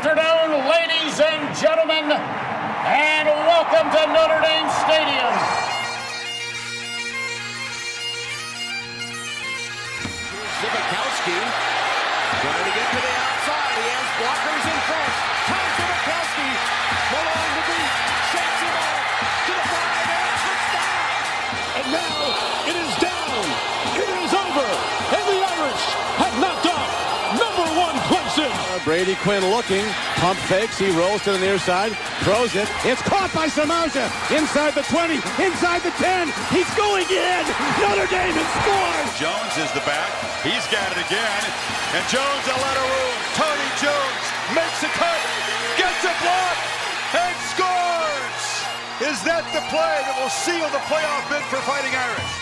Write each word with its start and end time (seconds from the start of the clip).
afternoon, 0.00 0.64
ladies 0.64 1.20
and 1.20 1.54
gentlemen, 1.60 2.08
and 2.08 3.28
welcome 3.28 3.84
to 3.92 4.00
Notre 4.08 4.40
Dame 4.40 4.70
Stadium. 4.80 5.34
Zbikowski 10.56 11.36
trying 12.40 12.64
to 12.64 12.72
get 12.72 12.88
to 12.88 13.00
the 13.04 13.14
outside. 13.28 13.76
He 13.76 13.88
has 13.92 14.08
blockers 14.16 14.64
in 14.72 14.80
front. 14.88 15.69
Brady 28.84 29.14
Quinn 29.20 29.44
looking, 29.52 29.84
pump 30.16 30.38
fakes, 30.48 30.78
he 30.78 30.88
rolls 30.96 31.20
to 31.28 31.32
the 31.32 31.38
near 31.38 31.58
side, 31.58 31.92
throws 32.24 32.56
it. 32.56 32.64
It's 32.80 33.04
caught 33.04 33.28
by 33.36 33.44
Samardzija 33.44 34.08
inside 34.32 34.72
the 34.72 34.80
20, 34.88 35.20
inside 35.36 35.84
the 35.84 35.92
10. 36.00 36.32
He's 36.48 36.68
going 36.80 37.04
in. 37.12 37.44
Notre 37.76 38.08
Dame 38.08 38.32
has 38.32 38.50
scored. 38.56 39.06
Jones 39.20 39.54
is 39.60 39.68
the 39.76 39.84
back. 39.84 40.08
He's 40.40 40.64
got 40.72 40.88
it 40.96 41.00
again. 41.04 41.42
And 41.92 42.04
Jones 42.08 42.44
a 42.48 42.56
let 42.56 42.76
room. 42.80 43.16
Tony 43.36 43.68
Jones 43.84 44.24
makes 44.56 44.80
a 44.80 44.90
cut, 44.96 45.20
gets 45.76 46.00
a 46.08 46.14
block, 46.24 46.56
and 47.20 47.36
scores. 47.52 48.44
Is 49.12 49.20
that 49.28 49.44
the 49.52 49.60
play 49.68 49.96
that 50.08 50.16
will 50.16 50.32
seal 50.32 50.64
the 50.72 50.80
playoff 50.88 51.28
bid 51.28 51.44
for 51.52 51.60
Fighting 51.68 51.92
Irish? 51.92 52.32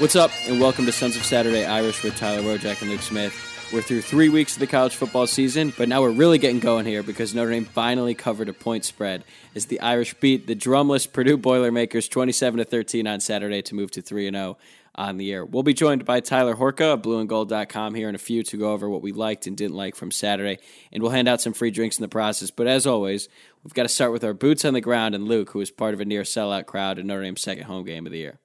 What's 0.00 0.16
up, 0.16 0.32
and 0.48 0.56
welcome 0.56 0.86
to 0.86 0.92
Sons 0.92 1.16
of 1.16 1.28
Saturday 1.28 1.66
Irish 1.66 2.02
with 2.02 2.16
Tyler 2.16 2.40
Wojak 2.40 2.80
and 2.80 2.88
Luke 2.88 3.02
Smith. 3.02 3.57
We're 3.70 3.82
through 3.82 4.00
three 4.00 4.30
weeks 4.30 4.54
of 4.54 4.60
the 4.60 4.66
college 4.66 4.96
football 4.96 5.26
season, 5.26 5.74
but 5.76 5.90
now 5.90 6.00
we're 6.00 6.10
really 6.10 6.38
getting 6.38 6.58
going 6.58 6.86
here 6.86 7.02
because 7.02 7.34
Notre 7.34 7.50
Dame 7.50 7.66
finally 7.66 8.14
covered 8.14 8.48
a 8.48 8.54
point 8.54 8.86
spread 8.86 9.24
as 9.54 9.66
the 9.66 9.78
Irish 9.80 10.14
beat 10.14 10.46
the 10.46 10.54
drumless 10.54 11.06
Purdue 11.06 11.36
Boilermakers 11.36 12.08
27 12.08 12.58
to 12.58 12.64
13 12.64 13.06
on 13.06 13.20
Saturday 13.20 13.60
to 13.60 13.74
move 13.74 13.90
to 13.90 14.00
3 14.00 14.30
0 14.30 14.56
on 14.94 15.18
the 15.18 15.26
year. 15.26 15.44
We'll 15.44 15.64
be 15.64 15.74
joined 15.74 16.06
by 16.06 16.20
Tyler 16.20 16.56
Horka 16.56 16.94
of 16.94 17.02
blueandgold.com 17.02 17.94
here 17.94 18.08
in 18.08 18.14
a 18.14 18.18
few 18.18 18.42
to 18.44 18.56
go 18.56 18.72
over 18.72 18.88
what 18.88 19.02
we 19.02 19.12
liked 19.12 19.46
and 19.46 19.54
didn't 19.54 19.76
like 19.76 19.96
from 19.96 20.10
Saturday, 20.12 20.60
and 20.90 21.02
we'll 21.02 21.12
hand 21.12 21.28
out 21.28 21.42
some 21.42 21.52
free 21.52 21.70
drinks 21.70 21.98
in 21.98 22.02
the 22.02 22.08
process. 22.08 22.50
But 22.50 22.68
as 22.68 22.86
always, 22.86 23.28
we've 23.62 23.74
got 23.74 23.82
to 23.82 23.90
start 23.90 24.12
with 24.12 24.24
our 24.24 24.32
boots 24.32 24.64
on 24.64 24.72
the 24.72 24.80
ground 24.80 25.14
and 25.14 25.28
Luke, 25.28 25.50
who 25.50 25.58
was 25.58 25.70
part 25.70 25.92
of 25.92 26.00
a 26.00 26.06
near 26.06 26.22
sellout 26.22 26.64
crowd 26.64 26.98
in 26.98 27.06
Notre 27.06 27.22
Dame's 27.22 27.42
second 27.42 27.64
home 27.64 27.84
game 27.84 28.06
of 28.06 28.12
the 28.12 28.18
year. 28.18 28.40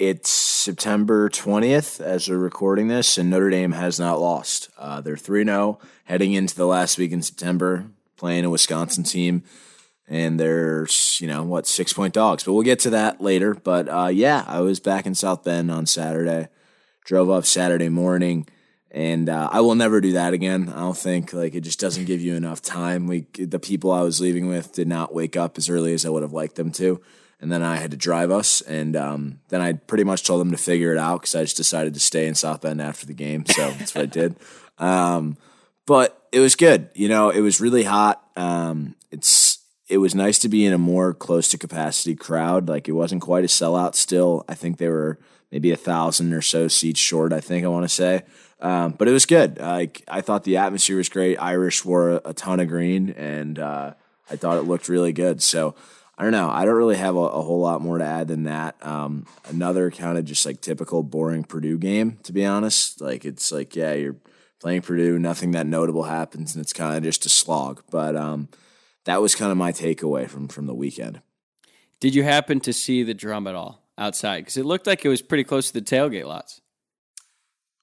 It's 0.00 0.30
September 0.30 1.28
20th 1.28 2.00
as 2.00 2.26
we're 2.26 2.38
recording 2.38 2.88
this, 2.88 3.18
and 3.18 3.28
Notre 3.28 3.50
Dame 3.50 3.72
has 3.72 4.00
not 4.00 4.18
lost. 4.18 4.70
Uh, 4.78 5.02
they're 5.02 5.14
3 5.14 5.44
0 5.44 5.78
heading 6.04 6.32
into 6.32 6.56
the 6.56 6.64
last 6.64 6.96
week 6.96 7.12
in 7.12 7.20
September, 7.20 7.84
playing 8.16 8.46
a 8.46 8.48
Wisconsin 8.48 9.04
team, 9.04 9.42
and 10.08 10.40
they're, 10.40 10.86
you 11.18 11.26
know, 11.26 11.42
what, 11.42 11.66
six 11.66 11.92
point 11.92 12.14
dogs. 12.14 12.44
But 12.44 12.54
we'll 12.54 12.62
get 12.62 12.78
to 12.78 12.90
that 12.90 13.20
later. 13.20 13.52
But 13.52 13.90
uh, 13.90 14.06
yeah, 14.06 14.46
I 14.46 14.60
was 14.60 14.80
back 14.80 15.04
in 15.04 15.14
South 15.14 15.44
Bend 15.44 15.70
on 15.70 15.84
Saturday, 15.84 16.48
drove 17.04 17.28
up 17.28 17.44
Saturday 17.44 17.90
morning, 17.90 18.48
and 18.90 19.28
uh, 19.28 19.50
I 19.52 19.60
will 19.60 19.74
never 19.74 20.00
do 20.00 20.12
that 20.12 20.32
again. 20.32 20.70
I 20.70 20.80
don't 20.80 20.96
think, 20.96 21.34
like, 21.34 21.54
it 21.54 21.60
just 21.60 21.78
doesn't 21.78 22.06
give 22.06 22.22
you 22.22 22.36
enough 22.36 22.62
time. 22.62 23.06
We, 23.06 23.26
the 23.34 23.58
people 23.58 23.92
I 23.92 24.00
was 24.00 24.18
leaving 24.18 24.48
with 24.48 24.72
did 24.72 24.88
not 24.88 25.12
wake 25.12 25.36
up 25.36 25.58
as 25.58 25.68
early 25.68 25.92
as 25.92 26.06
I 26.06 26.08
would 26.08 26.22
have 26.22 26.32
liked 26.32 26.54
them 26.54 26.72
to 26.72 27.02
and 27.40 27.50
then 27.50 27.62
I 27.62 27.76
had 27.76 27.90
to 27.92 27.96
drive 27.96 28.30
us, 28.30 28.60
and 28.60 28.94
um, 28.96 29.40
then 29.48 29.60
I 29.60 29.72
pretty 29.72 30.04
much 30.04 30.24
told 30.24 30.40
them 30.40 30.50
to 30.50 30.56
figure 30.56 30.92
it 30.92 30.98
out 30.98 31.22
because 31.22 31.34
I 31.34 31.42
just 31.42 31.56
decided 31.56 31.94
to 31.94 32.00
stay 32.00 32.26
in 32.26 32.34
South 32.34 32.60
Bend 32.60 32.82
after 32.82 33.06
the 33.06 33.14
game, 33.14 33.46
so 33.46 33.70
that's 33.78 33.94
what 33.94 34.02
I 34.02 34.06
did. 34.06 34.36
Um, 34.78 35.36
but 35.86 36.26
it 36.32 36.40
was 36.40 36.54
good, 36.54 36.90
you 36.94 37.08
know. 37.08 37.30
It 37.30 37.40
was 37.40 37.60
really 37.60 37.84
hot. 37.84 38.22
Um, 38.36 38.94
it's 39.10 39.58
it 39.88 39.98
was 39.98 40.14
nice 40.14 40.38
to 40.40 40.48
be 40.48 40.64
in 40.64 40.72
a 40.72 40.78
more 40.78 41.12
close 41.12 41.48
to 41.48 41.58
capacity 41.58 42.14
crowd. 42.14 42.68
Like 42.68 42.88
it 42.88 42.92
wasn't 42.92 43.22
quite 43.22 43.44
a 43.44 43.48
sellout. 43.48 43.94
Still, 43.94 44.44
I 44.48 44.54
think 44.54 44.78
they 44.78 44.88
were 44.88 45.18
maybe 45.50 45.72
a 45.72 45.76
thousand 45.76 46.32
or 46.32 46.42
so 46.42 46.68
seats 46.68 47.00
short. 47.00 47.32
I 47.32 47.40
think 47.40 47.64
I 47.64 47.68
want 47.68 47.84
to 47.84 47.94
say. 47.94 48.22
Um, 48.60 48.92
but 48.92 49.08
it 49.08 49.12
was 49.12 49.26
good. 49.26 49.58
Like 49.58 50.02
I 50.06 50.20
thought 50.20 50.44
the 50.44 50.58
atmosphere 50.58 50.98
was 50.98 51.08
great. 51.08 51.36
Irish 51.38 51.84
wore 51.84 52.10
a, 52.10 52.20
a 52.26 52.34
ton 52.34 52.60
of 52.60 52.68
green, 52.68 53.10
and 53.10 53.58
uh, 53.58 53.94
I 54.30 54.36
thought 54.36 54.58
it 54.58 54.62
looked 54.62 54.88
really 54.88 55.12
good. 55.12 55.42
So 55.42 55.74
I 56.20 56.22
don't 56.22 56.32
know. 56.32 56.50
I 56.50 56.66
don't 56.66 56.74
really 56.74 56.98
have 56.98 57.16
a, 57.16 57.18
a 57.18 57.40
whole 57.40 57.60
lot 57.60 57.80
more 57.80 57.96
to 57.96 58.04
add 58.04 58.28
than 58.28 58.42
that. 58.42 58.76
Um, 58.84 59.24
another 59.48 59.90
kind 59.90 60.18
of 60.18 60.26
just 60.26 60.44
like 60.44 60.60
typical 60.60 61.02
boring 61.02 61.44
Purdue 61.44 61.78
game, 61.78 62.18
to 62.24 62.32
be 62.34 62.44
honest. 62.44 63.00
Like 63.00 63.24
it's 63.24 63.50
like, 63.50 63.74
yeah, 63.74 63.94
you're 63.94 64.16
playing 64.60 64.82
Purdue, 64.82 65.18
nothing 65.18 65.52
that 65.52 65.66
notable 65.66 66.02
happens, 66.02 66.54
and 66.54 66.60
it's 66.60 66.74
kind 66.74 66.94
of 66.94 67.02
just 67.02 67.24
a 67.24 67.30
slog. 67.30 67.82
But 67.90 68.16
um, 68.16 68.50
that 69.06 69.22
was 69.22 69.34
kind 69.34 69.50
of 69.50 69.56
my 69.56 69.72
takeaway 69.72 70.28
from 70.28 70.48
from 70.48 70.66
the 70.66 70.74
weekend. 70.74 71.22
Did 72.00 72.14
you 72.14 72.22
happen 72.22 72.60
to 72.60 72.72
see 72.74 73.02
the 73.02 73.14
drum 73.14 73.46
at 73.46 73.54
all 73.54 73.82
outside? 73.96 74.40
Because 74.40 74.58
it 74.58 74.66
looked 74.66 74.86
like 74.86 75.02
it 75.06 75.08
was 75.08 75.22
pretty 75.22 75.44
close 75.44 75.68
to 75.68 75.72
the 75.72 75.80
tailgate 75.80 76.26
lots. 76.26 76.59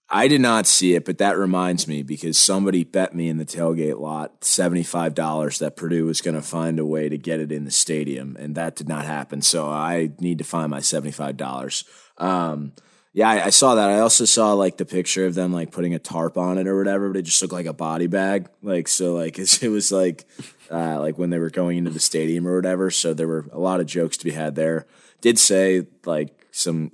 I 0.10 0.30
did 0.30 0.40
not 0.40 0.68
see 0.68 0.96
it, 0.96 1.04
but 1.04 1.18
that 1.18 1.38
reminds 1.38 1.88
me 1.88 2.02
because 2.02 2.38
somebody 2.38 2.86
bet 2.86 3.14
me 3.14 3.28
in 3.28 3.38
the 3.38 3.46
tailgate 3.46 4.00
lot 4.00 4.40
$75 4.40 5.60
that 5.60 5.76
Purdue 5.76 6.06
was 6.06 6.22
going 6.22 6.36
to 6.36 6.42
find 6.42 6.80
a 6.80 6.86
way 6.86 7.10
to 7.10 7.18
get 7.18 7.42
it 7.42 7.52
in 7.52 7.66
the 7.66 7.72
stadium, 7.72 8.38
and 8.40 8.56
that 8.56 8.78
did 8.78 8.88
not 8.88 9.04
happen. 9.04 9.42
So 9.42 9.68
I 9.68 10.12
need 10.20 10.38
to 10.38 10.46
find 10.46 10.72
my 10.72 10.80
$75. 10.80 11.84
Um, 12.18 12.72
yeah, 13.12 13.30
I, 13.30 13.46
I, 13.46 13.50
saw 13.50 13.76
that. 13.76 13.90
I 13.90 14.00
also 14.00 14.26
saw 14.26 14.54
like 14.54 14.78
the 14.78 14.86
picture 14.86 15.26
of 15.26 15.36
them 15.36 15.52
like 15.52 15.72
putting 15.72 15.94
a 15.94 16.00
tarp 16.00 16.38
on 16.38 16.58
it 16.58 16.68
or 16.68 16.78
whatever, 16.78 17.10
but 17.10 17.18
it 17.18 17.24
just 17.24 17.42
looked 17.42 17.54
like 17.54 17.66
a 17.66 17.74
body 17.74 18.08
bag. 18.08 18.48
Like, 18.62 18.88
so 18.88 19.14
like 19.14 19.38
it, 19.62 19.70
was 19.70 19.92
like, 19.92 20.26
uh, 20.72 21.00
like 21.02 21.18
when 21.18 21.32
they 21.32 21.40
were 21.40 21.50
going 21.50 21.78
into 21.78 21.92
the 21.92 22.00
stadium 22.00 22.48
or 22.48 22.56
whatever. 22.56 22.92
So 22.92 23.14
there 23.14 23.28
were 23.28 23.46
a 23.52 23.60
lot 23.60 23.82
of 23.82 23.88
jokes 23.88 24.18
to 24.18 24.26
be 24.26 24.32
had 24.32 24.56
there. 24.56 24.88
Did 25.20 25.38
say 25.38 25.88
like 26.06 26.48
some 26.52 26.92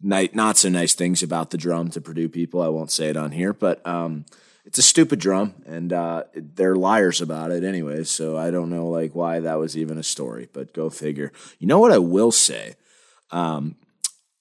not 0.00 0.56
so 0.56 0.68
nice 0.68 0.94
things 0.94 1.22
about 1.22 1.50
the 1.50 1.58
drum 1.58 1.90
to 1.90 2.00
Purdue 2.00 2.28
people. 2.28 2.62
I 2.62 2.68
won't 2.68 2.90
say 2.90 3.08
it 3.08 3.16
on 3.16 3.32
here, 3.32 3.52
but 3.52 3.86
um, 3.86 4.24
it's 4.64 4.78
a 4.78 4.82
stupid 4.82 5.20
drum, 5.20 5.54
and 5.64 5.92
uh, 5.92 6.24
they're 6.34 6.76
liars 6.76 7.20
about 7.20 7.50
it 7.52 7.64
anyway. 7.64 8.04
So 8.04 8.36
I 8.36 8.50
don't 8.50 8.70
know 8.70 8.88
like 8.88 9.14
why 9.14 9.40
that 9.40 9.58
was 9.58 9.76
even 9.76 9.96
a 9.96 10.02
story, 10.02 10.48
but 10.52 10.74
go 10.74 10.90
figure. 10.90 11.32
You 11.58 11.66
know 11.66 11.78
what 11.78 11.92
I 11.92 11.98
will 11.98 12.32
say? 12.32 12.74
Um, 13.30 13.76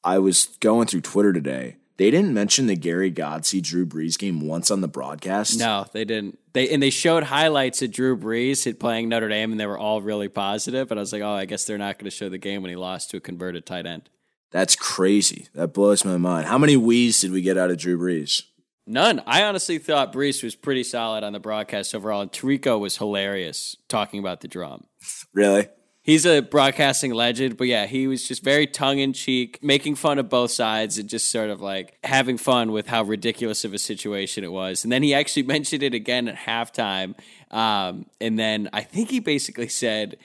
I 0.03 0.19
was 0.19 0.57
going 0.59 0.87
through 0.87 1.01
Twitter 1.01 1.31
today. 1.31 1.77
They 1.97 2.11
didn't 2.11 2.33
mention 2.33 2.67
the 2.67 2.75
Gary 2.75 3.09
Godsey 3.09 3.61
Drew 3.61 3.85
Brees 3.85 4.19
game 4.19 4.41
once 4.41 4.69
on 4.69 4.81
the 4.81 4.87
broadcast. 4.87 5.57
No, 5.57 5.85
they 5.93 6.03
didn't. 6.03 6.37
They 6.51 6.69
and 6.69 6.83
they 6.83 6.89
showed 6.89 7.23
highlights 7.23 7.81
of 7.81 7.91
Drew 7.91 8.17
Brees 8.17 8.77
playing 8.79 9.07
Notre 9.07 9.29
Dame, 9.29 9.51
and 9.51 9.59
they 9.59 9.65
were 9.65 9.77
all 9.77 10.01
really 10.01 10.27
positive. 10.27 10.89
But 10.89 10.97
I 10.97 11.01
was 11.01 11.13
like, 11.13 11.21
oh, 11.21 11.33
I 11.33 11.45
guess 11.45 11.63
they're 11.63 11.77
not 11.77 11.97
going 11.97 12.09
to 12.09 12.15
show 12.15 12.27
the 12.27 12.37
game 12.37 12.61
when 12.61 12.69
he 12.69 12.75
lost 12.75 13.11
to 13.11 13.17
a 13.17 13.21
converted 13.21 13.65
tight 13.65 13.85
end. 13.85 14.09
That's 14.55 14.77
crazy. 14.77 15.49
That 15.53 15.73
blows 15.73 16.05
my 16.05 16.15
mind. 16.15 16.47
How 16.47 16.57
many 16.57 16.77
wheeze 16.77 17.19
did 17.19 17.31
we 17.31 17.41
get 17.41 17.57
out 17.57 17.71
of 17.71 17.77
Drew 17.77 17.99
Brees? 17.99 18.43
None. 18.87 19.21
I 19.27 19.43
honestly 19.43 19.79
thought 19.79 20.13
Brees 20.13 20.41
was 20.41 20.55
pretty 20.55 20.85
solid 20.85 21.25
on 21.25 21.33
the 21.33 21.41
broadcast 21.41 21.93
overall, 21.93 22.21
and 22.21 22.31
Tirico 22.31 22.79
was 22.79 22.95
hilarious 22.95 23.75
talking 23.89 24.17
about 24.21 24.39
the 24.39 24.47
drum. 24.47 24.85
Really? 25.33 25.67
He's 26.03 26.25
a 26.25 26.39
broadcasting 26.39 27.13
legend, 27.13 27.57
but 27.57 27.67
yeah, 27.67 27.85
he 27.85 28.07
was 28.07 28.25
just 28.25 28.45
very 28.45 28.65
tongue 28.65 28.99
in 28.99 29.11
cheek, 29.11 29.61
making 29.61 29.95
fun 29.95 30.19
of 30.19 30.29
both 30.29 30.51
sides 30.51 30.97
and 30.97 31.09
just 31.09 31.27
sort 31.27 31.49
of 31.49 31.59
like 31.59 31.97
having 32.05 32.37
fun 32.37 32.71
with 32.71 32.87
how 32.87 33.03
ridiculous 33.03 33.65
of 33.65 33.73
a 33.73 33.77
situation 33.77 34.45
it 34.45 34.53
was. 34.53 34.85
And 34.85 34.91
then 34.93 35.03
he 35.03 35.13
actually 35.13 35.43
mentioned 35.55 35.83
it 35.83 35.93
again 35.93 36.29
at 36.29 36.37
halftime. 36.37 37.15
Um, 37.51 38.05
and 38.21 38.39
then 38.39 38.69
I 38.71 38.83
think 38.83 39.09
he 39.09 39.19
basically 39.19 39.67
said, 39.67 40.15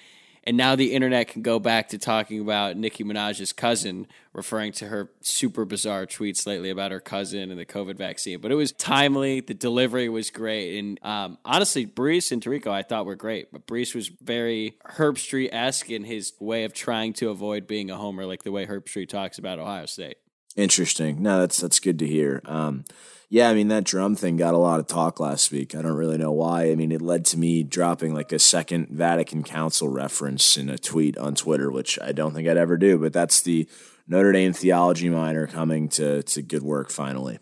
and 0.44 0.56
now 0.56 0.74
the 0.74 0.92
internet 0.92 1.28
can 1.28 1.42
go 1.42 1.58
back 1.58 1.88
to 1.88 1.98
talking 1.98 2.40
about 2.40 2.76
Nicki 2.76 3.04
Minaj's 3.04 3.52
cousin, 3.52 4.06
referring 4.32 4.72
to 4.72 4.86
her 4.86 5.10
super 5.20 5.64
bizarre 5.64 6.06
tweets 6.06 6.46
lately 6.46 6.70
about 6.70 6.92
her 6.92 7.00
cousin 7.00 7.50
and 7.50 7.60
the 7.60 7.66
COVID 7.66 7.96
vaccine. 7.96 8.40
But 8.40 8.50
it 8.50 8.54
was 8.54 8.72
timely. 8.72 9.40
The 9.40 9.54
delivery 9.54 10.08
was 10.08 10.30
great. 10.30 10.78
And 10.78 10.98
um, 11.02 11.38
honestly, 11.44 11.86
Brees 11.86 12.32
and 12.32 12.42
Tirico 12.42 12.68
I 12.68 12.82
thought 12.82 13.04
were 13.04 13.16
great. 13.16 13.52
But 13.52 13.66
Brees 13.66 13.94
was 13.94 14.08
very 14.08 14.78
Herbstreit 14.86 15.50
esque 15.52 15.90
in 15.90 16.04
his 16.04 16.32
way 16.40 16.64
of 16.64 16.72
trying 16.72 17.12
to 17.14 17.28
avoid 17.28 17.66
being 17.66 17.90
a 17.90 17.96
homer, 17.96 18.24
like 18.24 18.42
the 18.42 18.52
way 18.52 18.66
Herbstreit 18.66 19.08
talks 19.08 19.38
about 19.38 19.58
Ohio 19.58 19.86
State. 19.86 20.16
Interesting. 20.56 21.22
No, 21.22 21.40
that's 21.40 21.58
that's 21.58 21.78
good 21.78 21.98
to 21.98 22.06
hear. 22.06 22.40
Um, 22.44 22.84
yeah, 23.32 23.48
I 23.48 23.54
mean 23.54 23.68
that 23.68 23.84
drum 23.84 24.16
thing 24.16 24.36
got 24.36 24.54
a 24.54 24.58
lot 24.58 24.80
of 24.80 24.88
talk 24.88 25.20
last 25.20 25.52
week. 25.52 25.76
I 25.76 25.82
don't 25.82 25.96
really 25.96 26.18
know 26.18 26.32
why. 26.32 26.64
I 26.70 26.74
mean, 26.74 26.90
it 26.90 27.00
led 27.00 27.24
to 27.26 27.38
me 27.38 27.62
dropping 27.62 28.12
like 28.12 28.32
a 28.32 28.40
second 28.40 28.88
Vatican 28.88 29.44
Council 29.44 29.88
reference 29.88 30.56
in 30.56 30.68
a 30.68 30.76
tweet 30.76 31.16
on 31.16 31.36
Twitter, 31.36 31.70
which 31.70 31.96
I 32.02 32.10
don't 32.10 32.34
think 32.34 32.48
I'd 32.48 32.56
ever 32.56 32.76
do. 32.76 32.98
But 32.98 33.12
that's 33.12 33.40
the 33.40 33.68
Notre 34.08 34.32
Dame 34.32 34.52
theology 34.52 35.08
minor 35.08 35.46
coming 35.46 35.88
to 35.90 36.24
to 36.24 36.42
good 36.42 36.64
work 36.64 36.90
finally. 36.90 37.38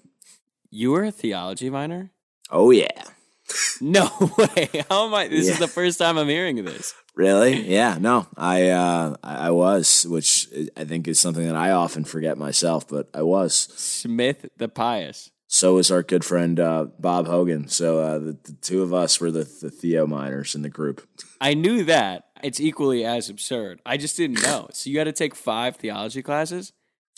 You 0.70 0.90
were 0.90 1.04
a 1.04 1.10
theology 1.10 1.70
minor? 1.70 2.10
Oh 2.50 2.70
yeah. 2.70 3.04
No 3.80 4.10
way. 4.36 4.68
How 4.90 5.06
am 5.06 5.14
I? 5.14 5.28
This 5.28 5.46
yeah. 5.46 5.52
is 5.52 5.58
the 5.58 5.68
first 5.68 5.98
time 5.98 6.18
I'm 6.18 6.28
hearing 6.28 6.62
this. 6.66 6.92
Really? 7.14 7.62
Yeah. 7.62 7.96
No, 7.98 8.26
I 8.36 8.68
uh, 8.68 9.16
I 9.22 9.52
was, 9.52 10.06
which 10.06 10.48
I 10.76 10.84
think 10.84 11.08
is 11.08 11.18
something 11.18 11.46
that 11.46 11.56
I 11.56 11.70
often 11.70 12.04
forget 12.04 12.36
myself, 12.36 12.86
but 12.86 13.08
I 13.14 13.22
was 13.22 13.54
Smith 13.56 14.50
the 14.58 14.68
Pious. 14.68 15.30
So 15.50 15.74
was 15.74 15.90
our 15.90 16.02
good 16.02 16.24
friend 16.24 16.60
uh, 16.60 16.86
Bob 16.98 17.26
Hogan. 17.26 17.68
So 17.68 17.98
uh, 18.00 18.18
the, 18.18 18.38
the, 18.42 18.52
two 18.60 18.82
of 18.82 18.92
us 18.92 19.18
were 19.18 19.30
the, 19.30 19.44
the 19.44 19.70
Theo 19.70 20.06
minors 20.06 20.54
in 20.54 20.60
the 20.60 20.68
group. 20.68 21.08
I 21.40 21.54
knew 21.54 21.84
that. 21.84 22.26
It's 22.42 22.60
equally 22.60 23.04
as 23.04 23.30
absurd. 23.30 23.80
I 23.84 23.96
just 23.96 24.16
didn't 24.16 24.42
know. 24.42 24.68
So 24.72 24.90
you 24.90 24.98
had 24.98 25.04
to 25.04 25.12
take 25.12 25.34
five 25.34 25.76
theology 25.76 26.22
classes. 26.22 26.72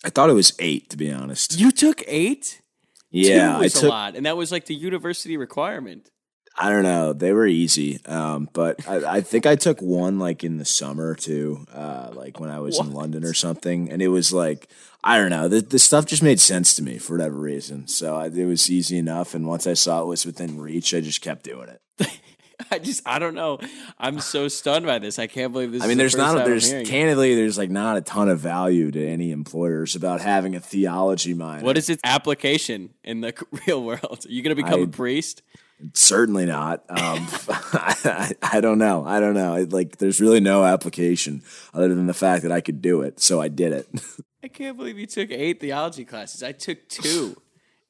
I 0.05 0.11
thought 0.11 0.31
it 0.31 0.35
was 0.35 0.53
eight, 0.61 0.89
to 0.91 0.97
be 0.97 1.13
honest. 1.13 1.59
You 1.59 1.73
took 1.73 2.03
eight. 2.07 2.63
Yeah, 3.11 3.55
Two 3.55 3.59
was 3.65 3.77
I 3.77 3.81
took. 3.81 3.89
a 3.89 3.93
lot, 3.93 4.17
and 4.17 4.25
that 4.25 4.37
was 4.37 4.53
like 4.53 4.67
the 4.67 4.75
university 4.75 5.37
requirement. 5.37 6.11
I 6.63 6.69
don't 6.69 6.83
know. 6.83 7.15
They 7.15 7.33
were 7.33 7.47
easy, 7.47 8.05
um, 8.05 8.51
but 8.53 8.87
I, 8.87 9.17
I 9.17 9.21
think 9.23 9.47
I 9.47 9.57
took 9.57 9.81
one 9.81 10.19
like 10.19 10.45
in 10.45 10.59
the 10.59 10.67
summer 10.67 11.15
too, 11.15 11.67
uh, 11.73 12.11
like 12.13 12.39
when 12.39 12.51
I 12.51 12.59
was 12.61 12.79
in 12.79 12.93
London 12.93 13.25
or 13.25 13.33
something, 13.33 13.91
and 13.91 14.03
it 14.03 14.09
was 14.09 14.31
like 14.31 14.69
I 15.03 15.17
don't 15.17 15.31
know. 15.31 15.49
The, 15.49 15.63
the 15.63 15.79
stuff 15.79 16.05
just 16.05 16.23
made 16.23 16.39
sense 16.39 16.75
to 16.75 16.83
me 16.83 16.99
for 16.99 17.15
whatever 17.15 17.37
reason, 17.37 17.89
so 17.89 18.15
I, 18.15 18.27
it 18.27 18.45
was 18.45 18.71
easy 18.71 18.99
enough. 18.99 19.35
And 19.35 19.47
once 19.47 19.67
I 19.67 19.73
saw 19.73 20.03
it 20.03 20.07
was 20.07 20.27
within 20.27 20.61
reach, 20.61 20.93
I 20.93 21.01
just 21.01 21.23
kept 21.23 21.45
doing 21.45 21.71
it. 21.71 22.21
I 22.71 22.79
just, 22.79 23.01
I 23.07 23.19
don't 23.19 23.35
know. 23.35 23.59
I'm 23.99 24.21
so 24.21 24.49
stunned 24.49 24.85
by 24.85 24.99
this. 24.99 25.19
I 25.19 25.29
can't 25.29 25.55
believe 25.55 25.73
this. 25.73 25.83
I 25.83 25.87
mean, 25.87 25.93
is 25.93 25.99
there's 25.99 26.13
the 26.13 26.35
not 26.35 26.45
there's 26.45 26.71
candidly 26.87 27.35
there's 27.35 27.57
like 27.57 27.71
not 27.71 27.97
a 27.97 28.03
ton 28.03 28.29
of 28.29 28.39
value 28.39 28.91
to 28.91 29.07
any 29.07 29.31
employers 29.31 29.97
about 29.97 30.21
having 30.21 30.55
a 30.55 30.61
theology 30.61 31.33
minor. 31.33 31.65
What 31.65 31.79
is 31.79 31.89
its 31.89 32.03
application 32.05 32.91
in 33.03 33.23
the 33.23 33.33
real 33.67 33.83
world? 33.83 34.27
Are 34.27 34.31
you 34.31 34.43
going 34.43 34.55
to 34.55 34.63
become 34.63 34.81
a 34.81 34.85
I- 34.85 34.87
priest? 34.87 35.43
Certainly 35.95 36.47
not. 36.47 36.85
Um, 36.89 37.27
I, 37.49 38.33
I 38.43 38.61
don't 38.61 38.79
know. 38.79 39.05
I 39.07 39.21
don't 39.21 39.35
know. 39.35 39.55
It, 39.55 39.73
like, 39.73 39.97
there's 39.99 40.21
really 40.21 40.41
no 40.41 40.65
application 40.65 41.43
other 41.75 41.95
than 41.95 42.07
the 42.07 42.15
fact 42.15 42.43
that 42.43 42.53
I 42.53 42.61
could 42.61 42.83
do 42.83 43.03
it, 43.03 43.21
so 43.21 43.41
I 43.41 43.49
did 43.49 43.73
it. 43.73 43.89
I 44.45 44.49
can't 44.49 44.77
believe 44.77 44.99
you 44.99 45.07
took 45.07 45.31
eight 45.31 45.61
theology 45.61 46.05
classes. 46.05 46.43
I 46.43 46.53
took 46.53 46.89
two, 46.89 47.41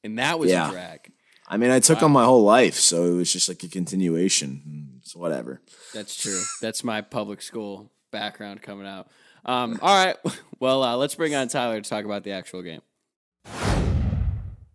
and 0.03 0.19
that 0.19 0.39
was 0.39 0.49
Yeah. 0.51 0.69
a 0.69 0.71
drag. 0.71 1.11
I 1.47 1.57
mean, 1.57 1.69
I 1.71 1.79
took 1.79 1.99
them 1.99 2.13
my 2.13 2.23
whole 2.23 2.43
life, 2.43 2.75
so 2.75 3.05
it 3.05 3.11
was 3.15 3.31
just 3.33 3.49
like 3.49 3.61
a 3.63 3.67
continuation. 3.67 4.91
It's 5.01 5.15
whatever. 5.15 5.61
That's 5.93 6.15
true. 6.15 6.41
That's 6.61 6.83
my 6.83 7.01
public 7.01 7.41
school 7.41 7.91
background 8.11 8.61
coming 8.61 8.87
out. 8.87 9.09
Um, 9.45 9.79
all 9.81 10.05
right. 10.05 10.17
Well, 10.61 10.83
uh, 10.83 10.95
let's 10.95 11.15
bring 11.15 11.33
on 11.33 11.47
Tyler 11.47 11.81
to 11.81 11.89
talk 11.89 12.05
about 12.05 12.23
the 12.23 12.33
actual 12.33 12.61
game. 12.61 12.81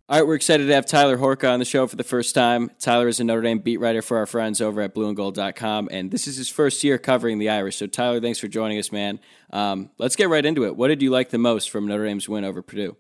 All 0.08 0.16
right, 0.16 0.24
we're 0.24 0.36
excited 0.36 0.68
to 0.68 0.72
have 0.72 0.86
Tyler 0.86 1.18
Horka 1.18 1.52
on 1.52 1.58
the 1.58 1.64
show 1.64 1.84
for 1.88 1.96
the 1.96 2.04
first 2.04 2.32
time. 2.32 2.70
Tyler 2.78 3.08
is 3.08 3.18
a 3.18 3.24
Notre 3.24 3.42
Dame 3.42 3.58
beat 3.58 3.78
writer 3.78 4.02
for 4.02 4.18
our 4.18 4.26
friends 4.26 4.60
over 4.60 4.80
at 4.80 4.94
blueandgold.com, 4.94 5.88
and 5.90 6.12
this 6.12 6.28
is 6.28 6.36
his 6.36 6.48
first 6.48 6.84
year 6.84 6.96
covering 6.96 7.40
the 7.40 7.48
Irish. 7.48 7.78
So, 7.78 7.88
Tyler, 7.88 8.20
thanks 8.20 8.38
for 8.38 8.46
joining 8.46 8.78
us, 8.78 8.92
man. 8.92 9.18
Um, 9.50 9.90
let's 9.98 10.14
get 10.14 10.28
right 10.28 10.46
into 10.46 10.64
it. 10.64 10.76
What 10.76 10.88
did 10.88 11.02
you 11.02 11.10
like 11.10 11.30
the 11.30 11.38
most 11.38 11.70
from 11.70 11.88
Notre 11.88 12.04
Dame's 12.04 12.28
win 12.28 12.44
over 12.44 12.62
Purdue? 12.62 12.96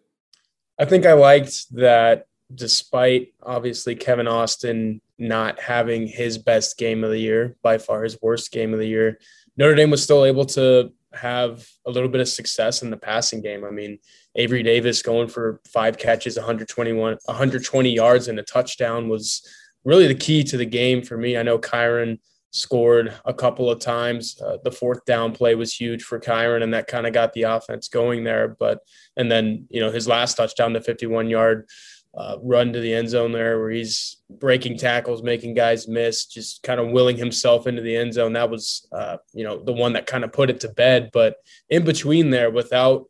I 0.80 0.84
think 0.84 1.06
I 1.06 1.12
liked 1.12 1.72
that 1.76 2.26
despite 2.52 3.34
obviously 3.40 3.94
Kevin 3.94 4.26
Austin 4.26 5.00
not 5.16 5.60
having 5.60 6.08
his 6.08 6.38
best 6.38 6.76
game 6.76 7.04
of 7.04 7.10
the 7.10 7.20
year, 7.20 7.56
by 7.62 7.78
far 7.78 8.02
his 8.02 8.20
worst 8.20 8.50
game 8.50 8.72
of 8.72 8.80
the 8.80 8.88
year, 8.88 9.20
Notre 9.56 9.76
Dame 9.76 9.90
was 9.90 10.02
still 10.02 10.24
able 10.24 10.44
to 10.46 10.92
have 11.12 11.64
a 11.86 11.90
little 11.90 12.08
bit 12.08 12.20
of 12.20 12.28
success 12.28 12.82
in 12.82 12.90
the 12.90 12.96
passing 12.96 13.42
game. 13.42 13.64
I 13.64 13.70
mean, 13.70 14.00
Avery 14.36 14.62
Davis 14.62 15.02
going 15.02 15.28
for 15.28 15.60
five 15.66 15.98
catches, 15.98 16.36
121, 16.36 17.18
120 17.24 17.90
yards 17.90 18.28
and 18.28 18.38
a 18.38 18.42
touchdown 18.42 19.08
was 19.08 19.46
really 19.84 20.06
the 20.06 20.14
key 20.14 20.44
to 20.44 20.56
the 20.56 20.66
game 20.66 21.02
for 21.02 21.16
me. 21.16 21.36
I 21.36 21.42
know 21.42 21.58
Kyren 21.58 22.18
scored 22.50 23.14
a 23.24 23.34
couple 23.34 23.70
of 23.70 23.78
times. 23.78 24.40
Uh, 24.40 24.58
the 24.64 24.72
fourth 24.72 25.04
down 25.04 25.32
play 25.32 25.54
was 25.54 25.72
huge 25.72 26.02
for 26.02 26.18
Kyren, 26.18 26.62
and 26.62 26.74
that 26.74 26.86
kind 26.86 27.06
of 27.06 27.12
got 27.12 27.32
the 27.32 27.42
offense 27.42 27.88
going 27.88 28.24
there. 28.24 28.48
But 28.58 28.80
and 29.16 29.30
then 29.30 29.66
you 29.70 29.80
know 29.80 29.90
his 29.90 30.08
last 30.08 30.36
touchdown, 30.36 30.72
the 30.72 30.80
51 30.80 31.28
yard 31.28 31.68
uh, 32.16 32.36
run 32.42 32.72
to 32.72 32.80
the 32.80 32.94
end 32.94 33.10
zone 33.10 33.32
there, 33.32 33.58
where 33.58 33.70
he's 33.70 34.16
breaking 34.30 34.78
tackles, 34.78 35.22
making 35.22 35.54
guys 35.54 35.86
miss, 35.86 36.26
just 36.26 36.62
kind 36.62 36.80
of 36.80 36.90
willing 36.90 37.16
himself 37.16 37.66
into 37.66 37.82
the 37.82 37.94
end 37.94 38.14
zone. 38.14 38.32
That 38.32 38.50
was 38.50 38.88
uh, 38.92 39.18
you 39.32 39.44
know 39.44 39.62
the 39.62 39.72
one 39.72 39.92
that 39.92 40.06
kind 40.06 40.24
of 40.24 40.32
put 40.32 40.50
it 40.50 40.60
to 40.60 40.68
bed. 40.68 41.10
But 41.12 41.36
in 41.68 41.84
between 41.84 42.30
there, 42.30 42.50
without 42.50 43.06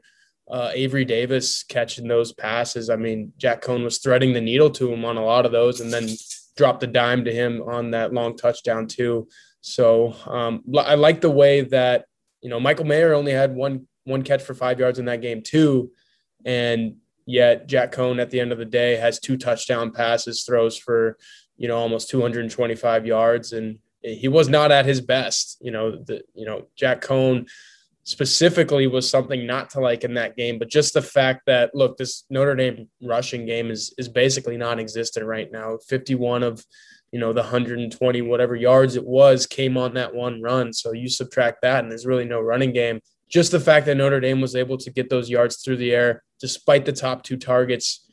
uh, 0.51 0.71
Avery 0.75 1.05
Davis 1.05 1.63
catching 1.65 2.07
those 2.07 2.33
passes. 2.33 2.89
I 2.89 2.97
mean, 2.97 3.33
Jack 3.37 3.63
Coan 3.63 3.83
was 3.83 3.99
threading 3.99 4.33
the 4.33 4.41
needle 4.41 4.71
to 4.71 4.93
him 4.93 5.05
on 5.05 5.17
a 5.17 5.25
lot 5.25 5.47
of 5.47 5.53
those, 5.53 5.81
and 5.81 5.93
then 5.93 6.09
dropped 6.57 6.83
a 6.83 6.87
dime 6.87 7.25
to 7.25 7.33
him 7.33 7.63
on 7.63 7.91
that 7.91 8.13
long 8.13 8.37
touchdown 8.37 8.87
too. 8.87 9.29
So 9.61 10.15
um, 10.27 10.63
I 10.79 10.95
like 10.95 11.21
the 11.21 11.31
way 11.31 11.63
that 11.63 12.07
you 12.41 12.49
know 12.49 12.61
Michael 12.61 12.85
Mayer 12.85 13.15
only 13.15 13.33
had 13.33 13.55
one 13.55 13.89
one 14.05 14.23
catch 14.23 14.43
for 14.43 14.55
five 14.55 14.79
yards 14.79 14.99
in 14.99 15.07
that 15.07 15.21
game 15.21 15.43
too, 15.43 15.91
and 16.45 16.97
yet 17.27 17.67
Jack 17.67 17.93
Coan 17.93 18.21
at 18.21 18.31
the 18.31 18.39
end 18.39 18.53
of 18.53 18.59
the 18.59 18.65
day 18.65 18.97
has 18.97 19.19
two 19.19 19.37
touchdown 19.37 19.91
passes, 19.91 20.45
throws 20.45 20.77
for 20.77 21.19
you 21.57 21.67
know 21.67 21.77
almost 21.77 22.09
225 22.11 23.07
yards, 23.07 23.53
and 23.53 23.81
he 24.03 24.29
was 24.29 24.49
not 24.49 24.71
at 24.71 24.87
his 24.87 25.01
best. 25.01 25.59
You 25.61 25.73
know 25.73 25.91
the 25.97 26.23
you 26.35 26.47
know 26.47 26.67
Jack 26.77 27.03
Coan 27.03 27.49
specifically 28.07 28.87
was 28.87 29.11
something 29.11 29.47
not 29.47 29.69
to 29.69 29.81
like 29.81 30.05
in 30.05 30.15
that 30.15 30.37
game, 30.37 30.61
but 30.61 30.71
just 30.71 30.95
the 30.95 31.03
fact 31.03 31.43
that 31.47 31.75
look, 31.75 31.97
this 31.97 32.25
Notre 32.31 32.55
Dame 32.55 32.89
rushing 33.03 33.45
game 33.45 33.71
is 33.71 33.93
is 33.99 34.09
basically 34.09 34.57
non-existent 34.57 35.27
right 35.27 35.51
now. 35.53 35.77
51 35.89 36.43
of 36.43 36.65
you 37.13 37.19
know 37.21 37.33
the 37.33 37.43
120 37.43 38.23
whatever 38.23 38.57
yards 38.57 38.97
it 38.97 39.05
was 39.05 39.47
came 39.47 39.77
on 39.77 39.95
that 39.95 40.15
one 40.15 40.41
run. 40.41 40.73
So 40.73 40.93
you 40.93 41.09
subtract 41.09 41.63
that, 41.63 41.83
and 41.83 41.91
there's 41.91 42.07
really 42.07 42.25
no 42.25 42.41
running 42.41 42.73
game. 42.73 43.01
Just 43.29 43.51
the 43.51 43.61
fact 43.61 43.87
that 43.87 43.97
Notre 43.97 44.21
Dame 44.21 44.41
was 44.41 44.55
able 44.55 44.79
to 44.79 44.91
get 44.91 45.11
those 45.11 45.29
yards 45.29 45.57
through 45.57 45.79
the 45.79 45.93
air, 45.93 46.23
despite 46.41 46.85
the 46.85 46.93
top 46.93 47.25
two 47.25 47.37
targets 47.37 48.07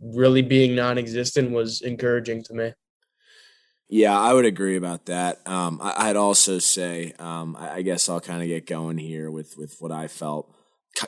really 0.00 0.42
being 0.42 0.76
non-existent, 0.76 1.50
was 1.50 1.82
encouraging 1.82 2.44
to 2.44 2.54
me. 2.54 2.72
Yeah, 3.92 4.16
I 4.16 4.32
would 4.32 4.44
agree 4.44 4.76
about 4.76 5.06
that. 5.06 5.44
Um, 5.46 5.80
I, 5.82 6.06
would 6.06 6.16
also 6.16 6.60
say, 6.60 7.12
um, 7.18 7.56
I, 7.58 7.74
I, 7.74 7.82
guess 7.82 8.08
I'll 8.08 8.20
kind 8.20 8.40
of 8.40 8.46
get 8.46 8.64
going 8.64 8.98
here 8.98 9.32
with 9.32 9.58
with 9.58 9.76
what 9.80 9.90
I 9.90 10.06
felt. 10.06 10.48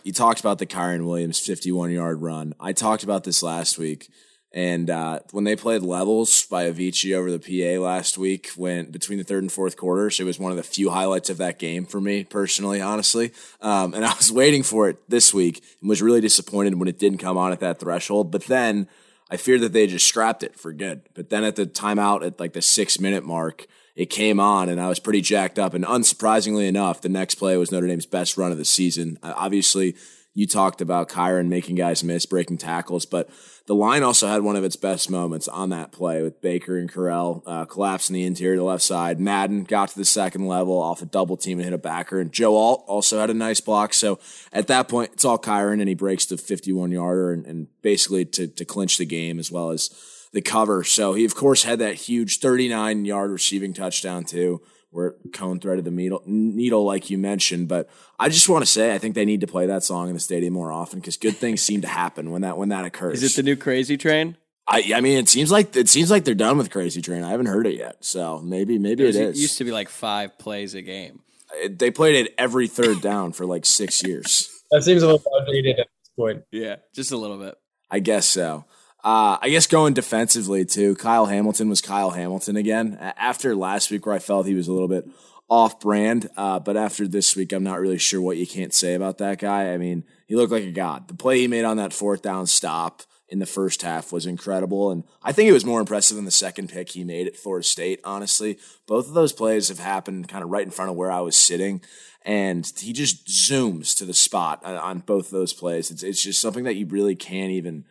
You 0.02 0.12
talked 0.12 0.40
about 0.40 0.58
the 0.58 0.66
Kyren 0.66 1.06
Williams 1.06 1.38
51 1.38 1.92
yard 1.92 2.20
run. 2.20 2.54
I 2.58 2.72
talked 2.72 3.04
about 3.04 3.22
this 3.22 3.42
last 3.42 3.78
week. 3.78 4.10
And 4.54 4.90
uh, 4.90 5.20
when 5.30 5.44
they 5.44 5.56
played 5.56 5.82
levels 5.82 6.44
by 6.46 6.70
Avicii 6.70 7.16
over 7.16 7.30
the 7.30 7.38
PA 7.38 7.80
last 7.80 8.18
week, 8.18 8.50
when 8.56 8.90
between 8.90 9.18
the 9.18 9.24
third 9.24 9.42
and 9.42 9.50
fourth 9.50 9.76
quarters, 9.76 10.20
it 10.20 10.24
was 10.24 10.38
one 10.38 10.50
of 10.50 10.56
the 10.56 10.62
few 10.62 10.90
highlights 10.90 11.30
of 11.30 11.38
that 11.38 11.58
game 11.58 11.86
for 11.86 12.00
me 12.00 12.24
personally, 12.24 12.80
honestly. 12.80 13.32
Um, 13.60 13.94
and 13.94 14.04
I 14.04 14.12
was 14.14 14.32
waiting 14.32 14.64
for 14.64 14.88
it 14.88 14.98
this 15.08 15.32
week 15.32 15.64
and 15.80 15.88
was 15.88 16.02
really 16.02 16.20
disappointed 16.20 16.74
when 16.74 16.88
it 16.88 16.98
didn't 16.98 17.18
come 17.18 17.38
on 17.38 17.52
at 17.52 17.60
that 17.60 17.78
threshold. 17.78 18.32
But 18.32 18.44
then 18.44 18.88
I 19.32 19.38
feared 19.38 19.62
that 19.62 19.72
they 19.72 19.86
just 19.86 20.06
scrapped 20.06 20.42
it 20.42 20.60
for 20.60 20.74
good. 20.74 21.08
But 21.14 21.30
then 21.30 21.42
at 21.42 21.56
the 21.56 21.64
timeout 21.64 22.22
at 22.22 22.38
like 22.38 22.52
the 22.52 22.60
six 22.60 23.00
minute 23.00 23.24
mark, 23.24 23.66
it 23.96 24.10
came 24.10 24.38
on 24.38 24.68
and 24.68 24.78
I 24.78 24.90
was 24.90 24.98
pretty 24.98 25.22
jacked 25.22 25.58
up. 25.58 25.72
And 25.72 25.86
unsurprisingly 25.86 26.68
enough, 26.68 27.00
the 27.00 27.08
next 27.08 27.36
play 27.36 27.56
was 27.56 27.72
Notre 27.72 27.86
Dame's 27.86 28.04
best 28.04 28.36
run 28.36 28.52
of 28.52 28.58
the 28.58 28.66
season. 28.66 29.18
Uh, 29.22 29.32
obviously, 29.34 29.96
you 30.34 30.46
talked 30.46 30.80
about 30.80 31.10
Kyren 31.10 31.48
making 31.48 31.76
guys 31.76 32.02
miss, 32.02 32.24
breaking 32.24 32.56
tackles, 32.58 33.04
but 33.04 33.28
the 33.66 33.74
line 33.74 34.02
also 34.02 34.28
had 34.28 34.42
one 34.42 34.56
of 34.56 34.64
its 34.64 34.76
best 34.76 35.10
moments 35.10 35.46
on 35.46 35.68
that 35.70 35.92
play 35.92 36.22
with 36.22 36.40
Baker 36.40 36.78
and 36.78 36.90
Correll 36.90 37.42
uh, 37.46 37.64
collapsing 37.66 38.14
the 38.14 38.24
interior 38.24 38.54
to 38.54 38.60
the 38.60 38.64
left 38.64 38.82
side. 38.82 39.20
Madden 39.20 39.64
got 39.64 39.90
to 39.90 39.98
the 39.98 40.04
second 40.04 40.46
level 40.46 40.80
off 40.80 41.02
a 41.02 41.06
double 41.06 41.36
team 41.36 41.58
and 41.58 41.64
hit 41.64 41.74
a 41.74 41.78
backer. 41.78 42.18
And 42.18 42.32
Joe 42.32 42.56
Alt 42.56 42.84
also 42.88 43.20
had 43.20 43.30
a 43.30 43.34
nice 43.34 43.60
block. 43.60 43.92
So 43.92 44.18
at 44.52 44.68
that 44.68 44.88
point, 44.88 45.12
it's 45.12 45.24
all 45.24 45.38
Kyron, 45.38 45.80
and 45.80 45.88
he 45.88 45.94
breaks 45.94 46.26
the 46.26 46.38
51 46.38 46.90
yarder 46.92 47.32
and, 47.32 47.46
and 47.46 47.68
basically 47.82 48.24
to, 48.24 48.48
to 48.48 48.64
clinch 48.64 48.96
the 48.96 49.06
game 49.06 49.38
as 49.38 49.52
well 49.52 49.70
as 49.70 49.90
the 50.32 50.42
cover. 50.42 50.82
So 50.82 51.12
he, 51.12 51.26
of 51.26 51.34
course, 51.34 51.62
had 51.62 51.78
that 51.80 51.94
huge 51.94 52.38
39 52.40 53.04
yard 53.04 53.30
receiving 53.30 53.74
touchdown, 53.74 54.24
too 54.24 54.62
where 54.92 55.16
Coan 55.30 55.60
threaded 55.60 55.84
the 55.84 55.90
needle, 55.90 56.22
needle, 56.26 56.84
like 56.84 57.10
you 57.10 57.18
mentioned. 57.18 57.66
But 57.66 57.88
I 58.18 58.28
just 58.28 58.48
want 58.48 58.62
to 58.62 58.70
say, 58.70 58.94
I 58.94 58.98
think 58.98 59.14
they 59.14 59.24
need 59.24 59.40
to 59.40 59.46
play 59.46 59.66
that 59.66 59.82
song 59.82 60.08
in 60.08 60.14
the 60.14 60.20
stadium 60.20 60.52
more 60.52 60.70
often 60.70 61.00
because 61.00 61.16
good 61.16 61.36
things 61.36 61.62
seem 61.62 61.80
to 61.80 61.88
happen 61.88 62.30
when 62.30 62.42
that 62.42 62.56
when 62.56 62.68
that 62.68 62.84
occurs. 62.84 63.22
Is 63.22 63.32
it 63.32 63.36
the 63.36 63.42
new 63.42 63.56
Crazy 63.56 63.96
Train? 63.96 64.36
I, 64.68 64.92
I 64.94 65.00
mean, 65.00 65.18
it 65.18 65.28
seems 65.28 65.50
like 65.50 65.74
it 65.74 65.88
seems 65.88 66.10
like 66.10 66.24
they're 66.24 66.34
done 66.34 66.58
with 66.58 66.70
Crazy 66.70 67.02
Train. 67.02 67.24
I 67.24 67.30
haven't 67.30 67.46
heard 67.46 67.66
it 67.66 67.76
yet, 67.76 68.04
so 68.04 68.40
maybe 68.40 68.78
maybe 68.78 69.02
it, 69.02 69.06
it 69.06 69.08
was, 69.08 69.16
is. 69.16 69.38
It 69.38 69.42
used 69.42 69.58
to 69.58 69.64
be 69.64 69.72
like 69.72 69.88
five 69.88 70.38
plays 70.38 70.74
a 70.74 70.82
game. 70.82 71.20
It, 71.54 71.78
they 71.78 71.90
played 71.90 72.26
it 72.26 72.34
every 72.38 72.68
third 72.68 73.00
down 73.00 73.32
for 73.32 73.44
like 73.44 73.66
six 73.66 74.04
years. 74.04 74.48
That 74.70 74.82
seems 74.82 75.02
a 75.02 75.06
little 75.06 75.22
outdated 75.38 75.80
at 75.80 75.86
this 75.86 76.10
point. 76.16 76.44
Yeah, 76.50 76.76
just 76.94 77.12
a 77.12 77.16
little 77.16 77.38
bit. 77.38 77.56
I 77.90 77.98
guess 77.98 78.24
so. 78.24 78.64
Uh, 79.04 79.36
I 79.40 79.48
guess 79.50 79.66
going 79.66 79.94
defensively 79.94 80.64
too, 80.64 80.94
Kyle 80.94 81.26
Hamilton 81.26 81.68
was 81.68 81.80
Kyle 81.80 82.10
Hamilton 82.10 82.56
again. 82.56 82.98
After 83.16 83.56
last 83.56 83.90
week, 83.90 84.06
where 84.06 84.14
I 84.14 84.20
felt 84.20 84.46
he 84.46 84.54
was 84.54 84.68
a 84.68 84.72
little 84.72 84.88
bit 84.88 85.08
off 85.48 85.80
brand. 85.80 86.30
Uh, 86.36 86.58
but 86.58 86.76
after 86.76 87.06
this 87.06 87.36
week, 87.36 87.52
I'm 87.52 87.64
not 87.64 87.80
really 87.80 87.98
sure 87.98 88.20
what 88.20 88.38
you 88.38 88.46
can't 88.46 88.72
say 88.72 88.94
about 88.94 89.18
that 89.18 89.38
guy. 89.38 89.72
I 89.72 89.76
mean, 89.76 90.04
he 90.26 90.34
looked 90.34 90.52
like 90.52 90.64
a 90.64 90.70
god. 90.70 91.08
The 91.08 91.14
play 91.14 91.40
he 91.40 91.48
made 91.48 91.64
on 91.64 91.76
that 91.76 91.92
fourth 91.92 92.22
down 92.22 92.46
stop 92.46 93.02
in 93.28 93.38
the 93.38 93.46
first 93.46 93.82
half 93.82 94.12
was 94.12 94.24
incredible. 94.24 94.90
And 94.90 95.04
I 95.22 95.32
think 95.32 95.50
it 95.50 95.52
was 95.52 95.64
more 95.64 95.80
impressive 95.80 96.16
than 96.16 96.24
the 96.24 96.30
second 96.30 96.68
pick 96.68 96.90
he 96.90 97.02
made 97.04 97.26
at 97.26 97.36
Florida 97.36 97.66
State, 97.66 98.00
honestly. 98.04 98.58
Both 98.86 99.08
of 99.08 99.14
those 99.14 99.32
plays 99.32 99.68
have 99.68 99.78
happened 99.78 100.28
kind 100.28 100.44
of 100.44 100.50
right 100.50 100.64
in 100.64 100.70
front 100.70 100.90
of 100.90 100.96
where 100.96 101.10
I 101.10 101.20
was 101.20 101.36
sitting. 101.36 101.82
And 102.22 102.70
he 102.78 102.92
just 102.92 103.26
zooms 103.26 103.96
to 103.96 104.04
the 104.04 104.14
spot 104.14 104.64
on 104.64 105.00
both 105.00 105.30
those 105.30 105.52
plays. 105.52 105.90
It's, 105.90 106.02
it's 106.02 106.22
just 106.22 106.40
something 106.40 106.64
that 106.64 106.76
you 106.76 106.86
really 106.86 107.16
can't 107.16 107.50
even 107.50 107.84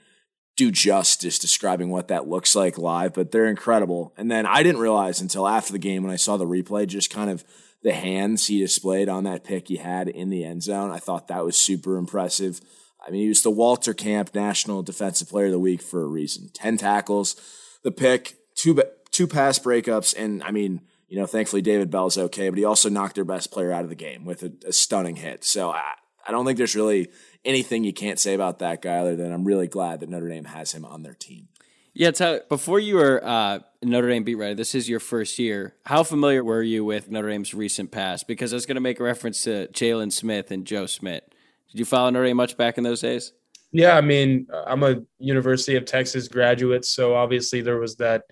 do 0.58 0.72
justice 0.72 1.40
describing 1.40 1.90
what 1.90 2.10
that 2.10 2.28
looks 2.28 2.56
like 2.56 2.78
live, 2.78 3.14
but 3.14 3.32
they're 3.32 3.48
incredible. 3.48 4.14
And 4.18 4.30
then 4.30 4.46
I 4.46 4.64
didn't 4.64 4.82
realize 4.82 5.22
until 5.22 5.48
after 5.48 5.72
the 5.72 5.80
game 5.80 6.04
when 6.04 6.12
I 6.12 6.18
saw 6.18 6.38
the 6.38 6.46
replay, 6.46 6.88
just 6.88 7.10
kind 7.10 7.30
of 7.30 7.44
the 7.84 7.94
hands 7.94 8.48
he 8.48 8.60
displayed 8.60 9.10
on 9.10 9.24
that 9.24 9.44
pick 9.44 9.68
he 9.68 9.78
had 9.78 10.08
in 10.08 10.30
the 10.30 10.44
end 10.44 10.64
zone. 10.64 10.92
I 10.92 11.00
thought 11.00 11.28
that 11.30 11.46
was 11.46 11.56
super 11.56 11.98
impressive. 11.98 12.62
I 13.06 13.10
mean, 13.10 13.24
he 13.24 13.30
was 13.30 13.42
the 13.42 13.50
Walter 13.50 13.94
Camp 13.94 14.36
National 14.36 14.84
Defensive 14.84 15.30
Player 15.30 15.48
of 15.48 15.52
the 15.52 15.60
Week 15.60 15.82
for 15.82 16.04
a 16.04 16.08
reason. 16.08 16.50
10 16.54 16.78
tackles, 16.78 17.36
the 17.84 17.92
pick, 17.92 18.36
two, 18.56 18.80
two 19.10 19.28
pass 19.28 19.58
breakups, 19.58 20.14
and 20.16 20.44
I 20.44 20.52
mean, 20.52 20.82
you 21.08 21.18
know, 21.18 21.26
thankfully 21.26 21.62
David 21.62 21.90
Bell's 21.90 22.18
okay, 22.18 22.50
but 22.50 22.60
he 22.60 22.66
also 22.66 22.90
knocked 22.90 23.16
their 23.16 23.26
best 23.26 23.52
player 23.52 23.72
out 23.72 23.84
of 23.84 23.90
the 23.90 23.96
game 23.96 24.24
with 24.24 24.44
a, 24.44 24.54
a 24.68 24.72
stunning 24.72 25.16
hit. 25.16 25.44
So 25.44 25.72
I, 25.72 25.94
I 26.28 26.32
don't 26.32 26.46
think 26.46 26.58
there's 26.58 26.76
really 26.76 27.10
anything 27.44 27.84
you 27.84 27.94
can't 27.94 28.20
say 28.20 28.34
about 28.34 28.60
that 28.60 28.82
guy 28.82 28.98
other 28.98 29.16
than 29.16 29.32
I'm 29.32 29.46
really 29.46 29.68
glad 29.68 30.00
that 30.02 30.10
Notre 30.10 30.30
Dame 30.30 30.46
has 30.46 30.72
him 30.72 30.86
on 30.86 31.04
their 31.04 31.14
team. 31.14 31.48
Yeah, 31.94 32.12
Tyler, 32.12 32.42
before 32.48 32.80
you 32.80 32.96
were 32.96 33.22
uh, 33.24 33.60
Notre 33.82 34.08
Dame 34.08 34.24
beat 34.24 34.36
writer, 34.36 34.56
this 34.56 34.76
is 34.76 34.88
your 34.88 35.02
first 35.02 35.38
year. 35.38 35.76
How 35.86 36.04
familiar 36.04 36.44
were 36.44 36.64
you 36.64 36.86
with 36.86 37.12
Notre 37.12 37.30
Dame's 37.30 37.54
recent 37.54 37.92
past? 37.92 38.28
Because 38.28 38.54
I 38.54 38.56
was 38.56 38.66
going 38.66 38.76
to 38.76 38.82
make 38.82 39.00
a 39.00 39.04
reference 39.04 39.44
to 39.44 39.68
Jaylon 39.68 40.12
Smith 40.12 40.52
and 40.52 40.66
Joe 40.66 40.88
Schmidt. 40.88 41.36
Did 41.70 41.80
you 41.80 41.86
follow 41.86 42.10
Notre 42.10 42.28
Dame 42.28 42.38
much 42.38 42.56
back 42.56 42.78
in 42.78 42.84
those 42.84 43.02
days? 43.02 43.34
Yeah, 43.74 43.98
I 43.98 44.02
mean, 44.02 44.48
I'm 44.68 44.84
a 44.84 45.02
University 45.20 45.76
of 45.76 45.86
Texas 45.86 46.28
graduate, 46.28 46.86
so 46.86 47.16
obviously 47.16 47.62
there 47.62 47.80
was 47.80 47.96
that 47.98 48.24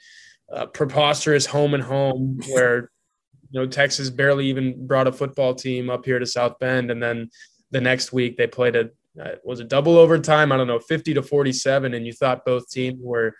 uh, 0.53 0.65
preposterous 0.67 1.45
home 1.45 1.73
and 1.73 1.83
home 1.83 2.39
where 2.49 2.91
you 3.51 3.59
know 3.59 3.67
Texas 3.67 4.09
barely 4.09 4.47
even 4.47 4.85
brought 4.85 5.07
a 5.07 5.11
football 5.11 5.55
team 5.55 5.89
up 5.89 6.05
here 6.05 6.19
to 6.19 6.25
South 6.25 6.59
Bend, 6.59 6.91
and 6.91 7.01
then 7.01 7.29
the 7.71 7.81
next 7.81 8.11
week 8.11 8.37
they 8.37 8.47
played 8.47 8.75
a 8.75 8.89
uh, 9.19 9.35
was 9.43 9.59
a 9.59 9.63
double 9.63 9.97
overtime. 9.97 10.51
I 10.51 10.57
don't 10.57 10.67
know, 10.67 10.79
50 10.79 11.13
to 11.15 11.23
47, 11.23 11.93
and 11.93 12.05
you 12.05 12.13
thought 12.13 12.45
both 12.45 12.69
teams 12.69 12.99
were 13.01 13.35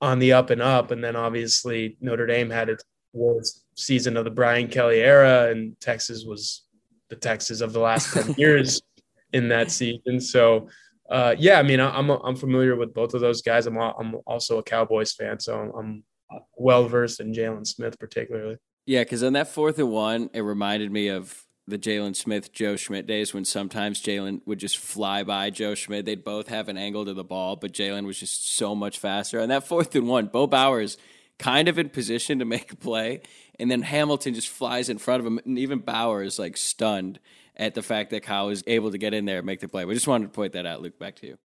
on 0.00 0.18
the 0.18 0.32
up 0.32 0.50
and 0.50 0.62
up. 0.62 0.90
And 0.90 1.04
then 1.04 1.14
obviously 1.14 1.96
Notre 2.00 2.26
Dame 2.26 2.50
had 2.50 2.68
its 2.68 2.84
worst 3.12 3.64
season 3.76 4.16
of 4.16 4.24
the 4.24 4.30
Brian 4.30 4.68
Kelly 4.68 5.00
era, 5.00 5.50
and 5.50 5.78
Texas 5.80 6.24
was 6.24 6.62
the 7.10 7.16
Texas 7.16 7.60
of 7.60 7.72
the 7.72 7.80
last 7.80 8.12
10 8.14 8.34
years 8.38 8.80
in 9.32 9.48
that 9.48 9.70
season. 9.70 10.20
So, 10.20 10.68
uh, 11.10 11.34
yeah, 11.38 11.58
I 11.58 11.62
mean, 11.62 11.80
I'm 11.80 12.10
I'm 12.10 12.36
familiar 12.36 12.76
with 12.76 12.94
both 12.94 13.14
of 13.14 13.20
those 13.20 13.42
guys. 13.42 13.66
I'm 13.66 13.76
I'm 13.76 14.16
also 14.26 14.58
a 14.58 14.62
Cowboys 14.62 15.12
fan, 15.12 15.40
so 15.40 15.72
I'm 15.76 16.04
well 16.56 16.86
versed 16.86 17.20
in 17.20 17.32
Jaylon 17.32 17.66
Smith 17.66 17.98
particularly. 17.98 18.56
Yeah, 18.86 19.02
because 19.02 19.22
on 19.22 19.34
that 19.34 19.48
fourth 19.48 19.78
and 19.78 19.90
one, 19.90 20.30
it 20.32 20.40
reminded 20.40 20.90
me 20.90 21.08
of 21.08 21.44
the 21.70 21.78
Jaylon 21.78 22.14
Smith, 22.14 22.52
Joe 22.52 22.76
Schmidt 22.76 23.06
days 23.06 23.32
when 23.32 23.44
sometimes 23.44 24.02
Jaylon 24.02 24.42
would 24.44 24.58
just 24.58 24.76
fly 24.76 25.22
by 25.22 25.50
Joe 25.50 25.74
Schmidt. 25.74 26.04
They'd 26.04 26.24
both 26.24 26.48
have 26.48 26.68
an 26.68 26.76
angle 26.76 27.04
to 27.04 27.14
the 27.14 27.24
ball, 27.24 27.56
but 27.56 27.72
Jaylon 27.72 28.04
was 28.04 28.18
just 28.18 28.54
so 28.54 28.74
much 28.74 28.98
faster. 28.98 29.38
And 29.38 29.50
that 29.50 29.66
fourth 29.66 29.94
and 29.94 30.08
one, 30.08 30.26
Bo 30.26 30.46
Bowers 30.46 30.96
kind 31.38 31.68
of 31.68 31.78
in 31.78 31.88
position 31.88 32.38
to 32.38 32.44
make 32.44 32.70
a 32.72 32.76
play, 32.76 33.22
and 33.58 33.70
then 33.70 33.82
Hamilton 33.82 34.34
just 34.34 34.48
flies 34.48 34.88
in 34.88 34.98
front 34.98 35.20
of 35.20 35.26
him, 35.26 35.40
and 35.44 35.58
even 35.58 35.78
Bowers 35.78 36.34
is 36.34 36.38
like 36.38 36.56
stunned 36.56 37.18
at 37.56 37.74
the 37.74 37.82
fact 37.82 38.10
that 38.10 38.22
Kyle 38.22 38.46
was 38.46 38.62
able 38.66 38.90
to 38.90 38.98
get 38.98 39.14
in 39.14 39.24
there 39.24 39.38
and 39.38 39.46
make 39.46 39.60
the 39.60 39.68
play. 39.68 39.84
We 39.84 39.94
just 39.94 40.08
wanted 40.08 40.26
to 40.26 40.30
point 40.32 40.52
that 40.52 40.66
out. 40.66 40.82
Luke, 40.82 40.98
back 40.98 41.16
to 41.16 41.26
you. 41.26 41.38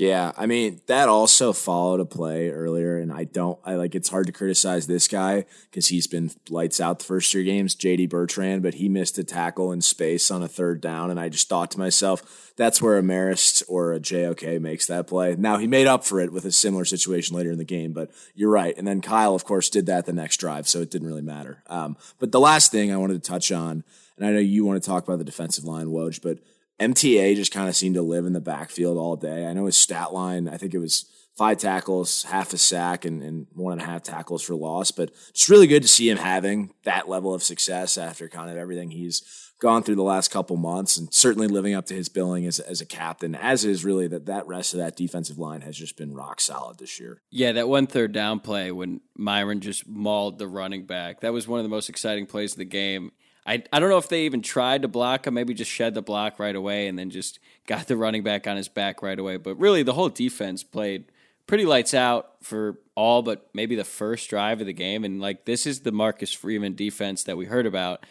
Yeah, 0.00 0.32
I 0.34 0.46
mean 0.46 0.80
that 0.86 1.10
also 1.10 1.52
followed 1.52 2.00
a 2.00 2.06
play 2.06 2.48
earlier, 2.48 2.96
and 2.96 3.12
I 3.12 3.24
don't. 3.24 3.58
I 3.66 3.74
like 3.74 3.94
it's 3.94 4.08
hard 4.08 4.28
to 4.28 4.32
criticize 4.32 4.86
this 4.86 5.06
guy 5.06 5.44
because 5.70 5.88
he's 5.88 6.06
been 6.06 6.30
lights 6.48 6.80
out 6.80 7.00
the 7.00 7.04
first 7.04 7.30
three 7.30 7.44
games. 7.44 7.76
JD 7.76 8.08
Bertrand, 8.08 8.62
but 8.62 8.74
he 8.74 8.88
missed 8.88 9.18
a 9.18 9.24
tackle 9.24 9.72
in 9.72 9.82
space 9.82 10.30
on 10.30 10.42
a 10.42 10.48
third 10.48 10.80
down, 10.80 11.10
and 11.10 11.20
I 11.20 11.28
just 11.28 11.50
thought 11.50 11.70
to 11.72 11.78
myself, 11.78 12.50
that's 12.56 12.80
where 12.80 12.96
a 12.96 13.02
Marist 13.02 13.62
or 13.68 13.92
a 13.92 14.00
JOK 14.00 14.58
makes 14.58 14.86
that 14.86 15.06
play. 15.06 15.36
Now 15.36 15.58
he 15.58 15.66
made 15.66 15.86
up 15.86 16.02
for 16.02 16.18
it 16.18 16.32
with 16.32 16.46
a 16.46 16.52
similar 16.52 16.86
situation 16.86 17.36
later 17.36 17.50
in 17.50 17.58
the 17.58 17.64
game, 17.66 17.92
but 17.92 18.10
you're 18.34 18.48
right. 18.48 18.74
And 18.78 18.88
then 18.88 19.02
Kyle, 19.02 19.34
of 19.34 19.44
course, 19.44 19.68
did 19.68 19.84
that 19.84 20.06
the 20.06 20.14
next 20.14 20.38
drive, 20.38 20.66
so 20.66 20.80
it 20.80 20.90
didn't 20.90 21.08
really 21.08 21.20
matter. 21.20 21.62
Um, 21.66 21.98
but 22.18 22.32
the 22.32 22.40
last 22.40 22.72
thing 22.72 22.90
I 22.90 22.96
wanted 22.96 23.22
to 23.22 23.30
touch 23.30 23.52
on, 23.52 23.84
and 24.16 24.26
I 24.26 24.30
know 24.30 24.38
you 24.38 24.64
want 24.64 24.82
to 24.82 24.88
talk 24.88 25.04
about 25.06 25.18
the 25.18 25.24
defensive 25.24 25.64
line, 25.64 25.88
Woj, 25.88 26.22
but 26.22 26.38
MTA 26.80 27.36
just 27.36 27.52
kind 27.52 27.68
of 27.68 27.76
seemed 27.76 27.94
to 27.96 28.02
live 28.02 28.26
in 28.26 28.32
the 28.32 28.40
backfield 28.40 28.96
all 28.96 29.16
day. 29.16 29.46
I 29.46 29.52
know 29.52 29.66
his 29.66 29.76
stat 29.76 30.12
line, 30.12 30.48
I 30.48 30.56
think 30.56 30.74
it 30.74 30.78
was 30.78 31.04
five 31.36 31.58
tackles, 31.58 32.24
half 32.24 32.52
a 32.52 32.58
sack, 32.58 33.04
and, 33.04 33.22
and 33.22 33.46
one 33.54 33.72
and 33.72 33.82
a 33.82 33.84
half 33.84 34.02
tackles 34.02 34.42
for 34.42 34.54
loss. 34.54 34.90
But 34.90 35.10
it's 35.28 35.48
really 35.48 35.66
good 35.66 35.82
to 35.82 35.88
see 35.88 36.08
him 36.08 36.18
having 36.18 36.74
that 36.84 37.08
level 37.08 37.34
of 37.34 37.42
success 37.42 37.96
after 37.96 38.28
kind 38.28 38.50
of 38.50 38.56
everything 38.56 38.90
he's 38.90 39.50
gone 39.60 39.82
through 39.82 39.94
the 39.94 40.02
last 40.02 40.30
couple 40.30 40.56
months 40.56 40.96
and 40.96 41.12
certainly 41.12 41.46
living 41.46 41.74
up 41.74 41.86
to 41.86 41.94
his 41.94 42.08
billing 42.08 42.46
as, 42.46 42.58
as 42.60 42.80
a 42.80 42.86
captain, 42.86 43.34
as 43.34 43.64
is 43.64 43.84
really 43.84 44.08
that 44.08 44.26
that 44.26 44.46
rest 44.46 44.72
of 44.74 44.80
that 44.80 44.96
defensive 44.96 45.38
line 45.38 45.60
has 45.60 45.76
just 45.76 45.96
been 45.96 46.14
rock 46.14 46.40
solid 46.40 46.78
this 46.78 46.98
year. 46.98 47.20
Yeah, 47.30 47.52
that 47.52 47.68
one 47.68 47.86
third 47.86 48.12
down 48.12 48.40
play 48.40 48.72
when 48.72 49.00
Myron 49.16 49.60
just 49.60 49.86
mauled 49.86 50.38
the 50.38 50.48
running 50.48 50.86
back. 50.86 51.20
That 51.20 51.32
was 51.32 51.46
one 51.46 51.60
of 51.60 51.64
the 51.64 51.70
most 51.70 51.90
exciting 51.90 52.26
plays 52.26 52.52
of 52.52 52.58
the 52.58 52.64
game. 52.64 53.12
I, 53.46 53.62
I 53.72 53.80
don't 53.80 53.90
know 53.90 53.98
if 53.98 54.08
they 54.08 54.24
even 54.24 54.42
tried 54.42 54.82
to 54.82 54.88
block 54.88 55.26
him, 55.26 55.34
maybe 55.34 55.54
just 55.54 55.70
shed 55.70 55.94
the 55.94 56.02
block 56.02 56.38
right 56.38 56.54
away 56.54 56.86
and 56.88 56.98
then 56.98 57.10
just 57.10 57.38
got 57.66 57.86
the 57.86 57.96
running 57.96 58.22
back 58.22 58.46
on 58.46 58.56
his 58.56 58.68
back 58.68 59.02
right 59.02 59.18
away. 59.18 59.36
But 59.38 59.56
really, 59.56 59.82
the 59.82 59.94
whole 59.94 60.08
defense 60.08 60.62
played 60.62 61.06
pretty 61.46 61.64
lights 61.64 61.94
out 61.94 62.34
for 62.42 62.78
all 62.94 63.22
but 63.22 63.48
maybe 63.54 63.74
the 63.74 63.84
first 63.84 64.28
drive 64.30 64.60
of 64.60 64.66
the 64.66 64.72
game. 64.72 65.04
And 65.04 65.20
like, 65.20 65.46
this 65.46 65.66
is 65.66 65.80
the 65.80 65.90
Marcus 65.90 66.32
Freeman 66.32 66.74
defense 66.74 67.24
that 67.24 67.36
we 67.36 67.46
heard 67.46 67.66
about. 67.66 68.04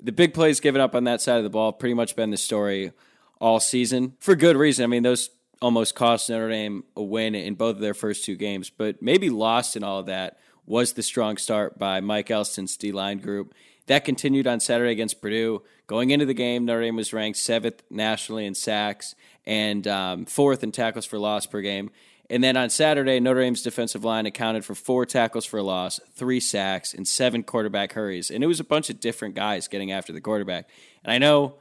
The 0.00 0.12
big 0.12 0.34
plays 0.34 0.60
given 0.60 0.80
up 0.80 0.94
on 0.94 1.04
that 1.04 1.20
side 1.20 1.38
of 1.38 1.44
the 1.44 1.50
ball 1.50 1.72
pretty 1.72 1.94
much 1.94 2.14
been 2.14 2.30
the 2.30 2.36
story 2.36 2.92
all 3.40 3.58
season 3.58 4.14
for 4.20 4.36
good 4.36 4.56
reason. 4.56 4.84
I 4.84 4.86
mean, 4.86 5.02
those 5.02 5.30
almost 5.62 5.94
cost 5.94 6.28
Notre 6.28 6.50
Dame 6.50 6.84
a 6.94 7.02
win 7.02 7.34
in 7.34 7.54
both 7.54 7.76
of 7.76 7.80
their 7.80 7.94
first 7.94 8.24
two 8.24 8.36
games, 8.36 8.70
but 8.70 9.00
maybe 9.00 9.30
lost 9.30 9.76
in 9.76 9.82
all 9.82 10.00
of 10.00 10.06
that 10.06 10.38
was 10.66 10.92
the 10.92 11.02
strong 11.02 11.36
start 11.36 11.78
by 11.78 12.00
Mike 12.00 12.30
Elston's 12.30 12.76
D 12.76 12.92
line 12.92 13.18
group 13.18 13.54
that 13.86 14.04
continued 14.04 14.46
on 14.46 14.60
Saturday 14.60 14.92
against 14.92 15.20
Purdue. 15.20 15.62
Going 15.86 16.10
into 16.10 16.26
the 16.26 16.34
game, 16.34 16.64
Notre 16.64 16.82
Dame 16.82 16.96
was 16.96 17.12
ranked 17.12 17.38
seventh 17.38 17.82
nationally 17.90 18.46
in 18.46 18.54
sacks 18.54 19.14
and 19.46 19.86
um, 19.86 20.26
fourth 20.26 20.62
in 20.62 20.72
tackles 20.72 21.04
for 21.04 21.18
loss 21.18 21.46
per 21.46 21.60
game. 21.60 21.90
And 22.30 22.42
then 22.42 22.56
on 22.56 22.70
Saturday, 22.70 23.20
Notre 23.20 23.42
Dame's 23.42 23.62
defensive 23.62 24.02
line 24.02 24.24
accounted 24.24 24.64
for 24.64 24.74
four 24.74 25.04
tackles 25.04 25.44
for 25.44 25.60
loss, 25.60 26.00
three 26.14 26.40
sacks, 26.40 26.94
and 26.94 27.06
seven 27.06 27.42
quarterback 27.42 27.92
hurries. 27.92 28.30
And 28.30 28.42
it 28.42 28.46
was 28.46 28.60
a 28.60 28.64
bunch 28.64 28.88
of 28.88 28.98
different 28.98 29.34
guys 29.34 29.68
getting 29.68 29.92
after 29.92 30.12
the 30.12 30.22
quarterback. 30.22 30.68
And 31.04 31.12
I 31.12 31.18
know 31.18 31.56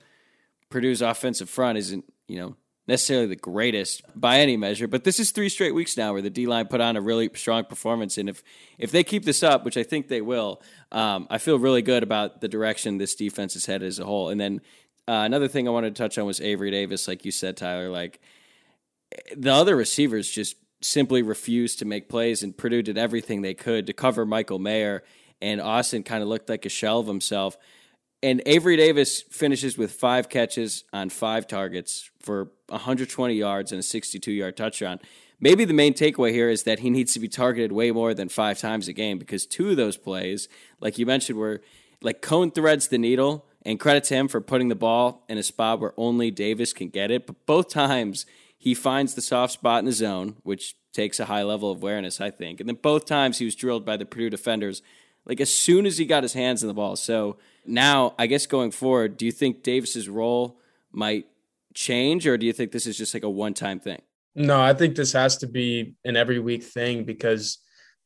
Purdue's 0.70 1.02
offensive 1.02 1.50
front 1.50 1.78
isn't, 1.78 2.06
you 2.28 2.38
know, 2.38 2.56
necessarily 2.88 3.28
the 3.28 3.36
greatest 3.36 4.02
by 4.16 4.40
any 4.40 4.58
measure, 4.58 4.88
but 4.88 5.04
this 5.04 5.20
is 5.20 5.32
three 5.32 5.50
straight 5.50 5.74
weeks 5.74 5.96
now 5.96 6.12
where 6.12 6.22
the 6.22 6.30
D 6.30 6.46
line 6.48 6.68
put 6.68 6.82
on 6.82 6.98
a 6.98 7.02
really 7.02 7.30
strong 7.34 7.64
performance, 7.64 8.18
and 8.18 8.30
if 8.30 8.44
if 8.78 8.92
they 8.92 9.04
keep 9.04 9.24
this 9.24 9.44
up, 9.44 9.64
which 9.64 9.78
I 9.78 9.84
think 9.84 10.08
they 10.08 10.22
will, 10.22 10.62
um, 10.92 11.28
I 11.30 11.38
feel 11.38 11.58
really 11.58 11.82
good 11.82 12.04
about 12.04 12.42
the 12.42 12.48
direction 12.48 12.98
this 12.98 13.16
defense 13.16 13.56
is 13.56 13.66
headed 13.66 13.88
as 13.88 14.00
a 14.00 14.06
whole. 14.06 14.30
And 14.30 14.40
then 14.40 14.62
uh, 15.08 15.24
another 15.26 15.48
thing 15.48 15.68
I 15.68 15.72
wanted 15.72 15.96
to 15.96 16.02
touch 16.02 16.18
on 16.18 16.26
was 16.26 16.42
Avery 16.42 16.72
Davis, 16.72 17.08
like 17.08 17.26
you 17.26 17.32
said, 17.32 17.58
Tyler. 17.58 17.90
Like 17.90 18.20
the 19.36 19.54
other 19.54 19.76
receivers 19.76 20.30
just 20.30 20.58
simply 20.82 21.22
refused 21.22 21.80
to 21.80 21.86
make 21.86 22.10
plays, 22.10 22.44
and 22.44 22.58
Purdue 22.58 22.82
did 22.82 22.98
everything 22.98 23.42
they 23.42 23.54
could 23.54 23.88
to 23.88 23.94
cover 23.94 24.26
Michael 24.26 24.60
Mayer, 24.60 25.04
and 25.42 25.62
Austin 25.62 26.04
kind 26.04 26.22
of 26.22 26.30
looked 26.30 26.50
like 26.50 26.66
a 26.66 26.70
shell 26.70 27.00
of 27.00 27.08
himself. 27.08 27.58
And 28.24 28.42
Avery 28.46 28.78
Davis 28.78 29.22
finishes 29.22 29.78
with 29.78 29.92
five 29.92 30.30
catches 30.30 30.86
on 30.94 31.10
five 31.10 31.46
targets 31.46 32.10
for 32.20 32.52
120 32.70 33.34
yards 33.36 33.72
and 33.74 33.80
a 33.80 33.84
62 33.84 34.32
yard 34.32 34.56
touchdown. 34.56 35.00
Maybe 35.42 35.66
the 35.66 35.74
main 35.74 35.94
takeaway 35.94 36.32
here 36.32 36.50
is 36.50 36.64
that 36.64 36.80
he 36.80 36.90
needs 36.90 37.14
to 37.14 37.20
be 37.20 37.28
targeted 37.28 37.74
way 37.74 37.92
more 37.92 38.14
than 38.14 38.30
five 38.30 38.60
times 38.60 38.88
a 38.88 38.94
game 38.94 39.20
because 39.20 39.46
two 39.46 39.72
of 39.72 39.76
those 39.76 39.98
plays, 39.98 40.48
like 40.80 40.98
you 40.98 41.06
mentioned, 41.06 41.38
were 41.38 41.62
like 42.02 42.22
Coan 42.22 42.56
threads 42.56 42.88
the 42.88 42.98
needle, 42.98 43.46
and 43.66 43.80
credit 43.80 44.04
to 44.06 44.16
him 44.16 44.28
for 44.28 44.42
putting 44.42 44.70
the 44.70 44.76
ball 44.76 45.24
in 45.30 45.38
a 45.38 45.44
spot 45.44 45.80
where 45.80 45.94
only 45.98 46.32
Davis 46.32 46.74
can 46.74 46.90
get 46.90 47.12
it. 47.12 47.26
But 47.26 47.46
both 47.46 47.70
times 47.70 48.26
he 48.58 48.74
finds 48.74 49.16
the 49.16 49.22
soft 49.22 49.54
spot 49.54 49.80
in 49.80 49.86
the 49.86 49.92
zone, 49.92 50.38
which 50.44 50.76
takes 50.94 51.20
a 51.20 51.26
high 51.26 51.44
level 51.44 51.72
of 51.72 51.78
awareness, 51.78 52.22
I 52.22 52.30
think. 52.30 52.60
And 52.60 52.70
then 52.70 52.78
both 52.82 53.06
times 53.06 53.40
he 53.40 53.46
was 53.46 53.56
drilled 53.56 53.86
by 53.86 53.98
the 53.98 54.06
Purdue 54.06 54.30
defenders, 54.30 54.82
like 55.26 55.42
as 55.42 55.54
soon 55.54 55.86
as 55.86 55.98
he 55.98 56.06
got 56.06 56.24
his 56.24 56.34
hands 56.34 56.64
on 56.64 56.68
the 56.68 56.74
ball. 56.74 56.96
So 56.96 57.38
now, 57.66 58.14
I 58.18 58.28
guess 58.28 58.46
going 58.46 58.72
forward, 58.72 59.18
do 59.18 59.26
you 59.26 59.32
think 59.32 59.64
Davis's 59.64 60.10
role 60.10 60.60
might 60.92 61.26
change, 61.74 62.28
or 62.28 62.38
do 62.38 62.46
you 62.46 62.54
think 62.54 62.72
this 62.72 62.88
is 62.88 62.98
just 62.98 63.14
like 63.14 63.24
a 63.24 63.30
one 63.30 63.54
time 63.54 63.80
thing? 63.80 64.02
No, 64.36 64.62
I 64.62 64.74
think 64.74 64.96
this 64.96 65.14
has 65.14 65.38
to 65.38 65.48
be 65.48 65.96
an 66.04 66.18
every 66.18 66.40
week 66.40 66.64
thing 66.64 67.04
because 67.04 67.60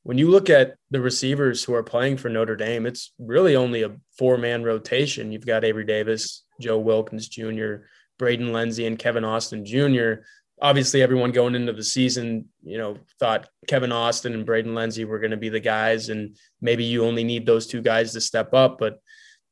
when 0.04 0.18
you 0.18 0.30
look 0.30 0.50
at 0.50 0.76
the 0.92 1.02
receivers 1.02 1.64
who 1.64 1.74
are 1.74 1.84
playing 1.84 2.18
for 2.18 2.30
Notre 2.30 2.56
Dame, 2.56 2.86
it's 2.86 3.14
really 3.20 3.56
only 3.56 3.84
a 3.84 3.96
four 4.18 4.38
man 4.38 4.64
rotation. 4.64 5.32
You've 5.32 5.46
got 5.46 5.64
Avery 5.64 5.86
Davis, 5.86 6.46
Joe 6.62 6.80
Wilkins 6.80 7.28
Jr., 7.28 7.76
Braden 8.18 8.52
Lenzy, 8.52 8.88
and 8.88 9.00
Kevin 9.00 9.24
Austin 9.24 9.66
Jr. 9.66 10.24
Obviously, 10.62 11.02
everyone 11.02 11.32
going 11.32 11.56
into 11.56 11.74
the 11.74 11.84
season, 11.84 12.46
you 12.64 12.78
know, 12.78 12.98
thought 13.20 13.48
Kevin 13.68 13.92
Austin 13.92 14.34
and 14.34 14.46
Braden 14.46 14.74
Lenzy 14.74 15.06
were 15.06 15.20
going 15.20 15.32
to 15.32 15.38
be 15.38 15.50
the 15.50 15.60
guys, 15.60 16.10
and 16.10 16.36
maybe 16.62 16.84
you 16.84 17.06
only 17.06 17.24
need 17.24 17.46
those 17.46 17.68
two 17.68 17.82
guys 17.82 18.14
to 18.14 18.22
step 18.22 18.54
up. 18.54 18.80
But 18.80 19.00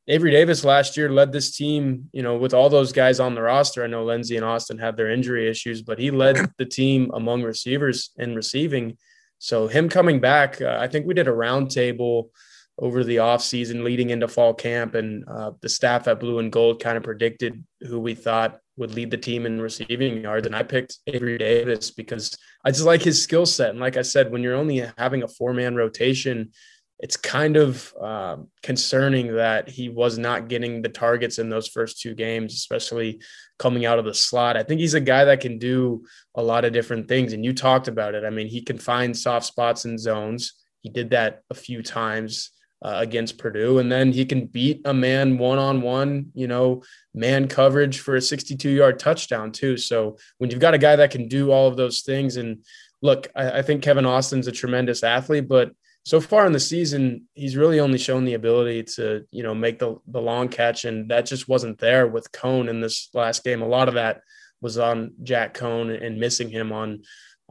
Avery 0.07 0.31
Davis 0.31 0.63
last 0.63 0.97
year 0.97 1.09
led 1.09 1.31
this 1.31 1.55
team, 1.55 2.09
you 2.13 2.21
know, 2.21 2.37
with 2.37 2.53
all 2.53 2.69
those 2.69 2.91
guys 2.91 3.19
on 3.19 3.33
the 3.33 3.41
roster. 3.41 3.83
I 3.83 3.87
know 3.87 4.03
Lenzy 4.03 4.35
and 4.35 4.45
Austin 4.45 4.77
have 4.77 4.95
their 4.95 5.09
injury 5.09 5.49
issues, 5.49 5.81
but 5.81 5.97
he 5.97 6.11
led 6.11 6.51
the 6.57 6.65
team 6.65 7.09
among 7.13 7.43
receivers 7.43 8.11
in 8.17 8.35
receiving. 8.35 8.97
So 9.39 9.67
him 9.67 9.89
coming 9.89 10.19
back, 10.19 10.61
uh, 10.61 10.77
I 10.79 10.87
think 10.87 11.07
we 11.07 11.15
did 11.15 11.27
a 11.27 11.31
roundtable 11.31 12.29
over 12.77 13.03
the 13.03 13.17
offseason 13.17 13.83
leading 13.83 14.09
into 14.09 14.27
fall 14.27 14.53
camp, 14.53 14.95
and 14.95 15.23
uh, 15.27 15.51
the 15.61 15.69
staff 15.69 16.07
at 16.07 16.19
Blue 16.19 16.39
and 16.39 16.51
Gold 16.51 16.81
kind 16.81 16.97
of 16.97 17.03
predicted 17.03 17.63
who 17.81 17.99
we 17.99 18.13
thought 18.13 18.59
would 18.77 18.93
lead 18.93 19.09
the 19.09 19.17
team 19.17 19.45
in 19.45 19.61
receiving 19.61 20.21
yards. 20.21 20.45
And 20.45 20.55
I 20.55 20.63
picked 20.63 20.97
Avery 21.07 21.37
Davis 21.37 21.91
because 21.91 22.37
I 22.65 22.71
just 22.71 22.85
like 22.85 23.01
his 23.01 23.23
skill 23.23 23.45
set. 23.45 23.69
And 23.69 23.79
like 23.79 23.95
I 23.95 24.01
said, 24.01 24.31
when 24.31 24.43
you're 24.43 24.55
only 24.55 24.85
having 24.97 25.23
a 25.23 25.27
four 25.27 25.53
man 25.53 25.75
rotation, 25.75 26.51
it's 26.99 27.17
kind 27.17 27.57
of 27.57 27.93
uh, 28.01 28.37
concerning 28.63 29.35
that 29.35 29.69
he 29.69 29.89
was 29.89 30.17
not 30.17 30.47
getting 30.47 30.81
the 30.81 30.89
targets 30.89 31.39
in 31.39 31.49
those 31.49 31.67
first 31.67 31.99
two 31.99 32.15
games, 32.15 32.53
especially 32.53 33.21
coming 33.59 33.85
out 33.85 33.99
of 33.99 34.05
the 34.05 34.13
slot. 34.13 34.55
I 34.55 34.63
think 34.63 34.79
he's 34.79 34.93
a 34.93 35.01
guy 35.01 35.25
that 35.25 35.41
can 35.41 35.59
do 35.59 36.05
a 36.35 36.41
lot 36.41 36.63
of 36.63 36.71
different 36.71 37.07
things. 37.07 37.33
And 37.33 37.43
you 37.43 37.53
talked 37.53 37.89
about 37.89 38.15
it. 38.15 38.23
I 38.23 38.29
mean, 38.29 38.47
he 38.47 38.61
can 38.61 38.77
find 38.77 39.15
soft 39.15 39.45
spots 39.45 39.83
in 39.85 39.97
zones. 39.97 40.53
He 40.81 40.89
did 40.89 41.09
that 41.09 41.41
a 41.49 41.53
few 41.53 41.83
times 41.83 42.51
uh, 42.81 42.99
against 42.99 43.37
Purdue. 43.37 43.79
And 43.79 43.91
then 43.91 44.13
he 44.13 44.25
can 44.25 44.45
beat 44.45 44.81
a 44.85 44.93
man 44.93 45.37
one 45.37 45.57
on 45.57 45.81
one, 45.81 46.27
you 46.33 46.47
know, 46.47 46.83
man 47.13 47.47
coverage 47.49 47.99
for 47.99 48.15
a 48.15 48.21
62 48.21 48.69
yard 48.69 48.99
touchdown, 48.99 49.51
too. 49.51 49.75
So 49.75 50.17
when 50.37 50.49
you've 50.49 50.59
got 50.59 50.73
a 50.73 50.79
guy 50.79 50.95
that 50.95 51.11
can 51.11 51.27
do 51.27 51.51
all 51.51 51.67
of 51.67 51.75
those 51.75 52.01
things, 52.01 52.37
and 52.37 52.63
look, 53.01 53.27
I, 53.35 53.59
I 53.59 53.61
think 53.63 53.83
Kevin 53.83 54.05
Austin's 54.05 54.47
a 54.47 54.51
tremendous 54.51 55.03
athlete, 55.03 55.49
but 55.49 55.71
so 56.05 56.21
far 56.21 56.45
in 56.45 56.51
the 56.51 56.59
season, 56.59 57.27
he's 57.33 57.57
really 57.57 57.79
only 57.79 57.97
shown 57.97 58.25
the 58.25 58.35
ability 58.35 58.83
to, 58.83 59.25
you 59.31 59.41
know, 59.41 59.55
make 59.55 59.79
the, 59.79 59.97
the 60.07 60.21
long 60.21 60.49
catch. 60.49 60.85
And 60.85 61.09
that 61.09 61.25
just 61.25 61.49
wasn't 61.49 61.79
there 61.79 62.07
with 62.07 62.31
Coan 62.31 62.69
in 62.69 62.79
this 62.79 63.09
last 63.15 63.43
game. 63.43 63.63
A 63.63 63.67
lot 63.67 63.87
of 63.87 63.95
that 63.95 64.21
was 64.61 64.77
on 64.77 65.13
Jack 65.23 65.55
Coan 65.55 66.05
and 66.05 66.19
missing 66.19 66.49
him 66.49 66.71
on, 66.71 67.01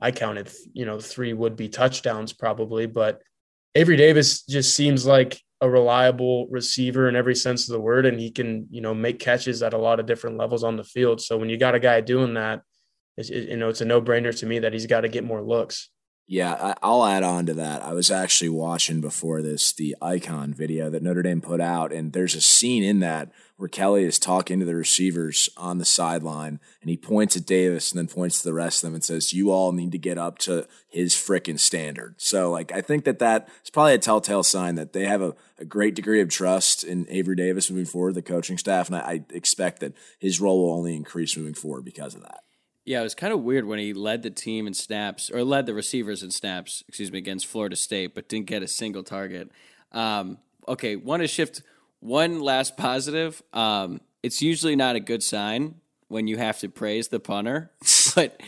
I 0.01 0.13
counted, 0.13 0.53
you 0.73 0.87
know, 0.87 1.01
three 1.01 1.33
would 1.33 1.57
be 1.57 1.69
touchdowns 1.69 2.33
probably. 2.33 2.87
But 2.87 3.23
Avery 3.75 3.97
Davis 3.97 4.45
just 4.45 4.77
seems 4.77 5.05
like 5.05 5.41
a 5.61 5.69
reliable 5.69 6.47
receiver 6.47 7.09
in 7.09 7.17
every 7.17 7.35
sense 7.35 7.69
of 7.69 7.73
the 7.73 7.81
word. 7.81 8.07
And 8.07 8.21
he 8.21 8.31
can, 8.31 8.69
you 8.71 8.81
know, 8.81 8.95
make 8.95 9.19
catches 9.19 9.65
at 9.65 9.75
a 9.75 9.79
lot 9.79 9.99
of 9.99 10.07
different 10.07 10.39
levels 10.39 10.63
on 10.63 10.77
the 10.77 10.85
field. 10.85 11.21
So 11.21 11.37
when 11.39 11.49
you 11.49 11.57
got 11.57 11.75
a 11.75 11.81
guy 11.81 12.01
doing 12.03 12.35
that, 12.35 12.63
it, 13.17 13.31
you 13.31 13.57
know, 13.57 13.69
it's 13.69 13.81
a 13.81 13.85
no 13.85 14.01
brainer 14.01 14.37
to 14.39 14.47
me 14.47 14.61
that 14.61 14.73
he's 14.73 14.87
got 14.87 15.01
to 15.01 15.09
get 15.09 15.25
more 15.25 15.43
looks. 15.43 15.91
Yeah, 16.27 16.73
I'll 16.83 17.05
add 17.05 17.23
on 17.23 17.45
to 17.47 17.55
that. 17.55 17.83
I 17.83 17.93
was 17.93 18.11
actually 18.11 18.49
watching 18.49 19.03
before 19.03 19.43
this 19.43 19.73
the 19.73 19.95
icon 20.01 20.55
video 20.55 20.89
that 20.89 21.03
Notre 21.03 21.23
Dame 21.23 21.43
put 21.43 21.61
out, 21.61 21.93
and 21.93 22.15
there's 22.15 22.35
a 22.35 22.41
scene 22.41 22.83
in 22.83 23.01
that 23.01 23.31
where 23.59 23.69
Kelly 23.69 24.05
is 24.05 24.19
talking 24.19 24.59
to 24.59 24.65
the 24.65 24.75
receivers 24.75 25.51
on 25.59 25.77
the 25.77 25.85
sideline, 25.85 26.61
and 26.81 26.89
he 26.89 26.97
points 26.97 27.37
at 27.37 27.45
Davis 27.45 27.93
and 27.93 27.99
then 27.99 28.13
points 28.13 28.39
to 28.39 28.49
the 28.49 28.55
rest 28.55 28.83
of 28.83 28.89
them 28.89 28.95
and 28.95 29.05
says, 29.05 29.35
"You 29.35 29.51
all 29.51 29.73
need 29.73 29.93
to 29.93 29.99
get 29.99 30.17
up 30.17 30.39
to 30.39 30.67
his 30.89 31.15
freaking 31.15 31.61
standard." 31.61 32.15
So, 32.17 32.51
like, 32.51 32.73
I 32.73 32.81
think 32.81 33.05
that 33.05 33.19
that 33.19 33.47
is 33.63 33.69
probably 33.69 33.95
a 33.95 33.99
telltale 33.99 34.43
sign 34.43 34.77
that 34.77 34.95
they 34.95 35.05
have 35.05 35.21
a, 35.21 35.35
a 35.59 35.67
great 35.67 35.95
degree 35.95 36.23
of 36.23 36.31
trust 36.31 36.85
in 36.85 37.07
Avery 37.11 37.37
Davis 37.37 37.71
moving 37.71 37.85
forward, 37.85 38.15
the 38.15 38.23
coaching 38.23 38.57
staff, 38.57 38.87
and 38.87 38.97
I, 38.97 39.01
I 39.01 39.25
expect 39.29 39.81
that 39.81 39.93
his 40.19 40.41
role 40.41 40.65
will 40.65 40.75
only 40.75 40.97
increase 40.97 41.37
moving 41.37 41.53
forward 41.53 41.85
because 41.85 42.15
of 42.15 42.23
that. 42.23 42.44
Yeah, 42.85 43.01
it 43.01 43.05
was 43.05 43.15
kind 43.15 43.33
of 43.33 43.41
weird 43.41 43.65
when 43.65 43.79
he 43.79 43.95
led 43.95 44.23
the 44.23 44.31
team 44.31 44.67
in 44.67 44.75
snaps 44.75 45.31
or 45.31 45.43
led 45.43 45.65
the 45.65 45.73
receivers 45.73 46.23
in 46.23 46.31
snaps, 46.31 46.85
excuse 46.87 47.11
me, 47.11 47.19
against 47.19 47.47
Florida 47.47 47.77
State, 47.77 48.15
but 48.15 48.29
didn't 48.29 48.47
get 48.47 48.63
a 48.63 48.69
single 48.69 49.03
target. 49.03 49.51
Um, 49.93 50.39
okay, 50.69 50.97
want 50.97 51.23
to 51.23 51.29
shift 51.29 51.63
one 52.01 52.41
last 52.41 52.77
positive. 52.77 53.43
Um, 53.55 54.01
it's 54.23 54.43
usually 54.43 54.77
not 54.77 54.97
a 54.97 55.01
good 55.01 55.23
sign 55.23 55.77
when 56.09 56.27
you 56.27 56.37
have 56.37 56.59
to 56.59 56.69
praise 56.69 57.09
the 57.09 57.21
punter, 57.21 57.71
but 58.15 58.41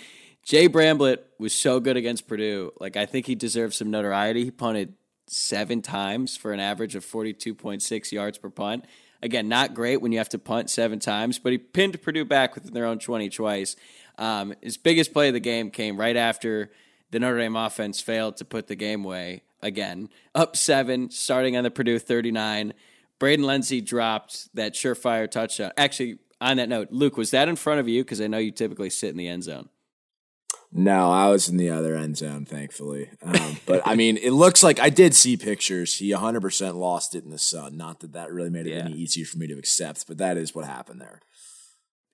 Jay 0.43 0.69
Bramblett 0.69 1.19
was 1.39 1.55
so 1.55 1.81
good 1.81 1.97
against 1.97 2.29
Purdue. 2.29 2.73
Like, 2.79 2.97
I 2.97 3.07
think 3.07 3.27
he 3.27 3.35
deserves 3.35 3.79
some 3.79 3.91
notoriety. 3.91 4.45
He 4.45 4.51
punted 4.51 4.95
seven 5.27 5.83
times 5.83 6.37
for 6.37 6.53
an 6.53 6.61
average 6.61 6.95
of 6.95 7.05
42.6 7.05 8.13
yards 8.13 8.39
per 8.39 8.51
punt. 8.51 8.85
Again, 9.23 9.49
not 9.49 9.75
great 9.75 10.01
when 10.01 10.13
you 10.13 10.19
have 10.19 10.29
to 10.29 10.39
punt 10.39 10.71
seven 10.71 10.99
times, 10.99 11.39
but 11.39 11.51
he 11.51 11.59
pinned 11.59 12.01
Purdue 12.03 12.25
back 12.25 12.55
within 12.55 12.75
their 12.75 12.85
own 12.85 12.99
20 12.99 13.29
twice. 13.31 13.75
Um, 14.19 14.55
his 14.63 14.77
biggest 14.77 15.13
play 15.13 15.29
of 15.29 15.35
the 15.35 15.41
game 15.41 15.71
came 15.71 15.99
right 15.99 16.17
after 16.17 16.71
the 17.11 17.21
Notre 17.21 17.39
Dame 17.39 17.57
offense 17.57 18.01
failed 18.01 18.37
to 18.39 18.45
put 18.45 18.67
the 18.67 18.77
game 18.77 19.05
away 19.05 19.43
again. 19.63 20.09
Up 20.35 20.57
seven, 20.57 21.11
starting 21.11 21.57
on 21.57 21.65
the 21.65 21.71
Purdue 21.71 21.99
39. 21.99 22.75
Braden 23.19 23.45
Lenzy 23.45 23.81
dropped 23.81 24.55
that 24.55 24.75
surefire 24.75 25.31
touchdown. 25.31 25.73
Actually, 25.77 26.19
on 26.41 26.59
that 26.59 26.69
note, 26.69 26.89
Luke, 26.91 27.17
was 27.17 27.31
that 27.31 27.49
in 27.49 27.57
front 27.57 27.81
of 27.81 27.89
you? 27.89 28.05
Because 28.05 28.21
I 28.21 28.27
know 28.27 28.39
you 28.39 28.51
typically 28.51 28.91
sit 28.91 29.11
in 29.11 29.17
the 29.17 29.29
end 29.29 29.45
zone. 29.45 29.69
No, 30.73 31.11
I 31.11 31.29
was 31.29 31.49
in 31.49 31.57
the 31.57 31.71
other 31.71 31.97
end 31.97 32.19
zone, 32.19 32.45
thankfully. 32.45 33.09
Um, 33.23 33.57
but 33.67 33.83
I 33.87 33.95
mean, 33.95 34.19
it 34.19 34.33
looks 34.33 34.63
like 34.63 34.79
I 34.81 34.91
did 34.91 35.15
see 35.15 35.37
pictures. 35.37 35.97
He 35.99 36.11
100% 36.11 36.75
lost 36.75 37.15
it 37.15 37.25
in 37.25 37.31
the 37.31 37.39
sun. 37.39 37.77
Not 37.77 38.01
that 38.01 38.13
that 38.13 38.33
really 38.33 38.51
made 38.51 38.67
it 38.67 38.75
yeah. 38.75 38.85
any 38.85 38.95
easier 38.95 39.25
for 39.25 39.39
me 39.39 39.47
to 39.47 39.59
accept, 39.59 40.07
but 40.07 40.19
that 40.19 40.37
is 40.37 40.55
what 40.55 40.67
happened 40.67 41.01
there. 41.01 41.21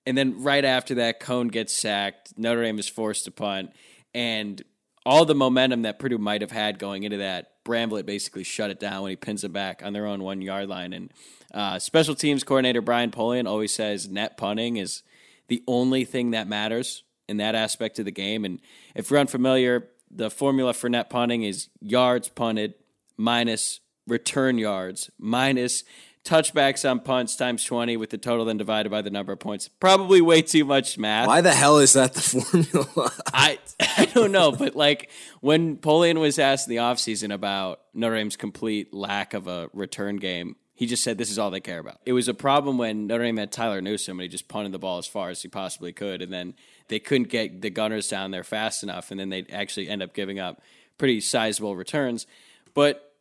And 0.05 0.17
then 0.17 0.43
right 0.43 0.65
after 0.65 0.95
that, 0.95 1.19
Coan 1.19 1.51
gets 1.51 1.73
sacked. 1.73 2.37
Notre 2.37 2.63
Dame 2.63 2.79
is 2.79 2.89
forced 2.89 3.25
to 3.25 3.31
punt. 3.31 3.71
And 4.13 4.61
all 5.05 5.25
the 5.25 5.35
momentum 5.35 5.83
that 5.83 5.99
Purdue 5.99 6.17
might 6.17 6.41
have 6.41 6.51
had 6.51 6.79
going 6.79 7.03
into 7.03 7.17
that, 7.17 7.63
Bramblett 7.63 8.05
basically 8.05 8.43
shut 8.43 8.69
it 8.69 8.79
down 8.79 9.03
when 9.03 9.09
he 9.11 9.15
pins 9.15 9.43
it 9.43 9.53
back 9.53 9.81
on 9.83 9.93
their 9.93 10.05
own 10.05 10.23
one 10.23 10.41
yard 10.41 10.67
line. 10.67 10.93
And 10.93 11.11
uh, 11.53 11.79
special 11.79 12.15
teams 12.15 12.43
coordinator 12.43 12.81
Brian 12.81 13.11
Polian 13.11 13.47
always 13.47 13.73
says 13.73 14.07
net 14.07 14.37
punting 14.37 14.77
is 14.77 15.03
the 15.47 15.63
only 15.67 16.05
thing 16.05 16.31
that 16.31 16.47
matters 16.47 17.03
in 17.27 17.37
that 17.37 17.55
aspect 17.55 17.99
of 17.99 18.05
the 18.05 18.11
game. 18.11 18.43
And 18.43 18.59
if 18.95 19.09
you're 19.09 19.19
unfamiliar, 19.19 19.89
the 20.11 20.29
formula 20.29 20.73
for 20.73 20.89
net 20.89 21.09
punting 21.09 21.43
is 21.43 21.69
yards 21.79 22.29
punted 22.29 22.75
minus 23.17 23.79
return 24.07 24.57
yards 24.57 25.09
minus 25.17 25.83
touchbacks 26.23 26.89
on 26.89 26.99
punts 26.99 27.35
times 27.35 27.63
20 27.63 27.97
with 27.97 28.09
the 28.09 28.17
total 28.17 28.45
then 28.45 28.57
divided 28.57 28.89
by 28.89 29.01
the 29.01 29.09
number 29.09 29.33
of 29.33 29.39
points. 29.39 29.67
Probably 29.67 30.21
way 30.21 30.41
too 30.41 30.65
much 30.65 30.97
math. 30.97 31.27
Why 31.27 31.41
the 31.41 31.53
hell 31.53 31.79
is 31.79 31.93
that 31.93 32.13
the 32.13 32.21
formula? 32.71 33.11
I 33.33 33.59
I 33.97 34.05
don't 34.05 34.31
know, 34.31 34.51
but 34.51 34.75
like 34.75 35.09
when 35.41 35.77
Polian 35.77 36.19
was 36.19 36.39
asked 36.39 36.67
in 36.67 36.75
the 36.75 36.81
offseason 36.81 37.33
about 37.33 37.81
Notre 37.93 38.15
Dame's 38.15 38.35
complete 38.35 38.93
lack 38.93 39.33
of 39.33 39.47
a 39.47 39.69
return 39.73 40.17
game, 40.17 40.55
he 40.75 40.85
just 40.85 41.03
said 41.03 41.17
this 41.17 41.29
is 41.29 41.37
all 41.37 41.51
they 41.51 41.59
care 41.59 41.79
about. 41.79 41.99
It 42.05 42.13
was 42.13 42.27
a 42.27 42.33
problem 42.33 42.77
when 42.77 43.07
Notre 43.07 43.23
Dame 43.23 43.37
had 43.37 43.51
Tyler 43.51 43.81
Newsome 43.81 44.19
and 44.19 44.23
he 44.23 44.27
just 44.27 44.47
punted 44.47 44.71
the 44.71 44.79
ball 44.79 44.97
as 44.97 45.07
far 45.07 45.29
as 45.29 45.41
he 45.41 45.47
possibly 45.47 45.93
could, 45.93 46.21
and 46.21 46.31
then 46.31 46.55
they 46.87 46.99
couldn't 46.99 47.29
get 47.29 47.61
the 47.61 47.69
gunners 47.69 48.07
down 48.07 48.31
there 48.31 48.43
fast 48.43 48.83
enough, 48.83 49.11
and 49.11 49.19
then 49.19 49.29
they 49.29 49.45
actually 49.51 49.89
end 49.89 50.01
up 50.01 50.13
giving 50.13 50.39
up 50.39 50.61
pretty 50.97 51.19
sizable 51.21 51.75
returns. 51.75 52.25
But 52.73 53.12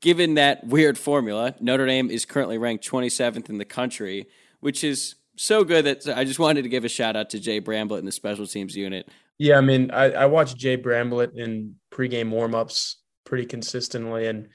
given 0.00 0.34
that 0.34 0.64
weird 0.66 0.98
formula, 0.98 1.54
Notre 1.60 1.86
Dame 1.86 2.10
is 2.10 2.24
currently 2.24 2.58
ranked 2.58 2.88
27th 2.88 3.48
in 3.48 3.58
the 3.58 3.64
country, 3.64 4.26
which 4.60 4.84
is 4.84 5.16
so 5.36 5.64
good 5.64 5.84
that 5.84 6.08
I 6.16 6.24
just 6.24 6.38
wanted 6.38 6.62
to 6.62 6.68
give 6.68 6.84
a 6.84 6.88
shout 6.88 7.16
out 7.16 7.30
to 7.30 7.38
Jay 7.38 7.60
Bramblett 7.60 7.98
in 7.98 8.06
the 8.06 8.12
special 8.12 8.46
teams 8.46 8.76
unit. 8.76 9.08
Yeah, 9.38 9.58
I 9.58 9.60
mean, 9.60 9.90
I, 9.92 10.10
I 10.10 10.26
watched 10.26 10.56
Jay 10.56 10.76
Bramblett 10.76 11.36
in 11.36 11.76
pregame 11.92 12.30
warmups 12.30 12.94
pretty 13.24 13.46
consistently, 13.46 14.26
and 14.26 14.48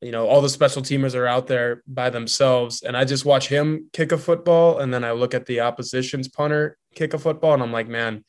you 0.00 0.12
know, 0.12 0.26
all 0.26 0.40
the 0.40 0.48
special 0.48 0.82
teamers 0.82 1.14
are 1.14 1.26
out 1.26 1.46
there 1.46 1.82
by 1.86 2.10
themselves, 2.10 2.82
and 2.82 2.96
I 2.96 3.04
just 3.04 3.24
watch 3.24 3.48
him 3.48 3.90
kick 3.92 4.12
a 4.12 4.18
football, 4.18 4.78
and 4.78 4.94
then 4.94 5.04
I 5.04 5.12
look 5.12 5.34
at 5.34 5.46
the 5.46 5.60
opposition's 5.60 6.28
punter 6.28 6.78
kick 6.94 7.12
a 7.12 7.18
football, 7.18 7.54
and 7.54 7.62
I'm 7.62 7.72
like, 7.72 7.88
man, 7.88 8.24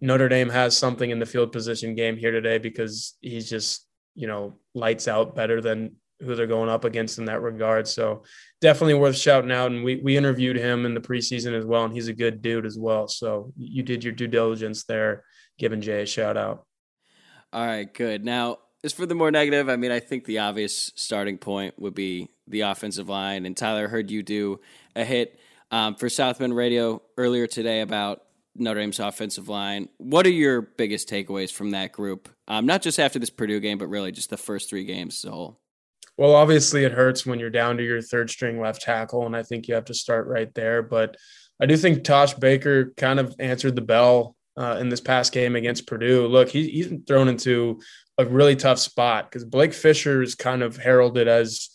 Notre 0.00 0.28
Dame 0.28 0.50
has 0.50 0.76
something 0.76 1.10
in 1.10 1.18
the 1.18 1.26
field 1.26 1.52
position 1.52 1.94
game 1.94 2.16
here 2.16 2.30
today 2.30 2.58
because 2.58 3.16
he's 3.20 3.48
just 3.48 3.85
you 4.16 4.26
know, 4.26 4.54
lights 4.74 5.06
out 5.06 5.36
better 5.36 5.60
than 5.60 5.94
who 6.20 6.34
they're 6.34 6.46
going 6.46 6.70
up 6.70 6.84
against 6.84 7.18
in 7.18 7.26
that 7.26 7.42
regard. 7.42 7.86
So 7.86 8.24
definitely 8.60 8.94
worth 8.94 9.16
shouting 9.16 9.52
out. 9.52 9.70
And 9.70 9.84
we 9.84 9.96
we 9.96 10.16
interviewed 10.16 10.56
him 10.56 10.86
in 10.86 10.94
the 10.94 11.00
preseason 11.00 11.56
as 11.56 11.64
well, 11.64 11.84
and 11.84 11.94
he's 11.94 12.08
a 12.08 12.14
good 12.14 12.42
dude 12.42 12.66
as 12.66 12.78
well. 12.78 13.06
So 13.06 13.52
you 13.56 13.82
did 13.82 14.02
your 14.02 14.14
due 14.14 14.26
diligence 14.26 14.84
there, 14.84 15.24
giving 15.58 15.80
Jay 15.80 16.02
a 16.02 16.06
shout 16.06 16.36
out. 16.36 16.66
All 17.52 17.64
right, 17.64 17.92
good. 17.92 18.24
Now, 18.24 18.58
as 18.82 18.92
for 18.92 19.06
the 19.06 19.14
more 19.14 19.30
negative, 19.30 19.68
I 19.68 19.76
mean, 19.76 19.92
I 19.92 20.00
think 20.00 20.24
the 20.24 20.40
obvious 20.40 20.92
starting 20.96 21.38
point 21.38 21.78
would 21.78 21.94
be 21.94 22.28
the 22.46 22.62
offensive 22.62 23.08
line. 23.08 23.46
And 23.46 23.56
Tyler, 23.56 23.88
heard 23.88 24.10
you 24.10 24.22
do 24.22 24.60
a 24.94 25.04
hit 25.04 25.38
um, 25.70 25.96
for 25.96 26.08
South 26.08 26.38
Bend 26.38 26.54
Radio 26.54 27.02
earlier 27.16 27.46
today 27.46 27.80
about 27.80 28.22
Notre 28.58 28.80
Dame's 28.80 29.00
offensive 29.00 29.48
line. 29.48 29.88
What 29.98 30.26
are 30.26 30.30
your 30.30 30.62
biggest 30.62 31.08
takeaways 31.08 31.52
from 31.52 31.70
that 31.70 31.92
group? 31.92 32.28
Um, 32.48 32.66
not 32.66 32.82
just 32.82 32.98
after 32.98 33.18
this 33.18 33.30
Purdue 33.30 33.60
game, 33.60 33.78
but 33.78 33.88
really 33.88 34.12
just 34.12 34.30
the 34.30 34.36
first 34.36 34.70
three 34.70 34.84
games 34.84 35.24
as 35.24 35.30
a 35.30 35.32
whole. 35.32 35.60
Well, 36.18 36.34
obviously, 36.34 36.84
it 36.84 36.92
hurts 36.92 37.26
when 37.26 37.38
you're 37.38 37.50
down 37.50 37.76
to 37.76 37.84
your 37.84 38.00
third 38.00 38.30
string 38.30 38.60
left 38.60 38.82
tackle, 38.82 39.26
and 39.26 39.36
I 39.36 39.42
think 39.42 39.68
you 39.68 39.74
have 39.74 39.84
to 39.86 39.94
start 39.94 40.26
right 40.26 40.52
there. 40.54 40.82
But 40.82 41.16
I 41.60 41.66
do 41.66 41.76
think 41.76 42.04
Tosh 42.04 42.34
Baker 42.34 42.92
kind 42.96 43.20
of 43.20 43.34
answered 43.38 43.76
the 43.76 43.82
bell 43.82 44.34
uh, 44.56 44.78
in 44.80 44.88
this 44.88 45.00
past 45.00 45.32
game 45.32 45.56
against 45.56 45.86
Purdue. 45.86 46.26
Look, 46.26 46.48
he, 46.48 46.68
he's 46.68 46.92
thrown 47.06 47.28
into 47.28 47.80
a 48.18 48.24
really 48.24 48.56
tough 48.56 48.78
spot 48.78 49.30
because 49.30 49.44
Blake 49.44 49.74
Fisher 49.74 50.22
is 50.22 50.34
kind 50.34 50.62
of 50.62 50.76
heralded 50.76 51.28
as, 51.28 51.68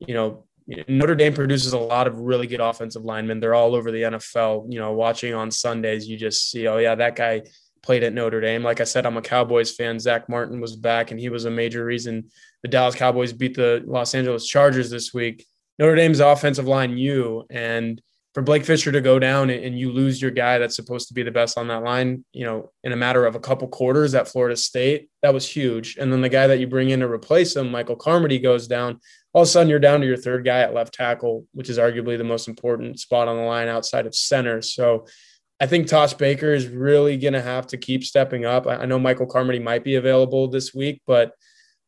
you 0.00 0.14
know, 0.14 0.46
Notre 0.66 1.14
Dame 1.14 1.34
produces 1.34 1.72
a 1.72 1.78
lot 1.78 2.06
of 2.06 2.18
really 2.18 2.46
good 2.46 2.60
offensive 2.60 3.04
linemen. 3.04 3.40
They're 3.40 3.54
all 3.54 3.74
over 3.74 3.90
the 3.90 4.02
NFL. 4.02 4.72
You 4.72 4.78
know, 4.78 4.92
watching 4.92 5.34
on 5.34 5.50
Sundays, 5.50 6.08
you 6.08 6.16
just 6.16 6.50
see, 6.50 6.66
oh 6.66 6.78
yeah, 6.78 6.94
that 6.94 7.16
guy 7.16 7.42
played 7.82 8.02
at 8.02 8.14
Notre 8.14 8.40
Dame. 8.40 8.62
Like 8.62 8.80
I 8.80 8.84
said, 8.84 9.04
I'm 9.04 9.18
a 9.18 9.22
Cowboys 9.22 9.72
fan. 9.72 9.98
Zach 10.00 10.28
Martin 10.28 10.60
was 10.60 10.74
back, 10.74 11.10
and 11.10 11.20
he 11.20 11.28
was 11.28 11.44
a 11.44 11.50
major 11.50 11.84
reason 11.84 12.30
the 12.62 12.68
Dallas 12.68 12.94
Cowboys 12.94 13.34
beat 13.34 13.54
the 13.54 13.82
Los 13.86 14.14
Angeles 14.14 14.46
Chargers 14.46 14.88
this 14.88 15.12
week. 15.12 15.46
Notre 15.78 15.96
Dame's 15.96 16.20
offensive 16.20 16.66
line, 16.66 16.96
you 16.96 17.44
and 17.50 18.00
for 18.32 18.42
Blake 18.42 18.64
Fisher 18.64 18.90
to 18.90 19.00
go 19.00 19.20
down 19.20 19.48
and 19.48 19.78
you 19.78 19.92
lose 19.92 20.20
your 20.20 20.32
guy 20.32 20.58
that's 20.58 20.74
supposed 20.74 21.06
to 21.06 21.14
be 21.14 21.22
the 21.22 21.30
best 21.30 21.56
on 21.56 21.68
that 21.68 21.84
line, 21.84 22.24
you 22.32 22.44
know, 22.44 22.72
in 22.82 22.90
a 22.90 22.96
matter 22.96 23.26
of 23.26 23.36
a 23.36 23.40
couple 23.40 23.68
quarters 23.68 24.12
at 24.14 24.26
Florida 24.26 24.56
State, 24.56 25.08
that 25.22 25.32
was 25.32 25.48
huge. 25.48 25.96
And 25.98 26.12
then 26.12 26.20
the 26.20 26.28
guy 26.28 26.48
that 26.48 26.58
you 26.58 26.66
bring 26.66 26.90
in 26.90 26.98
to 27.00 27.08
replace 27.08 27.54
him, 27.54 27.70
Michael 27.70 27.94
Carmody, 27.94 28.40
goes 28.40 28.66
down. 28.66 29.00
All 29.34 29.42
of 29.42 29.48
a 29.48 29.50
sudden, 29.50 29.68
you're 29.68 29.78
down 29.80 30.00
to 30.00 30.06
your 30.06 30.16
third 30.16 30.44
guy 30.44 30.60
at 30.60 30.72
left 30.72 30.94
tackle, 30.94 31.46
which 31.52 31.68
is 31.68 31.76
arguably 31.76 32.16
the 32.16 32.24
most 32.24 32.48
important 32.48 33.00
spot 33.00 33.28
on 33.28 33.36
the 33.36 33.42
line 33.42 33.68
outside 33.68 34.06
of 34.06 34.14
center. 34.14 34.62
So 34.62 35.06
I 35.60 35.66
think 35.66 35.86
Tosh 35.86 36.14
Baker 36.14 36.54
is 36.54 36.68
really 36.68 37.16
going 37.16 37.34
to 37.34 37.42
have 37.42 37.66
to 37.68 37.76
keep 37.76 38.04
stepping 38.04 38.44
up. 38.44 38.66
I 38.66 38.86
know 38.86 38.98
Michael 38.98 39.26
Carmody 39.26 39.58
might 39.58 39.84
be 39.84 39.96
available 39.96 40.48
this 40.48 40.72
week, 40.72 41.02
but 41.06 41.32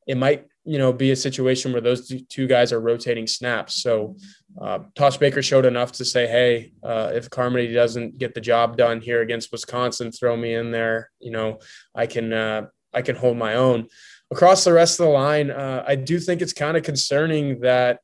it 0.06 0.16
might 0.16 0.46
you 0.64 0.78
know 0.78 0.92
be 0.92 1.12
a 1.12 1.16
situation 1.16 1.72
where 1.72 1.80
those 1.80 2.12
two 2.28 2.46
guys 2.46 2.72
are 2.72 2.80
rotating 2.80 3.26
snaps. 3.26 3.82
So 3.82 4.16
uh, 4.60 4.80
Tosh 4.94 5.16
Baker 5.16 5.42
showed 5.42 5.64
enough 5.64 5.92
to 5.92 6.04
say, 6.04 6.26
hey, 6.26 6.72
uh, 6.82 7.12
if 7.14 7.30
Carmody 7.30 7.72
doesn't 7.72 8.18
get 8.18 8.34
the 8.34 8.40
job 8.40 8.76
done 8.76 9.00
here 9.00 9.22
against 9.22 9.52
Wisconsin, 9.52 10.10
throw 10.10 10.36
me 10.36 10.54
in 10.54 10.72
there. 10.72 11.10
You 11.20 11.30
know, 11.30 11.58
I 11.94 12.06
can 12.06 12.32
uh, 12.32 12.66
I 12.92 13.02
can 13.02 13.14
hold 13.14 13.36
my 13.36 13.54
own. 13.54 13.88
Across 14.30 14.64
the 14.64 14.72
rest 14.72 14.98
of 14.98 15.06
the 15.06 15.12
line, 15.12 15.50
uh, 15.50 15.84
I 15.86 15.94
do 15.94 16.18
think 16.18 16.42
it's 16.42 16.52
kind 16.52 16.76
of 16.76 16.82
concerning 16.82 17.60
that 17.60 18.00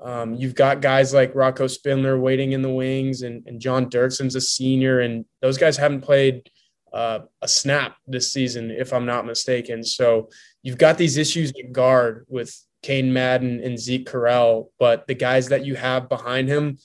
um, 0.00 0.34
you've 0.34 0.54
got 0.54 0.80
guys 0.80 1.12
like 1.12 1.34
Rocco 1.34 1.66
Spindler 1.66 2.18
waiting 2.18 2.52
in 2.52 2.62
the 2.62 2.70
wings, 2.70 3.22
and, 3.22 3.46
and 3.46 3.60
John 3.60 3.90
Dirksen's 3.90 4.36
a 4.36 4.40
senior, 4.40 5.00
and 5.00 5.24
those 5.40 5.58
guys 5.58 5.76
haven't 5.76 6.02
played 6.02 6.48
uh, 6.92 7.20
a 7.42 7.48
snap 7.48 7.96
this 8.06 8.32
season, 8.32 8.70
if 8.70 8.92
I'm 8.92 9.06
not 9.06 9.26
mistaken. 9.26 9.82
So 9.82 10.28
you've 10.62 10.78
got 10.78 10.98
these 10.98 11.16
issues 11.16 11.52
at 11.58 11.72
guard 11.72 12.26
with 12.28 12.54
Cain 12.82 13.12
Madden 13.12 13.60
and 13.64 13.78
Zeke 13.78 14.08
Correll, 14.08 14.68
but 14.78 15.06
the 15.06 15.14
guys 15.14 15.48
that 15.48 15.64
you 15.64 15.74
have 15.74 16.08
behind 16.08 16.48
him 16.48 16.78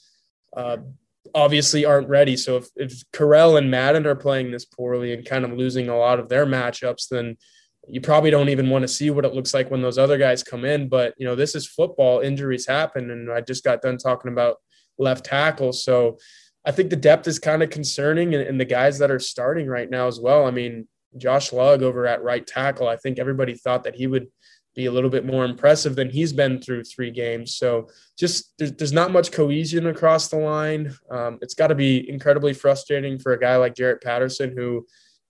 uh, 0.56 0.78
obviously 1.34 1.84
aren't 1.84 2.08
ready. 2.08 2.36
So 2.36 2.56
if, 2.56 2.68
if 2.76 3.04
Correll 3.12 3.56
and 3.56 3.70
Madden 3.70 4.06
are 4.06 4.16
playing 4.16 4.50
this 4.50 4.64
poorly 4.64 5.12
and 5.12 5.24
kind 5.24 5.44
of 5.44 5.52
losing 5.52 5.88
a 5.88 5.96
lot 5.96 6.18
of 6.18 6.28
their 6.28 6.46
matchups, 6.46 7.08
then 7.08 7.36
you 7.88 8.00
probably 8.00 8.30
don't 8.30 8.48
even 8.48 8.70
want 8.70 8.82
to 8.82 8.88
see 8.88 9.10
what 9.10 9.24
it 9.24 9.34
looks 9.34 9.52
like 9.52 9.70
when 9.70 9.82
those 9.82 9.98
other 9.98 10.18
guys 10.18 10.42
come 10.42 10.64
in. 10.64 10.88
But 10.88 11.14
you 11.18 11.26
know, 11.26 11.34
this 11.34 11.54
is 11.54 11.66
football; 11.66 12.20
injuries 12.20 12.66
happen, 12.66 13.10
and 13.10 13.30
I 13.30 13.40
just 13.40 13.64
got 13.64 13.82
done 13.82 13.98
talking 13.98 14.32
about 14.32 14.56
left 14.98 15.24
tackle. 15.24 15.72
So 15.72 16.18
I 16.64 16.70
think 16.70 16.90
the 16.90 16.96
depth 16.96 17.26
is 17.26 17.38
kind 17.38 17.62
of 17.62 17.70
concerning, 17.70 18.34
and, 18.34 18.46
and 18.46 18.60
the 18.60 18.64
guys 18.64 18.98
that 18.98 19.10
are 19.10 19.18
starting 19.18 19.66
right 19.66 19.90
now 19.90 20.06
as 20.06 20.20
well. 20.20 20.46
I 20.46 20.50
mean, 20.50 20.86
Josh 21.16 21.52
Lugg 21.52 21.82
over 21.82 22.06
at 22.06 22.22
right 22.22 22.46
tackle. 22.46 22.88
I 22.88 22.96
think 22.96 23.18
everybody 23.18 23.54
thought 23.54 23.84
that 23.84 23.96
he 23.96 24.06
would 24.06 24.28
be 24.74 24.86
a 24.86 24.92
little 24.92 25.10
bit 25.10 25.26
more 25.26 25.44
impressive 25.44 25.96
than 25.96 26.08
he's 26.08 26.32
been 26.32 26.60
through 26.60 26.84
three 26.84 27.10
games. 27.10 27.56
So 27.56 27.88
just 28.18 28.54
there's, 28.58 28.72
there's 28.72 28.92
not 28.92 29.12
much 29.12 29.30
cohesion 29.32 29.86
across 29.86 30.28
the 30.28 30.38
line. 30.38 30.94
Um, 31.10 31.38
it's 31.42 31.54
got 31.54 31.66
to 31.66 31.74
be 31.74 32.08
incredibly 32.08 32.54
frustrating 32.54 33.18
for 33.18 33.32
a 33.32 33.40
guy 33.40 33.56
like 33.56 33.74
Jarrett 33.74 34.02
Patterson, 34.02 34.56
who 34.56 34.86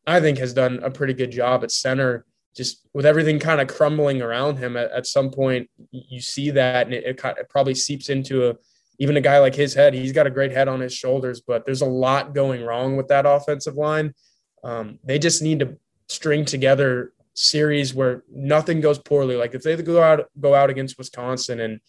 I 0.07 0.21
think 0.21 0.39
has 0.39 0.53
done 0.53 0.81
a 0.83 0.91
pretty 0.91 1.15
good 1.15 1.33
job 1.33 1.65
at 1.65 1.73
center. 1.73 2.25
Just 2.55 2.87
with 2.93 3.07
everything 3.07 3.39
kind 3.39 3.61
of 3.61 3.69
crumbling 3.69 4.21
around 4.21 4.59
him, 4.59 4.77
at, 4.77 4.91
at 4.91 5.07
some 5.07 5.31
point 5.31 5.71
you 5.91 6.21
see 6.21 6.51
that, 6.51 6.87
and 6.87 6.95
it, 6.95 7.05
it, 7.05 7.21
it 7.25 7.49
probably 7.49 7.75
seeps 7.75 8.09
into 8.09 8.51
a 8.51 8.55
even 8.99 9.17
a 9.17 9.21
guy 9.21 9.39
like 9.39 9.55
his 9.55 9.75
head. 9.75 9.95
He's 9.95 10.13
got 10.13 10.27
a 10.27 10.31
great 10.31 10.53
head 10.53 10.69
on 10.69 10.81
his 10.81 10.95
shoulders, 10.95 11.41
but 11.41 11.65
there's 11.65 11.81
a 11.81 11.87
lot 11.87 12.35
going 12.35 12.63
wrong 12.63 12.97
with 12.97 13.09
that 13.09 13.27
offensive 13.27 13.75
line. 13.75 14.15
Um, 14.63 14.99
they 15.03 15.19
just 15.19 15.43
need 15.43 15.61
to 15.61 15.77
string 16.09 16.45
together 16.45 17.13
series 17.35 17.95
where 17.95 18.23
nothing 18.31 18.81
goes 18.81 18.99
poorly. 18.99 19.37
Like 19.37 19.55
if 19.55 19.63
they 19.63 19.77
go 19.77 20.03
out 20.03 20.27
go 20.39 20.55
out 20.55 20.71
against 20.71 20.99
Wisconsin 20.99 21.61
and 21.61 21.81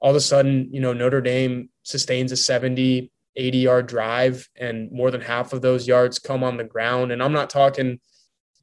all 0.00 0.10
of 0.10 0.16
a 0.16 0.20
sudden, 0.20 0.68
you 0.70 0.80
know, 0.80 0.92
Notre 0.92 1.22
Dame 1.22 1.70
sustains 1.82 2.30
a 2.30 2.36
70, 2.36 3.10
80 3.36 3.58
yard 3.58 3.86
drive 3.86 4.48
and 4.56 4.92
more 4.92 5.10
than 5.10 5.22
half 5.22 5.52
of 5.52 5.62
those 5.62 5.88
yards 5.88 6.18
come 6.18 6.44
on 6.44 6.56
the 6.56 6.64
ground. 6.64 7.10
And 7.10 7.22
I'm 7.22 7.32
not 7.32 7.50
talking, 7.50 8.00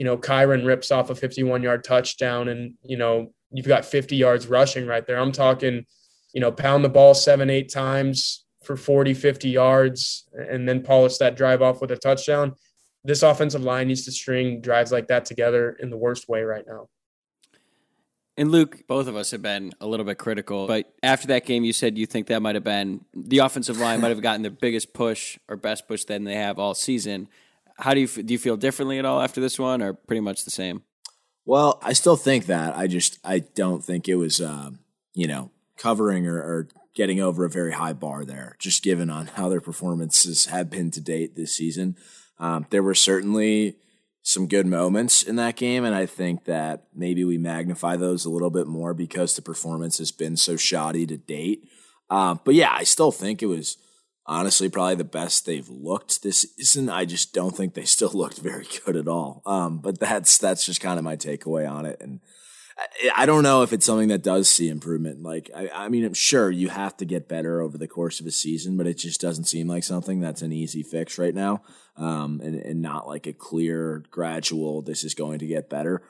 you 0.02 0.06
know, 0.06 0.18
Kyren 0.18 0.66
rips 0.66 0.90
off 0.90 1.12
a 1.12 1.16
51 1.16 1.62
yard 1.62 1.84
touchdown 1.84 2.50
and, 2.50 2.74
you 2.84 2.98
know, 2.98 3.32
you've 3.52 3.68
got 3.68 3.86
50 3.86 4.16
yards 4.16 4.48
rushing 4.48 4.88
right 4.88 5.06
there. 5.06 5.20
I'm 5.20 5.32
talking, 5.32 5.86
you 6.34 6.42
know, 6.42 6.52
pound 6.52 6.84
the 6.84 6.90
ball 6.90 7.14
seven, 7.14 7.52
eight 7.52 7.72
times 7.72 8.46
for 8.64 8.76
40, 8.76 9.14
50 9.14 9.50
yards 9.50 10.28
and 10.34 10.68
then 10.68 10.82
polish 10.82 11.18
that 11.18 11.38
drive 11.38 11.62
off 11.62 11.82
with 11.82 11.92
a 11.92 11.98
touchdown 11.98 12.56
this 13.04 13.24
offensive 13.24 13.64
line 13.64 13.88
needs 13.88 14.06
to 14.06 14.12
string 14.12 14.62
drives 14.62 14.92
like 14.92 15.08
that 15.08 15.26
together 15.26 15.72
in 15.80 15.90
the 15.90 15.98
worst 15.98 16.30
way 16.30 16.44
right 16.44 16.66
now. 16.68 16.88
And 18.38 18.52
Luke, 18.52 18.88
both 18.88 19.08
of 19.08 19.16
us 19.16 19.32
have 19.32 19.42
been 19.42 19.74
a 19.82 19.88
little 19.88 20.06
bit 20.06 20.18
critical, 20.18 20.66
but 20.66 20.92
after 21.04 21.28
that 21.28 21.46
game, 21.46 21.64
you 21.64 21.74
said 21.74 21.98
you 21.98 22.06
think 22.06 22.28
that 22.28 22.42
might 22.42 22.56
have 22.56 22.64
been 22.64 23.04
the 23.14 23.40
offensive 23.40 23.78
line 23.78 24.02
might 24.02 24.10
have 24.10 24.22
gotten 24.22 24.42
the 24.42 24.50
biggest 24.50 24.94
push 24.94 25.38
or 25.48 25.58
best 25.58 25.88
push 25.88 26.06
than 26.06 26.24
they 26.24 26.36
have 26.36 26.58
all 26.58 26.74
season. 26.74 27.28
How 27.78 27.94
do 27.94 28.02
you 28.02 28.08
do? 28.08 28.34
You 28.34 28.40
feel 28.40 28.58
differently 28.58 29.00
at 29.00 29.06
all 29.06 29.22
after 29.22 29.42
this 29.42 29.60
one, 29.60 29.82
or 29.82 29.94
pretty 29.94 30.22
much 30.22 30.44
the 30.44 30.52
same? 30.52 30.84
Well, 31.46 31.80
I 31.82 31.94
still 31.94 32.16
think 32.16 32.46
that. 32.46 32.78
I 32.78 32.88
just 32.88 33.20
I 33.24 33.40
don't 33.40 33.84
think 33.84 34.08
it 34.08 34.16
was 34.16 34.40
uh, 34.40 34.72
you 35.14 35.28
know 35.28 35.52
covering 35.78 36.28
or, 36.28 36.38
or 36.38 36.68
getting 36.94 37.20
over 37.20 37.46
a 37.46 37.50
very 37.50 37.74
high 37.74 37.94
bar 37.94 38.26
there, 38.26 38.56
just 38.60 38.84
given 38.84 39.10
on 39.10 39.28
how 39.28 39.50
their 39.50 39.62
performances 39.62 40.46
have 40.48 40.70
been 40.70 40.92
to 40.92 41.02
date 41.02 41.36
this 41.36 41.56
season. 41.56 41.96
Um, 42.38 42.66
there 42.70 42.84
were 42.84 42.96
certainly 42.96 43.78
some 44.24 44.48
good 44.48 44.68
moments 44.68 45.24
in 45.24 45.36
that 45.38 45.56
game, 45.56 45.84
and 45.84 45.96
I 45.96 46.06
think 46.06 46.46
that 46.46 46.86
maybe 46.94 47.24
we 47.24 47.38
magnify 47.38 47.96
those 47.96 48.26
a 48.26 48.30
little 48.30 48.50
bit 48.50 48.68
more 48.68 48.94
because 48.94 49.36
the 49.36 49.42
performance 49.42 49.98
has 49.98 50.12
been 50.12 50.38
so 50.38 50.56
shoddy 50.56 51.06
to 51.08 51.18
date. 51.18 51.68
Um, 52.10 52.40
but 52.44 52.54
yeah, 52.54 52.72
I 52.72 52.84
still 52.84 53.12
think 53.12 53.42
it 53.42 53.48
was 53.48 53.78
honestly 54.26 54.70
probably 54.70 54.96
the 54.96 55.04
best 55.04 55.46
they've 55.46 55.70
looked 55.70 56.24
this 56.24 56.46
season. 56.58 56.90
I 56.90 57.06
just 57.06 57.34
don't 57.34 57.56
think 57.56 57.74
they 57.74 57.86
still 57.86 58.12
looked 58.14 58.40
very 58.40 58.68
good 58.86 58.96
at 58.96 59.08
all. 59.08 59.42
Um, 59.46 59.80
but 59.80 60.00
that's 60.00 60.38
that's 60.38 60.66
just 60.66 60.82
kind 60.82 60.98
of 60.98 61.06
my 61.06 61.16
takeaway 61.16 61.70
on 61.70 61.86
it, 61.86 62.00
and 62.02 62.20
I 63.16 63.26
don't 63.26 63.44
know 63.44 63.64
if 63.64 63.74
it's 63.74 63.86
something 63.86 64.08
that 64.10 64.24
does 64.24 64.50
see 64.50 64.70
improvement. 64.70 65.22
Like, 65.24 65.50
I, 65.56 65.70
I, 65.70 65.90
mean, 65.90 66.06
I'm 66.06 66.14
sure 66.14 66.50
you 66.50 66.70
have 66.70 66.96
to 66.98 67.06
get 67.06 67.28
better 67.28 67.62
over 67.62 67.78
the 67.78 67.88
course 67.88 68.20
of 68.20 68.26
a 68.26 68.32
season, 68.32 68.78
but 68.78 68.88
it 68.88 68.96
just 68.96 69.22
doesn't 69.22 69.46
seem 69.46 69.68
like 69.68 69.84
something 69.84 70.20
that's 70.20 70.42
an 70.42 70.52
easy 70.52 70.84
fix 70.84 71.18
right 71.18 71.36
now, 71.36 71.62
um, 71.98 72.42
and, 72.44 72.56
and 72.56 72.82
not 72.82 73.08
like 73.08 73.28
a 73.28 73.34
clear, 73.34 74.04
gradual, 74.10 74.82
this 74.82 75.04
is 75.04 75.14
going 75.14 75.40
to 75.40 75.48
get 75.48 75.70
better. 75.70 76.02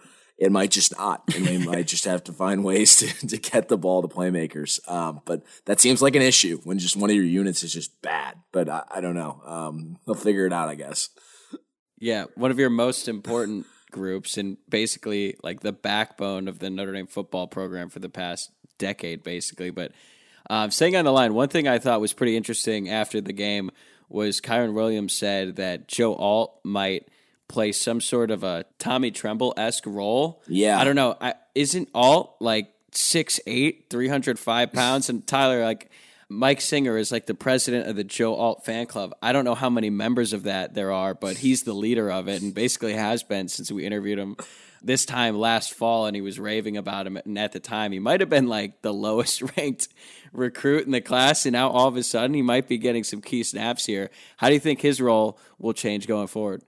It 0.41 0.51
might 0.51 0.71
just 0.71 0.97
not, 0.97 1.21
and 1.35 1.45
they 1.45 1.59
might 1.59 1.85
just 1.85 2.05
have 2.05 2.23
to 2.23 2.33
find 2.33 2.63
ways 2.63 2.95
to, 2.95 3.27
to 3.27 3.37
get 3.37 3.67
the 3.67 3.77
ball 3.77 4.01
to 4.01 4.07
playmakers. 4.07 4.79
Um, 4.89 5.21
but 5.23 5.43
that 5.65 5.79
seems 5.79 6.01
like 6.01 6.15
an 6.15 6.23
issue 6.23 6.59
when 6.63 6.79
just 6.79 6.97
one 6.97 7.11
of 7.11 7.15
your 7.15 7.25
units 7.25 7.61
is 7.61 7.71
just 7.71 8.01
bad. 8.01 8.39
But 8.51 8.67
I, 8.67 8.83
I 8.89 9.01
don't 9.01 9.13
know. 9.13 9.39
Um, 9.45 9.99
they'll 10.07 10.15
figure 10.15 10.47
it 10.47 10.51
out, 10.51 10.67
I 10.67 10.73
guess. 10.73 11.09
Yeah, 11.99 12.25
one 12.33 12.49
of 12.49 12.57
your 12.57 12.71
most 12.71 13.07
important 13.07 13.67
groups 13.91 14.35
and 14.39 14.57
basically 14.67 15.35
like 15.43 15.59
the 15.59 15.73
backbone 15.73 16.47
of 16.47 16.57
the 16.57 16.71
Notre 16.71 16.93
Dame 16.93 17.05
football 17.05 17.45
program 17.45 17.89
for 17.89 17.99
the 17.99 18.09
past 18.09 18.49
decade, 18.79 19.21
basically. 19.21 19.69
But 19.69 19.91
um, 20.49 20.71
staying 20.71 20.95
on 20.95 21.05
the 21.05 21.11
line, 21.11 21.35
one 21.35 21.49
thing 21.49 21.67
I 21.67 21.77
thought 21.77 22.01
was 22.01 22.13
pretty 22.13 22.35
interesting 22.35 22.89
after 22.89 23.21
the 23.21 23.31
game 23.31 23.69
was 24.09 24.41
Kyren 24.41 24.73
Williams 24.73 25.13
said 25.13 25.57
that 25.57 25.87
Joe 25.87 26.15
Alt 26.15 26.59
might 26.63 27.09
play 27.51 27.71
some 27.71 28.01
sort 28.01 28.31
of 28.31 28.43
a 28.43 28.65
Tommy 28.79 29.11
Tremble 29.11 29.53
esque 29.57 29.85
role. 29.85 30.41
Yeah. 30.47 30.79
I 30.79 30.83
don't 30.83 30.95
know. 30.95 31.17
I, 31.19 31.33
isn't 31.53 31.89
Alt 31.93 32.35
like 32.39 32.73
6'8, 32.93 33.89
305 33.89 34.73
pounds? 34.73 35.09
And 35.09 35.25
Tyler, 35.27 35.63
like, 35.63 35.91
Mike 36.29 36.61
Singer 36.61 36.97
is 36.97 37.11
like 37.11 37.25
the 37.25 37.33
president 37.33 37.87
of 37.87 37.97
the 37.97 38.05
Joe 38.05 38.35
Alt 38.35 38.63
fan 38.63 38.85
club. 38.85 39.13
I 39.21 39.33
don't 39.33 39.43
know 39.43 39.53
how 39.53 39.69
many 39.69 39.89
members 39.89 40.31
of 40.31 40.43
that 40.43 40.73
there 40.73 40.93
are, 40.93 41.13
but 41.13 41.37
he's 41.37 41.63
the 41.63 41.73
leader 41.73 42.09
of 42.09 42.29
it 42.29 42.41
and 42.41 42.53
basically 42.53 42.93
has 42.93 43.21
been 43.21 43.49
since 43.49 43.69
we 43.69 43.85
interviewed 43.85 44.17
him 44.17 44.37
this 44.81 45.05
time 45.05 45.37
last 45.37 45.73
fall 45.73 46.05
and 46.05 46.15
he 46.15 46.21
was 46.21 46.39
raving 46.39 46.77
about 46.77 47.05
him 47.05 47.17
and 47.17 47.37
at 47.37 47.51
the 47.51 47.59
time 47.59 47.91
he 47.91 47.99
might 47.99 48.19
have 48.19 48.29
been 48.29 48.47
like 48.47 48.81
the 48.81 48.93
lowest 49.07 49.43
ranked 49.57 49.89
recruit 50.31 50.85
in 50.85 50.91
the 50.91 51.01
class 51.01 51.45
and 51.45 51.53
now 51.53 51.69
all 51.69 51.87
of 51.87 51.97
a 51.97 52.03
sudden 52.03 52.33
he 52.33 52.41
might 52.41 52.67
be 52.67 52.77
getting 52.77 53.03
some 53.03 53.21
key 53.21 53.43
snaps 53.43 53.85
here. 53.85 54.09
How 54.37 54.47
do 54.47 54.53
you 54.53 54.59
think 54.59 54.79
his 54.79 55.01
role 55.01 55.37
will 55.59 55.73
change 55.73 56.07
going 56.07 56.27
forward? 56.27 56.63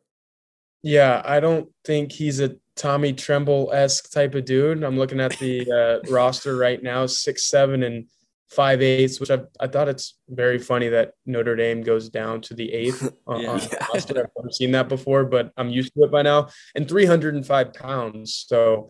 Yeah, 0.84 1.22
I 1.26 1.40
don't 1.40 1.70
think 1.86 2.12
he's 2.12 2.42
a 2.42 2.58
Tommy 2.76 3.14
Tremble 3.14 3.72
esque 3.74 4.12
type 4.12 4.36
of 4.36 4.46
dude. 4.46 4.84
I'm 4.84 4.98
looking 4.98 5.22
at 5.22 5.38
the 5.40 5.72
uh, 5.72 6.12
roster 6.12 6.58
right 6.58 6.82
now, 6.82 7.06
six 7.06 7.50
seven 7.50 7.84
and 7.84 8.08
five 8.50 8.82
eighths, 8.82 9.20
which 9.20 9.32
I, 9.32 9.40
I 9.60 9.68
thought 9.68 9.88
it's 9.88 10.18
very 10.30 10.60
funny 10.60 10.90
that 10.90 11.14
Notre 11.26 11.56
Dame 11.56 11.82
goes 11.82 12.10
down 12.10 12.42
to 12.42 12.54
the 12.54 12.72
eighth. 12.72 13.12
Uh, 13.26 13.38
yeah. 13.38 13.54
I've 13.94 14.14
never 14.14 14.30
seen 14.52 14.72
that 14.72 14.90
before, 14.90 15.24
but 15.24 15.54
I'm 15.56 15.70
used 15.70 15.94
to 15.94 16.04
it 16.04 16.12
by 16.12 16.24
now. 16.24 16.50
And 16.76 16.88
305 16.90 17.74
pounds. 17.74 18.46
So 18.48 18.90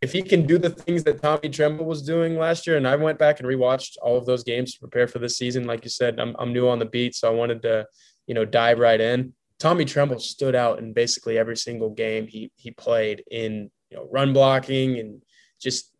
if 0.00 0.10
he 0.12 0.20
can 0.20 0.46
do 0.46 0.58
the 0.58 0.70
things 0.70 1.04
that 1.04 1.22
Tommy 1.22 1.48
Tremble 1.48 1.84
was 1.84 2.02
doing 2.02 2.36
last 2.36 2.66
year, 2.66 2.76
and 2.76 2.88
I 2.88 2.96
went 2.96 3.20
back 3.20 3.38
and 3.38 3.48
rewatched 3.48 3.98
all 4.02 4.18
of 4.18 4.26
those 4.26 4.42
games 4.42 4.74
to 4.74 4.80
prepare 4.80 5.06
for 5.06 5.20
this 5.20 5.38
season. 5.38 5.64
Like 5.64 5.84
you 5.84 5.90
said, 5.90 6.18
I'm, 6.18 6.34
I'm 6.40 6.52
new 6.52 6.68
on 6.68 6.80
the 6.80 6.86
beat, 6.86 7.14
so 7.14 7.28
I 7.28 7.34
wanted 7.34 7.62
to, 7.62 7.86
you 8.26 8.34
know, 8.34 8.44
dive 8.44 8.80
right 8.80 9.00
in. 9.00 9.32
Tommy 9.62 9.84
Tremble 9.84 10.18
stood 10.18 10.56
out 10.56 10.80
in 10.80 10.92
basically 10.92 11.38
every 11.38 11.56
single 11.56 11.90
game 11.90 12.26
he 12.26 12.50
he 12.56 12.72
played 12.72 13.22
in, 13.30 13.70
you 13.90 13.96
know, 13.96 14.08
run 14.10 14.32
blocking 14.32 14.98
and 14.98 15.22
just 15.60 15.94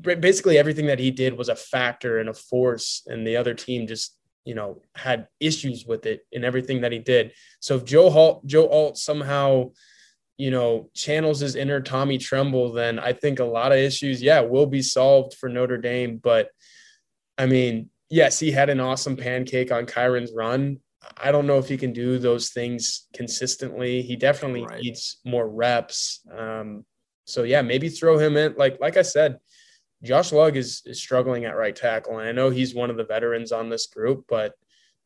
basically 0.00 0.58
everything 0.58 0.86
that 0.86 0.98
he 0.98 1.12
did 1.12 1.38
was 1.38 1.48
a 1.48 1.54
factor 1.54 2.18
and 2.18 2.28
a 2.28 2.34
force, 2.34 3.02
and 3.06 3.24
the 3.24 3.36
other 3.36 3.54
team 3.54 3.86
just 3.86 4.16
you 4.44 4.56
know 4.56 4.82
had 4.96 5.28
issues 5.38 5.86
with 5.86 6.06
it 6.06 6.26
in 6.32 6.44
everything 6.44 6.80
that 6.80 6.90
he 6.90 6.98
did. 6.98 7.32
So 7.60 7.76
if 7.76 7.84
Joe 7.84 8.10
Alt, 8.10 8.44
Joe 8.46 8.68
Alt 8.68 8.98
somehow 8.98 9.70
you 10.36 10.50
know, 10.50 10.90
channels 10.94 11.38
his 11.38 11.54
inner 11.54 11.80
Tommy 11.80 12.18
Tremble, 12.18 12.72
then 12.72 12.98
I 12.98 13.12
think 13.12 13.38
a 13.38 13.44
lot 13.44 13.70
of 13.70 13.78
issues, 13.78 14.20
yeah, 14.20 14.40
will 14.40 14.66
be 14.66 14.82
solved 14.82 15.34
for 15.34 15.48
Notre 15.48 15.78
Dame. 15.78 16.16
But 16.16 16.48
I 17.38 17.46
mean, 17.46 17.90
yes, 18.10 18.40
he 18.40 18.50
had 18.50 18.68
an 18.68 18.80
awesome 18.80 19.16
pancake 19.16 19.70
on 19.70 19.86
Kyren's 19.86 20.32
run. 20.34 20.78
I 21.16 21.32
don't 21.32 21.46
know 21.46 21.58
if 21.58 21.68
he 21.68 21.76
can 21.76 21.92
do 21.92 22.18
those 22.18 22.50
things 22.50 23.08
consistently. 23.14 24.02
He 24.02 24.16
definitely 24.16 24.64
right. 24.64 24.80
needs 24.80 25.18
more 25.24 25.48
reps. 25.48 26.20
Um, 26.36 26.84
so 27.24 27.42
yeah, 27.42 27.62
maybe 27.62 27.88
throw 27.88 28.18
him 28.18 28.36
in. 28.36 28.54
Like 28.56 28.78
like 28.80 28.96
I 28.96 29.02
said, 29.02 29.38
Josh 30.02 30.32
Lugg 30.32 30.56
is 30.56 30.82
is 30.84 31.00
struggling 31.00 31.44
at 31.44 31.56
right 31.56 31.74
tackle, 31.74 32.18
and 32.18 32.28
I 32.28 32.32
know 32.32 32.50
he's 32.50 32.74
one 32.74 32.90
of 32.90 32.96
the 32.96 33.04
veterans 33.04 33.52
on 33.52 33.68
this 33.68 33.86
group, 33.86 34.24
but 34.28 34.54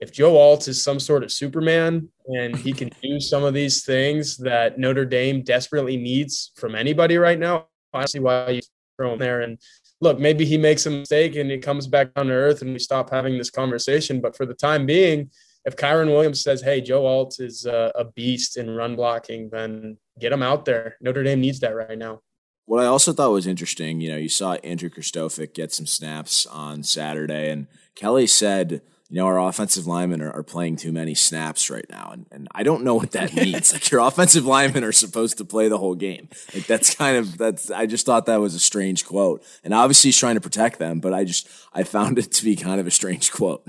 if 0.00 0.12
Joe 0.12 0.36
Alt 0.36 0.68
is 0.68 0.82
some 0.82 1.00
sort 1.00 1.24
of 1.24 1.32
Superman 1.32 2.08
and 2.26 2.56
he 2.56 2.72
can 2.72 2.90
do 3.02 3.18
some 3.18 3.42
of 3.42 3.52
these 3.52 3.84
things 3.84 4.36
that 4.38 4.78
Notre 4.78 5.04
Dame 5.04 5.42
desperately 5.42 5.96
needs 5.96 6.52
from 6.56 6.74
anybody 6.74 7.16
right 7.18 7.38
now, 7.38 7.66
I 7.92 8.06
see 8.06 8.20
why 8.20 8.50
you 8.50 8.60
throw 8.96 9.14
him 9.14 9.18
there. 9.18 9.40
And 9.40 9.58
look, 10.00 10.20
maybe 10.20 10.44
he 10.44 10.56
makes 10.56 10.86
a 10.86 10.90
mistake 10.90 11.34
and 11.34 11.50
he 11.50 11.58
comes 11.58 11.88
back 11.88 12.10
on 12.14 12.30
earth 12.30 12.62
and 12.62 12.72
we 12.72 12.78
stop 12.78 13.10
having 13.10 13.38
this 13.38 13.50
conversation. 13.50 14.20
But 14.20 14.36
for 14.36 14.46
the 14.46 14.54
time 14.54 14.86
being, 14.86 15.30
if 15.68 15.76
Kyren 15.76 16.06
Williams 16.06 16.42
says, 16.42 16.62
"Hey, 16.62 16.80
Joe 16.80 17.06
Alt 17.06 17.38
is 17.38 17.66
a, 17.66 17.92
a 17.94 18.04
beast 18.04 18.56
in 18.56 18.70
run 18.70 18.96
blocking," 18.96 19.50
then 19.50 19.98
get 20.18 20.32
him 20.32 20.42
out 20.42 20.64
there. 20.64 20.96
Notre 21.00 21.22
Dame 21.22 21.40
needs 21.40 21.60
that 21.60 21.76
right 21.76 21.98
now. 21.98 22.22
What 22.64 22.82
I 22.82 22.86
also 22.86 23.12
thought 23.12 23.30
was 23.30 23.46
interesting, 23.46 24.00
you 24.00 24.10
know, 24.10 24.16
you 24.16 24.28
saw 24.28 24.54
Andrew 24.54 24.90
Kristofic 24.90 25.54
get 25.54 25.72
some 25.72 25.86
snaps 25.86 26.46
on 26.46 26.82
Saturday, 26.82 27.50
and 27.50 27.66
Kelly 27.94 28.26
said 28.26 28.82
you 29.10 29.16
know, 29.16 29.26
our 29.26 29.40
offensive 29.40 29.86
linemen 29.86 30.20
are, 30.20 30.30
are 30.30 30.42
playing 30.42 30.76
too 30.76 30.92
many 30.92 31.14
snaps 31.14 31.70
right 31.70 31.86
now. 31.88 32.10
And, 32.12 32.26
and 32.30 32.48
I 32.52 32.62
don't 32.62 32.84
know 32.84 32.94
what 32.94 33.12
that 33.12 33.34
means. 33.34 33.72
like 33.72 33.90
your 33.90 34.00
offensive 34.00 34.44
linemen 34.44 34.84
are 34.84 34.92
supposed 34.92 35.38
to 35.38 35.44
play 35.44 35.68
the 35.68 35.78
whole 35.78 35.94
game. 35.94 36.28
Like 36.54 36.66
that's 36.66 36.94
kind 36.94 37.16
of, 37.16 37.38
that's, 37.38 37.70
I 37.70 37.86
just 37.86 38.04
thought 38.04 38.26
that 38.26 38.40
was 38.40 38.54
a 38.54 38.60
strange 38.60 39.06
quote. 39.06 39.42
And 39.64 39.72
obviously 39.72 40.08
he's 40.08 40.18
trying 40.18 40.34
to 40.34 40.40
protect 40.40 40.78
them, 40.78 41.00
but 41.00 41.14
I 41.14 41.24
just, 41.24 41.48
I 41.72 41.84
found 41.84 42.18
it 42.18 42.32
to 42.32 42.44
be 42.44 42.54
kind 42.54 42.80
of 42.80 42.86
a 42.86 42.90
strange 42.90 43.32
quote. 43.32 43.66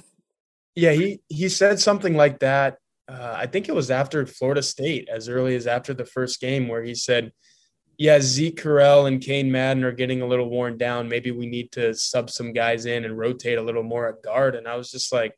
Yeah. 0.79 0.91
He, 0.93 1.21
he 1.27 1.49
said 1.49 1.79
something 1.79 2.15
like 2.15 2.39
that. 2.39 2.77
Uh, 3.07 3.33
I 3.37 3.47
think 3.47 3.67
it 3.67 3.75
was 3.75 3.89
after 3.89 4.25
Florida 4.25 4.61
State, 4.61 5.09
as 5.09 5.29
early 5.29 5.55
as 5.55 5.67
after 5.67 5.93
the 5.93 6.05
first 6.05 6.39
game, 6.39 6.67
where 6.67 6.83
he 6.83 6.93
said, 6.93 7.31
yeah, 7.97 8.19
Zeke 8.21 8.61
Correll 8.61 9.07
and 9.07 9.19
Cain 9.19 9.51
Madden 9.51 9.83
are 9.83 9.91
getting 9.91 10.21
a 10.21 10.27
little 10.27 10.49
worn 10.49 10.77
down. 10.77 11.09
Maybe 11.09 11.31
we 11.31 11.47
need 11.47 11.71
to 11.73 11.93
sub 11.93 12.29
some 12.29 12.53
guys 12.53 12.85
in 12.85 13.03
and 13.03 13.17
rotate 13.17 13.57
a 13.57 13.61
little 13.61 13.83
more 13.83 14.07
at 14.07 14.21
guard. 14.23 14.55
And 14.55 14.67
I 14.67 14.75
was 14.75 14.89
just 14.89 15.11
like, 15.11 15.35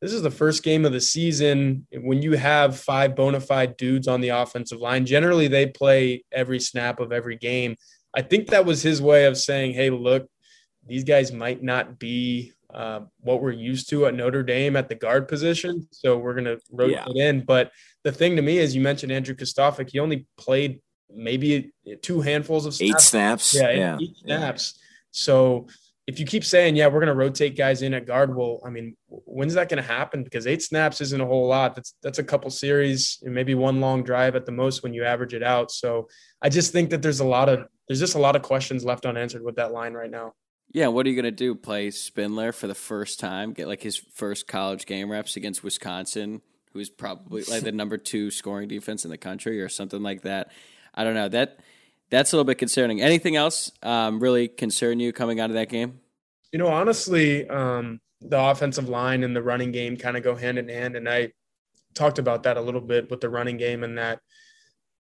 this 0.00 0.12
is 0.12 0.22
the 0.22 0.30
first 0.30 0.62
game 0.62 0.84
of 0.86 0.92
the 0.92 1.00
season. 1.00 1.86
When 1.92 2.22
you 2.22 2.32
have 2.36 2.78
five 2.78 3.14
bona 3.14 3.40
fide 3.40 3.76
dudes 3.76 4.08
on 4.08 4.20
the 4.20 4.30
offensive 4.30 4.78
line, 4.78 5.04
generally 5.04 5.48
they 5.48 5.66
play 5.66 6.24
every 6.32 6.60
snap 6.60 7.00
of 7.00 7.12
every 7.12 7.36
game. 7.36 7.76
I 8.16 8.22
think 8.22 8.48
that 8.48 8.64
was 8.64 8.80
his 8.80 9.02
way 9.02 9.26
of 9.26 9.36
saying, 9.36 9.74
hey, 9.74 9.90
look, 9.90 10.28
these 10.86 11.04
guys 11.04 11.32
might 11.32 11.62
not 11.62 11.98
be 11.98 12.54
uh, 12.72 13.00
what 13.20 13.42
we're 13.42 13.52
used 13.52 13.88
to 13.90 14.06
at 14.06 14.14
Notre 14.14 14.42
Dame 14.42 14.76
at 14.76 14.88
the 14.88 14.94
guard 14.94 15.28
position. 15.28 15.88
So 15.90 16.18
we're 16.18 16.34
going 16.34 16.44
to 16.44 16.60
rotate 16.70 16.98
yeah. 17.14 17.28
in. 17.28 17.44
But 17.44 17.72
the 18.04 18.12
thing 18.12 18.36
to 18.36 18.42
me 18.42 18.58
is, 18.58 18.74
you 18.74 18.80
mentioned 18.80 19.12
Andrew 19.12 19.34
Kristofic. 19.34 19.90
He 19.90 19.98
only 19.98 20.26
played 20.36 20.80
maybe 21.10 21.72
two 22.02 22.20
handfuls 22.20 22.66
of 22.66 22.74
snaps. 22.74 22.90
eight 22.90 23.00
snaps. 23.00 23.54
Yeah, 23.54 23.70
yeah. 23.70 23.98
eight 24.00 24.16
snaps. 24.16 24.74
Yeah. 24.76 24.82
So 25.10 25.66
if 26.06 26.18
you 26.18 26.24
keep 26.24 26.44
saying, 26.44 26.74
yeah, 26.76 26.86
we're 26.86 27.00
going 27.00 27.08
to 27.08 27.14
rotate 27.14 27.56
guys 27.56 27.82
in 27.82 27.92
at 27.92 28.06
guard, 28.06 28.34
well, 28.34 28.60
I 28.64 28.70
mean, 28.70 28.96
when's 29.08 29.54
that 29.54 29.68
going 29.68 29.82
to 29.82 29.86
happen? 29.86 30.24
Because 30.24 30.46
eight 30.46 30.62
snaps 30.62 31.00
isn't 31.02 31.20
a 31.20 31.26
whole 31.26 31.46
lot. 31.46 31.74
That's 31.74 31.94
that's 32.02 32.18
a 32.18 32.24
couple 32.24 32.50
series 32.50 33.18
and 33.22 33.34
maybe 33.34 33.54
one 33.54 33.80
long 33.80 34.02
drive 34.02 34.34
at 34.34 34.46
the 34.46 34.52
most 34.52 34.82
when 34.82 34.94
you 34.94 35.04
average 35.04 35.34
it 35.34 35.42
out. 35.42 35.70
So 35.70 36.08
I 36.40 36.48
just 36.48 36.72
think 36.72 36.90
that 36.90 37.02
there's 37.02 37.20
a 37.20 37.26
lot 37.26 37.48
of 37.48 37.66
there's 37.86 38.00
just 38.00 38.14
a 38.14 38.18
lot 38.18 38.36
of 38.36 38.42
questions 38.42 38.84
left 38.84 39.04
unanswered 39.04 39.42
with 39.42 39.56
that 39.56 39.72
line 39.72 39.92
right 39.92 40.10
now. 40.10 40.32
Yeah, 40.70 40.88
what 40.88 41.06
are 41.06 41.08
you 41.08 41.14
going 41.14 41.24
to 41.24 41.30
do? 41.30 41.54
Play 41.54 41.90
Spindler 41.90 42.52
for 42.52 42.66
the 42.66 42.74
first 42.74 43.18
time? 43.18 43.52
Get 43.52 43.68
like 43.68 43.82
his 43.82 43.96
first 43.96 44.46
college 44.46 44.84
game 44.86 45.10
reps 45.10 45.36
against 45.36 45.64
Wisconsin, 45.64 46.42
who's 46.72 46.90
probably 46.90 47.42
like 47.44 47.62
the 47.62 47.72
number 47.72 47.96
two 47.96 48.30
scoring 48.30 48.68
defense 48.68 49.04
in 49.04 49.10
the 49.10 49.18
country 49.18 49.62
or 49.62 49.68
something 49.68 50.02
like 50.02 50.22
that. 50.22 50.50
I 50.94 51.04
don't 51.04 51.14
know. 51.14 51.28
That 51.28 51.60
that's 52.10 52.32
a 52.32 52.36
little 52.36 52.44
bit 52.44 52.58
concerning. 52.58 53.00
Anything 53.00 53.36
else 53.36 53.72
um, 53.82 54.20
really 54.20 54.48
concern 54.48 55.00
you 55.00 55.12
coming 55.12 55.40
out 55.40 55.50
of 55.50 55.54
that 55.54 55.68
game? 55.68 56.00
You 56.52 56.58
know, 56.58 56.68
honestly, 56.68 57.48
um, 57.48 58.00
the 58.20 58.38
offensive 58.38 58.88
line 58.88 59.22
and 59.24 59.34
the 59.34 59.42
running 59.42 59.72
game 59.72 59.96
kind 59.96 60.16
of 60.16 60.22
go 60.22 60.34
hand 60.34 60.58
in 60.58 60.68
hand, 60.68 60.96
and 60.96 61.08
I 61.08 61.32
talked 61.94 62.18
about 62.18 62.44
that 62.44 62.56
a 62.56 62.60
little 62.60 62.80
bit 62.80 63.10
with 63.10 63.20
the 63.20 63.28
running 63.28 63.56
game 63.56 63.82
and 63.82 63.98
that 63.98 64.20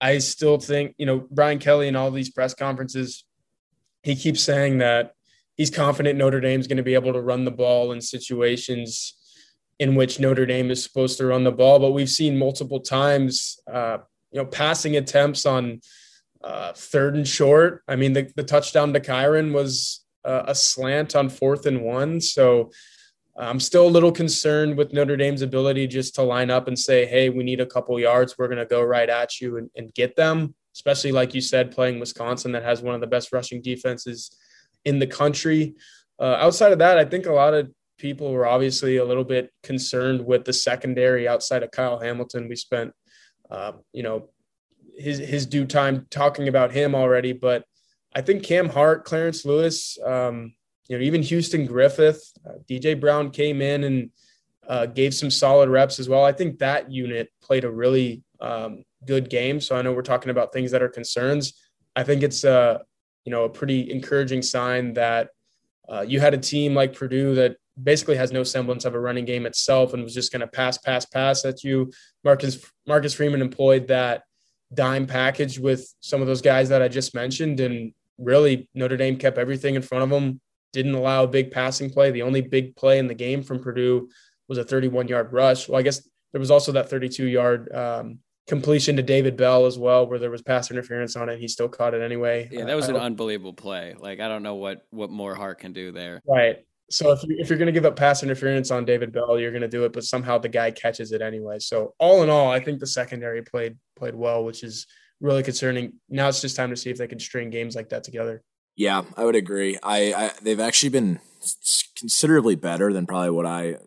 I 0.02 0.18
still 0.18 0.58
think, 0.58 0.96
you 0.98 1.06
know, 1.06 1.28
Brian 1.30 1.60
Kelly 1.60 1.88
and 1.88 1.98
all 1.98 2.12
these 2.12 2.30
press 2.30 2.54
conferences, 2.54 3.26
he 4.04 4.16
keeps 4.16 4.42
saying 4.42 4.80
that 4.80 5.14
he's 5.60 5.70
confident 5.70 6.18
Notre 6.18 6.40
Dame's 6.40 6.68
going 6.68 6.78
to 6.78 6.84
be 6.84 6.94
able 6.94 7.12
to 7.12 7.20
run 7.20 7.44
the 7.44 7.52
ball 7.52 7.92
in 7.92 8.00
situations 8.00 9.14
in 9.78 9.94
which 9.94 10.18
Notre 10.18 10.46
Dame 10.46 10.72
is 10.72 10.82
supposed 10.82 11.18
to 11.18 11.26
run 11.26 11.44
the 11.44 11.52
ball. 11.52 11.80
But 11.80 11.92
we've 11.92 12.10
seen 12.10 12.40
multiple 12.40 12.80
times 12.80 13.60
uh, 13.70 13.98
you 14.32 14.40
know, 14.40 14.46
passing 14.46 14.96
attempts 14.96 15.46
on 15.46 15.82
uh, 16.42 16.72
third 16.72 17.18
and 17.18 17.28
short. 17.28 17.84
I 17.90 17.98
mean, 17.98 18.14
the, 18.14 18.32
the 18.38 18.44
touchdown 18.44 18.94
to 18.94 19.02
Kyren 19.02 19.54
was 19.54 20.06
uh, 20.24 20.44
a 20.48 20.56
slant 20.56 21.14
on 21.14 21.28
fourth 21.28 21.66
and 21.66 21.82
one. 21.82 22.22
So 22.22 22.72
I'm 23.38 23.60
still 23.60 23.86
a 23.86 23.90
little 23.90 24.14
concerned 24.14 24.78
with 24.78 24.94
Notre 24.94 25.18
Dame's 25.18 25.42
ability 25.42 25.88
just 25.88 26.16
to 26.16 26.24
line 26.24 26.50
up 26.50 26.70
and 26.70 26.80
say, 26.80 27.06
hey, 27.06 27.28
we 27.28 27.44
need 27.44 27.60
a 27.60 27.66
couple 27.66 28.00
yards. 28.00 28.38
We're 28.38 28.48
going 28.48 28.60
to 28.60 28.66
go 28.66 28.82
right 28.82 29.10
at 29.10 29.42
you 29.42 29.58
and, 29.58 29.70
and 29.76 29.94
get 29.94 30.16
them, 30.16 30.56
especially 30.74 31.12
like 31.12 31.34
you 31.34 31.42
said, 31.42 31.72
playing 31.72 32.00
Wisconsin 32.00 32.54
that 32.54 32.64
has 32.64 32.82
one 32.82 32.96
of 32.96 33.02
the 33.02 33.08
best 33.08 33.34
rushing 33.34 33.62
defenses 33.62 34.34
in 34.86 35.00
the 35.00 35.08
country. 35.08 35.76
Uh, 36.20 36.38
outside 36.40 36.72
of 36.72 36.80
that, 36.80 36.98
I 36.98 37.06
think 37.06 37.26
a 37.26 37.34
lot 37.34 37.54
of 37.54 37.72
people 37.98 38.32
were 38.32 38.48
obviously 38.48 38.98
a 38.98 39.06
little 39.06 39.24
bit 39.24 39.52
concerned 39.64 40.26
with 40.26 40.46
the 40.46 40.54
secondary 40.54 41.28
outside 41.28 41.64
of 41.64 41.72
Kyle 41.72 42.00
Hamilton. 42.00 42.48
We 42.48 42.56
spent 42.56 42.94
uh, 43.50 43.74
you 43.94 44.04
know, 44.04 44.30
his 44.98 45.18
his 45.18 45.46
due 45.46 45.66
time 45.66 46.08
talking 46.10 46.48
about 46.48 46.72
him 46.72 46.96
already. 46.96 47.34
But 47.34 47.66
I 48.16 48.22
think 48.22 48.44
Cam 48.44 48.70
Hart, 48.70 49.06
Clarence 49.06 49.46
Lewis, 49.46 49.98
um, 50.06 50.54
you 50.88 50.98
know, 50.98 51.04
even 51.04 51.22
Houston 51.24 51.66
Griffith, 51.66 52.22
uh, 52.48 52.60
DJ 52.70 53.00
Brown 53.00 53.32
came 53.32 53.62
in 53.62 53.84
and 53.84 54.12
uh, 54.68 54.86
gave 54.86 55.14
some 55.14 55.32
solid 55.32 55.70
reps 55.70 56.00
as 56.00 56.10
well. 56.10 56.24
I 56.24 56.32
think 56.32 56.60
that 56.60 56.92
unit 56.92 57.30
played 57.42 57.64
a 57.64 57.72
really 57.72 58.24
um, 58.40 58.84
good 59.06 59.30
game. 59.30 59.60
So 59.60 59.76
I 59.76 59.82
know 59.82 59.94
we're 59.94 60.02
talking 60.02 60.30
about 60.30 60.54
things 60.54 60.72
that 60.72 60.84
are 60.84 60.90
concerns. 60.90 61.54
I 61.96 62.04
think 62.04 62.24
it's 62.24 62.44
a 62.44 62.82
you 63.26 63.32
know 63.32 63.46
a 63.46 63.50
pretty 63.50 63.92
encouraging 63.92 64.42
sign 64.42 64.94
that 64.94 65.30
uh, 65.90 66.02
you 66.02 66.20
had 66.20 66.34
a 66.34 66.38
team 66.38 66.74
like 66.76 66.94
Purdue 66.94 67.36
that 67.36 67.58
basically 67.82 68.16
has 68.16 68.32
no 68.32 68.44
semblance 68.44 68.86
of 68.86 68.94
a 68.94 69.00
running 69.00 69.26
game 69.26 69.46
itself 69.46 69.94
and 69.94 70.04
was 70.04 70.14
just 70.14 70.32
going 70.32 70.42
to 70.42 70.48
pass, 70.48 70.78
pass, 70.78 71.06
pass 71.06 71.46
at 71.46 71.64
you. 71.64 71.92
Marcus 72.24 72.64
Marcus 72.86 73.14
Freeman 73.14 73.42
employed 73.42 73.88
that 73.88 74.24
dime 74.74 75.08
package 75.08 75.58
with 75.58 75.92
some 76.00 76.22
of 76.22 76.28
those 76.28 76.42
guys 76.42 76.70
that 76.70 76.82
I 76.82 76.88
just 76.88 77.16
mentioned, 77.16 77.60
and 77.60 77.94
really 78.18 78.70
Notre 78.76 78.98
Dame 78.98 79.18
kept 79.18 79.38
everything 79.38 79.76
in 79.76 79.82
front 79.82 80.04
of 80.04 80.10
them. 80.10 80.40
Didn't 80.74 80.94
allow 80.94 81.24
a 81.24 81.28
big 81.28 81.52
passing 81.52 81.90
play. 81.90 82.12
The 82.12 82.22
only 82.22 82.42
big 82.42 82.76
play 82.76 83.00
in 83.00 83.08
the 83.08 83.16
game 83.16 83.42
from 83.42 83.60
Purdue 83.60 84.10
was 84.48 84.58
a 84.58 84.64
31 84.64 85.08
yard 85.08 85.34
rush. 85.34 85.68
Well, 85.68 85.80
I 85.80 85.84
guess 85.84 86.08
there 86.32 86.40
was 86.40 86.52
also 86.52 86.72
that 86.74 86.90
32 86.90 87.26
yard 87.26 87.74
um, 87.74 88.20
completion 88.50 88.96
to 88.98 89.04
David 89.04 89.38
Bell 89.38 89.68
as 89.68 89.78
well, 89.78 90.08
where 90.08 90.20
there 90.20 90.32
was 90.32 90.42
pass 90.42 90.72
interference 90.72 91.16
on 91.16 91.30
it. 91.30 91.40
He 91.40 91.48
still 91.48 91.70
caught 91.70 91.94
it 91.94 92.02
anyway. 92.02 92.50
Yeah, 92.52 92.66
that 92.66 92.76
was 92.76 92.90
uh, 92.90 92.96
an 92.96 93.02
unbelievable 93.02 93.54
play. 93.54 93.96
Like 93.98 94.20
I 94.20 94.28
don't 94.28 94.44
know 94.44 94.56
what 94.56 94.86
what 94.90 95.10
more 95.10 95.36
Hart 95.36 95.60
can 95.60 95.72
do 95.72 95.92
there. 95.92 96.22
Right. 96.28 96.58
So 96.92 97.12
if, 97.12 97.22
you, 97.24 97.36
if 97.38 97.50
you're 97.50 97.60
going 97.60 97.68
to 97.68 97.72
give 97.72 97.86
up 97.86 97.96
pass 97.96 98.24
interference 98.24 98.72
on 98.72 98.84
David 98.84 99.12
Bell, 99.14 99.40
you're 99.40 99.52
going 99.52 99.62
to 99.62 99.68
do 99.68 99.86
it, 99.86 99.94
but 99.94 100.04
somehow 100.04 100.40
the 100.40 100.50
guy 100.50 100.72
catches 100.72 101.12
it 101.12 101.22
anyway. 101.22 101.60
So 101.60 101.94
all 102.00 102.24
in 102.24 102.32
all, 102.32 102.52
I 102.52 102.60
think 102.60 102.80
the 102.80 102.88
secondary 102.88 103.44
played 103.44 103.78
played 103.96 104.16
well, 104.16 104.44
which 104.44 104.64
is 104.64 104.88
really 105.22 105.44
concerning. 105.44 105.94
Now 106.10 106.28
it's 106.28 106.42
just 106.42 106.56
time 106.56 106.72
to 106.72 106.76
see 106.76 106.90
if 106.90 106.98
they 106.98 107.08
can 107.08 107.20
string 107.20 107.52
games 107.52 107.76
like 107.76 107.90
that 107.90 108.04
together. 108.04 108.42
Yeah, 108.76 109.04
I 109.16 109.26
would 109.26 109.36
agree. 109.36 109.78
I, 109.84 110.14
I 110.14 110.32
they've 110.42 110.60
actually 110.60 110.90
been 110.90 111.20
considerably 111.96 112.56
better 112.56 112.92
than 112.92 113.06
probably 113.06 113.30
what 113.30 113.46
I 113.46 113.78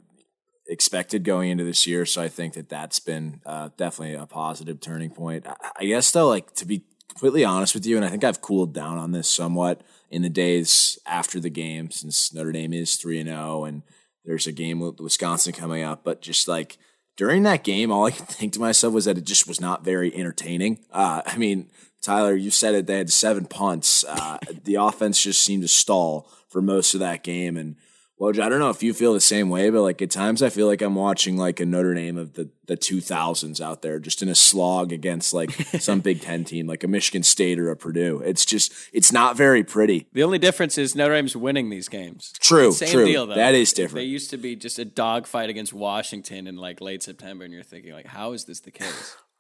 expected 0.69 1.25
going 1.25 1.51
into 1.51 1.65
this 1.65 1.87
year. 1.87 2.07
So 2.07 2.23
I 2.23 2.29
think 2.29 2.55
that 2.55 2.69
that's 2.69 2.99
been 3.01 3.41
uh, 3.45 3.71
definitely 3.77 4.15
a 4.15 4.27
positive 4.27 4.81
turning 4.81 5.11
point. 5.11 5.47
I, 5.77 5.85
guess 5.85 6.11
though, 6.11 6.29
like 6.29 6.55
to 6.55 6.65
be 6.67 6.85
completely 7.09 7.45
honest 7.45 7.75
with 7.75 7.87
you, 7.87 7.97
and 7.97 8.05
I 8.05 8.09
think 8.09 8.25
I've 8.25 8.41
cooled 8.41 8.73
down 8.73 8.99
on 8.99 9.13
this 9.13 9.29
somewhat 9.29 9.83
in 10.11 10.23
the 10.23 10.29
days 10.29 10.99
after 11.07 11.41
the 11.41 11.51
game 11.51 11.91
since 11.91 12.33
Notre 12.33 12.53
Dame 12.53 12.73
is 12.73 12.97
3 12.97 13.21
and 13.21 13.29
0 13.29 13.65
and 13.65 13.83
there's 14.25 14.47
a 14.47 14.53
game 14.53 14.79
with 14.81 15.01
Wisconsin 15.01 15.53
coming 15.53 15.83
up, 15.83 16.05
but 16.05 16.23
just 16.23 16.47
like 16.47 16.79
during 17.17 17.43
that 17.43 17.65
game, 17.65 17.91
all 17.91 18.07
I 18.07 18.11
could 18.11 18.29
think 18.29 18.53
to 18.55 18.61
myself 18.61 18.95
was 18.95 19.05
that 19.05 19.19
it 19.19 19.25
just 19.25 19.49
was 19.49 19.61
not 19.61 19.85
very 19.85 20.15
entertaining. 20.15 20.81
Uh, 20.93 21.23
I 21.27 21.37
mean, 21.37 21.71
Tyler, 22.01 22.35
you 22.35 22.51
said 22.51 22.75
it. 22.75 22.87
They 22.87 22.99
had 22.99 23.13
seven 23.13 23.47
punts. 23.47 24.05
Uh, 24.05 24.39
the 24.65 24.75
offense 24.81 25.23
just 25.23 25.43
seemed 25.43 25.63
to 25.63 25.69
stall 25.69 26.29
for 26.49 26.61
most 26.61 26.95
of 26.95 27.01
that 27.01 27.23
game, 27.23 27.57
and 27.57 27.77
Woj, 28.23 28.39
I 28.39 28.49
don't 28.49 28.61
know 28.61 28.71
if 28.71 28.85
you 28.85 28.95
feel 28.95 29.15
the 29.15 29.21
same 29.21 29.51
way, 29.51 29.69
but 29.69 29.83
like 29.83 30.01
at 30.01 30.13
times 30.13 30.45
I 30.45 30.49
feel 30.49 30.69
like 30.69 30.81
I'm 30.81 30.95
watching 30.95 31.37
like 31.37 31.59
a 31.59 31.67
Notre 31.67 31.93
Dame 31.93 32.17
of 32.17 32.35
the, 32.35 32.49
the 32.67 32.77
2000s 32.77 33.61
out 33.61 33.83
there, 33.83 33.99
just 33.99 34.23
in 34.23 34.29
a 34.29 34.35
slog 34.37 34.93
against 34.93 35.35
like 35.35 35.51
some 35.81 35.99
Big 35.99 36.21
Ten 36.21 36.45
team, 36.45 36.69
like 36.69 36.85
a 36.85 36.87
Michigan 36.87 37.25
State 37.25 37.59
or 37.59 37.69
a 37.69 37.77
Purdue. 37.77 38.23
It's 38.25 38.45
just, 38.45 38.73
it's 38.93 39.11
not 39.11 39.37
very 39.37 39.65
pretty. 39.65 40.07
The 40.13 40.23
only 40.23 40.39
difference 40.39 40.79
is 40.79 40.95
Notre 40.95 41.15
Dame's 41.15 41.35
winning 41.35 41.69
these 41.69 41.89
games. 41.89 42.33
True, 42.39 42.71
Same 42.71 42.91
true. 42.91 43.07
deal, 43.07 43.27
though. 43.27 43.35
That 43.35 43.57
is 43.57 43.73
different. 43.73 43.97
They 43.97 44.05
used 44.05 44.31
to 44.31 44.37
be 44.37 44.55
just 44.55 44.79
a 44.79 44.85
dogfight 44.85 45.51
against 45.51 45.73
Washington 45.73 46.47
in 46.47 46.55
like 46.55 46.81
late 46.81 47.03
September, 47.03 47.43
and 47.43 47.53
you're 47.53 47.65
thinking 47.65 47.93
like, 47.93 48.07
how 48.07 48.35
is 48.35 48.45
this 48.45 48.61
the 48.61 48.71
case? 48.71 49.17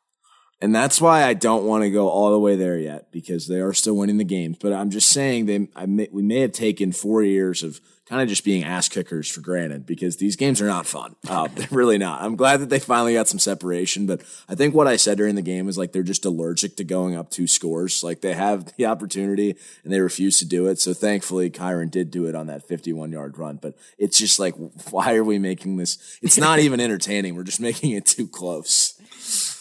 And 0.62 0.72
that's 0.72 1.00
why 1.00 1.24
I 1.24 1.34
don't 1.34 1.64
want 1.64 1.82
to 1.82 1.90
go 1.90 2.08
all 2.08 2.30
the 2.30 2.38
way 2.38 2.54
there 2.54 2.78
yet 2.78 3.10
because 3.10 3.48
they 3.48 3.60
are 3.60 3.72
still 3.72 3.96
winning 3.96 4.18
the 4.18 4.24
games. 4.24 4.58
But 4.60 4.72
I'm 4.72 4.90
just 4.90 5.08
saying 5.08 5.46
they, 5.46 5.68
I 5.74 5.86
may, 5.86 6.08
we 6.12 6.22
may 6.22 6.38
have 6.38 6.52
taken 6.52 6.92
four 6.92 7.24
years 7.24 7.64
of 7.64 7.80
kind 8.08 8.22
of 8.22 8.28
just 8.28 8.44
being 8.44 8.62
ass 8.62 8.88
kickers 8.88 9.28
for 9.28 9.40
granted 9.40 9.86
because 9.86 10.18
these 10.18 10.36
games 10.36 10.62
are 10.62 10.66
not 10.66 10.86
fun. 10.86 11.16
Uh, 11.28 11.48
they're 11.54 11.66
really 11.72 11.98
not. 11.98 12.22
I'm 12.22 12.36
glad 12.36 12.60
that 12.60 12.68
they 12.68 12.78
finally 12.78 13.14
got 13.14 13.26
some 13.26 13.40
separation, 13.40 14.06
but 14.06 14.22
I 14.48 14.54
think 14.54 14.72
what 14.72 14.86
I 14.86 14.94
said 14.94 15.18
during 15.18 15.34
the 15.34 15.42
game 15.42 15.68
is 15.68 15.76
like 15.76 15.90
they're 15.90 16.04
just 16.04 16.24
allergic 16.24 16.76
to 16.76 16.84
going 16.84 17.16
up 17.16 17.30
two 17.30 17.48
scores. 17.48 18.04
Like 18.04 18.20
they 18.20 18.34
have 18.34 18.72
the 18.76 18.86
opportunity 18.86 19.56
and 19.82 19.92
they 19.92 20.00
refuse 20.00 20.38
to 20.38 20.44
do 20.44 20.68
it. 20.68 20.78
So 20.78 20.94
thankfully, 20.94 21.50
Kyren 21.50 21.90
did 21.90 22.12
do 22.12 22.26
it 22.26 22.36
on 22.36 22.46
that 22.46 22.68
51 22.68 23.10
yard 23.10 23.36
run. 23.36 23.56
But 23.60 23.74
it's 23.98 24.16
just 24.16 24.38
like, 24.38 24.54
why 24.90 25.16
are 25.16 25.24
we 25.24 25.40
making 25.40 25.76
this? 25.78 26.18
It's 26.22 26.38
not 26.38 26.58
even 26.60 26.78
entertaining. 26.78 27.34
We're 27.34 27.42
just 27.42 27.60
making 27.60 27.90
it 27.90 28.06
too 28.06 28.28
close. 28.28 29.00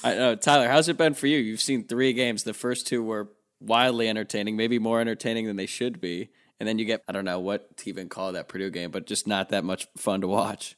I 0.04 0.16
know, 0.16 0.36
Tyler. 0.36 0.68
How's 0.68 0.90
it 0.90 0.98
been 0.98 1.14
for 1.14 1.28
you? 1.28 1.38
You've 1.38 1.62
seen 1.62 1.88
three 1.88 2.14
games. 2.14 2.44
The 2.44 2.54
first 2.54 2.88
two 2.88 3.04
were 3.04 3.30
wildly 3.60 4.10
entertaining, 4.10 4.58
maybe 4.58 4.80
more 4.80 5.00
entertaining 5.00 5.46
than 5.46 5.56
they 5.56 5.68
should 5.68 6.02
be. 6.02 6.30
And 6.60 6.68
then 6.68 6.80
you 6.80 6.86
get 6.86 7.02
I 7.08 7.12
don't 7.12 7.26
know 7.26 7.40
what 7.40 7.78
to 7.78 7.90
even 7.90 8.10
call 8.10 8.34
that 8.34 8.48
Purdue 8.48 8.70
game, 8.70 8.92
but 8.92 9.08
just 9.08 9.28
not 9.28 9.50
that 9.50 9.64
much 9.64 9.88
fun 9.98 10.22
to 10.22 10.28
watch. 10.28 10.76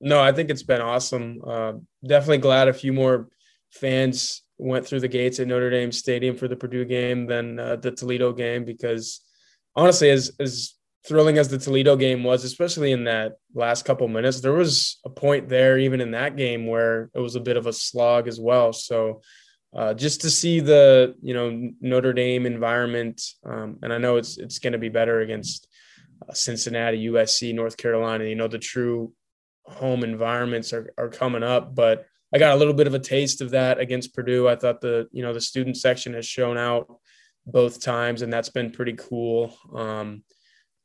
No, 0.00 0.20
I 0.20 0.32
think 0.32 0.50
it's 0.50 0.62
been 0.62 0.82
awesome. 0.82 1.40
Uh, 1.46 1.72
definitely 2.06 2.38
glad 2.38 2.68
a 2.68 2.72
few 2.72 2.92
more 2.92 3.28
fans 3.70 4.42
went 4.58 4.86
through 4.86 5.00
the 5.00 5.08
gates 5.08 5.38
at 5.40 5.46
Notre 5.46 5.70
Dame 5.70 5.92
Stadium 5.92 6.36
for 6.36 6.48
the 6.48 6.56
Purdue 6.56 6.84
game 6.84 7.26
than 7.26 7.58
uh, 7.58 7.76
the 7.76 7.90
Toledo 7.90 8.32
game 8.32 8.64
because 8.64 9.20
honestly, 9.74 10.10
as 10.10 10.32
as 10.40 10.74
thrilling 11.06 11.38
as 11.38 11.48
the 11.48 11.58
Toledo 11.58 11.96
game 11.96 12.24
was, 12.24 12.44
especially 12.44 12.92
in 12.92 13.04
that 13.04 13.34
last 13.54 13.84
couple 13.84 14.08
minutes, 14.08 14.40
there 14.40 14.52
was 14.52 14.98
a 15.04 15.10
point 15.10 15.48
there, 15.48 15.78
even 15.78 16.00
in 16.00 16.10
that 16.12 16.36
game, 16.36 16.66
where 16.66 17.10
it 17.14 17.20
was 17.20 17.36
a 17.36 17.40
bit 17.40 17.56
of 17.56 17.66
a 17.66 17.72
slog 17.72 18.28
as 18.28 18.40
well. 18.40 18.72
So, 18.72 19.22
uh, 19.74 19.94
just 19.94 20.22
to 20.22 20.30
see 20.30 20.60
the 20.60 21.14
you 21.22 21.34
know 21.34 21.70
Notre 21.80 22.12
Dame 22.12 22.46
environment, 22.46 23.22
um, 23.44 23.78
and 23.82 23.92
I 23.92 23.98
know 23.98 24.16
it's 24.16 24.38
it's 24.38 24.58
going 24.58 24.72
to 24.72 24.78
be 24.78 24.88
better 24.88 25.20
against 25.20 25.68
uh, 26.28 26.32
Cincinnati, 26.32 27.08
USC, 27.08 27.54
North 27.54 27.76
Carolina. 27.76 28.24
You 28.24 28.36
know 28.36 28.48
the 28.48 28.58
true 28.58 29.12
home 29.64 30.02
environments 30.02 30.72
are 30.72 30.92
are 30.96 31.08
coming 31.08 31.42
up, 31.42 31.74
but 31.74 32.06
I 32.34 32.38
got 32.38 32.54
a 32.54 32.56
little 32.56 32.74
bit 32.74 32.86
of 32.86 32.94
a 32.94 32.98
taste 32.98 33.40
of 33.40 33.50
that 33.50 33.78
against 33.78 34.14
Purdue. 34.14 34.48
I 34.48 34.56
thought 34.56 34.80
the 34.80 35.08
you 35.12 35.22
know 35.22 35.32
the 35.32 35.40
student 35.40 35.76
section 35.76 36.14
has 36.14 36.26
shown 36.26 36.58
out 36.58 36.86
both 37.46 37.80
times, 37.80 38.22
and 38.22 38.32
that's 38.32 38.48
been 38.48 38.70
pretty 38.70 38.94
cool. 38.94 39.56
Um, 39.74 40.22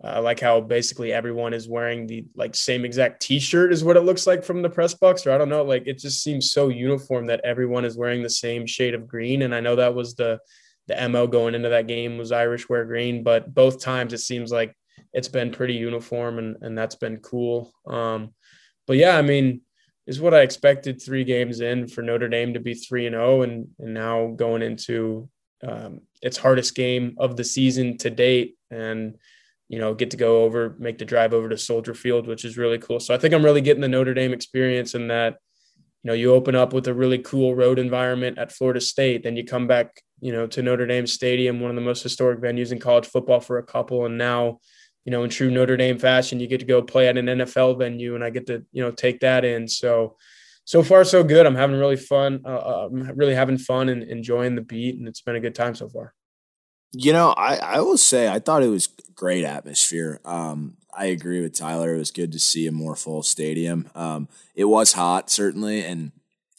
I 0.03 0.19
like 0.19 0.39
how 0.39 0.61
basically 0.61 1.13
everyone 1.13 1.53
is 1.53 1.69
wearing 1.69 2.07
the 2.07 2.25
like 2.35 2.55
same 2.55 2.85
exact 2.85 3.21
T-shirt 3.21 3.71
is 3.71 3.83
what 3.83 3.97
it 3.97 4.01
looks 4.01 4.25
like 4.25 4.43
from 4.43 4.61
the 4.61 4.69
press 4.69 4.95
box, 4.95 5.25
or 5.25 5.31
I 5.31 5.37
don't 5.37 5.49
know. 5.49 5.63
Like 5.63 5.83
it 5.85 5.99
just 5.99 6.23
seems 6.23 6.51
so 6.51 6.69
uniform 6.69 7.27
that 7.27 7.41
everyone 7.43 7.85
is 7.85 7.97
wearing 7.97 8.23
the 8.23 8.29
same 8.29 8.65
shade 8.65 8.95
of 8.95 9.07
green. 9.07 9.43
And 9.43 9.53
I 9.53 9.59
know 9.59 9.75
that 9.75 9.93
was 9.93 10.15
the 10.15 10.39
the 10.87 11.07
mo 11.09 11.27
going 11.27 11.53
into 11.55 11.69
that 11.69 11.87
game 11.87 12.17
was 12.17 12.31
Irish 12.31 12.67
wear 12.67 12.85
green, 12.85 13.23
but 13.23 13.53
both 13.53 13.81
times 13.81 14.13
it 14.13 14.19
seems 14.19 14.51
like 14.51 14.75
it's 15.13 15.27
been 15.27 15.51
pretty 15.51 15.75
uniform, 15.75 16.39
and 16.39 16.57
and 16.61 16.77
that's 16.77 16.95
been 16.95 17.17
cool. 17.17 17.71
Um, 17.85 18.33
but 18.87 18.97
yeah, 18.97 19.17
I 19.17 19.21
mean, 19.21 19.61
is 20.07 20.19
what 20.19 20.33
I 20.33 20.41
expected 20.41 21.01
three 21.01 21.23
games 21.23 21.61
in 21.61 21.87
for 21.87 22.01
Notre 22.01 22.27
Dame 22.27 22.53
to 22.53 22.59
be 22.59 22.73
three 22.73 23.05
and 23.05 23.13
zero, 23.13 23.43
and 23.43 23.67
and 23.79 23.93
now 23.93 24.33
going 24.35 24.61
into 24.61 25.29
um, 25.63 26.01
its 26.21 26.37
hardest 26.37 26.75
game 26.75 27.15
of 27.19 27.37
the 27.37 27.43
season 27.43 27.97
to 27.99 28.09
date, 28.09 28.55
and 28.71 29.15
you 29.71 29.79
know, 29.79 29.93
get 29.93 30.12
to 30.12 30.17
go 30.17 30.43
over, 30.43 30.75
make 30.79 30.97
the 30.97 31.05
drive 31.05 31.34
over 31.34 31.47
to 31.47 31.57
Soldier 31.57 31.93
Field, 31.93 32.27
which 32.27 32.43
is 32.43 32.57
really 32.57 32.77
cool. 32.77 32.99
So 32.99 33.13
I 33.15 33.17
think 33.17 33.34
I'm 33.34 33.43
really 33.43 33.62
getting 33.62 33.79
the 33.79 33.88
Notre 33.88 34.13
Dame 34.13 34.34
experience 34.34 34.95
in 34.95 35.07
that, 35.07 35.38
you 36.03 36.10
know, 36.10 36.13
you 36.13 36.34
open 36.34 36.55
up 36.55 36.73
with 36.73 36.89
a 36.89 36.93
really 36.93 37.19
cool 37.19 37.55
road 37.55 37.79
environment 37.79 38.38
at 38.38 38.51
Florida 38.51 38.81
State, 38.81 39.23
then 39.23 39.38
you 39.38 39.45
come 39.45 39.67
back, 39.67 40.01
you 40.19 40.34
know, 40.34 40.45
to 40.45 40.62
Notre 40.62 40.86
Dame 40.86 41.07
Stadium, 41.07 41.62
one 41.62 41.71
of 41.71 41.75
the 41.75 41.81
most 41.81 42.03
historic 42.03 42.41
venues 42.41 42.73
in 42.73 42.79
college 42.79 43.05
football 43.05 43.39
for 43.39 43.60
a 43.60 43.63
couple. 43.63 44.05
And 44.05 44.17
now, 44.17 44.60
you 45.05 45.12
know, 45.12 45.23
in 45.23 45.29
true 45.29 45.49
Notre 45.49 45.77
Dame 45.77 45.97
fashion, 45.97 46.41
you 46.41 46.47
get 46.47 46.60
to 46.60 46.65
go 46.65 46.81
play 46.81 47.07
at 47.07 47.17
an 47.17 47.27
NFL 47.27 47.79
venue 47.79 48.13
and 48.13 48.25
I 48.25 48.29
get 48.29 48.47
to, 48.47 48.65
you 48.73 48.84
know, 48.84 48.91
take 48.91 49.21
that 49.21 49.45
in. 49.45 49.69
So, 49.69 50.17
so 50.65 50.84
far, 50.84 51.05
so 51.05 51.23
good. 51.23 51.45
I'm 51.45 51.55
having 51.55 51.77
really 51.77 51.95
fun. 51.95 52.41
Uh, 52.45 52.88
I'm 52.88 53.15
really 53.15 53.36
having 53.36 53.57
fun 53.57 53.88
and 53.88 54.03
enjoying 54.03 54.55
the 54.55 54.62
beat, 54.62 54.99
and 54.99 55.07
it's 55.07 55.21
been 55.21 55.38
a 55.38 55.39
good 55.39 55.55
time 55.55 55.75
so 55.75 55.88
far. 55.88 56.13
You 56.93 57.13
know, 57.13 57.30
I, 57.32 57.56
I 57.56 57.80
will 57.82 57.97
say 57.97 58.27
I 58.27 58.39
thought 58.39 58.63
it 58.63 58.67
was 58.67 58.88
great 59.15 59.45
atmosphere. 59.45 60.19
Um, 60.25 60.77
I 60.93 61.06
agree 61.06 61.41
with 61.41 61.58
Tyler. 61.58 61.95
It 61.95 61.99
was 61.99 62.12
good 62.12 62.32
to 62.34 62.39
see 62.39 62.67
a 62.67 62.71
more 62.71 62.95
full 62.95 63.23
stadium. 63.23 63.89
Um, 63.95 64.27
it 64.56 64.65
was 64.65 64.93
hot, 64.93 65.30
certainly, 65.30 65.84
and 65.86 66.12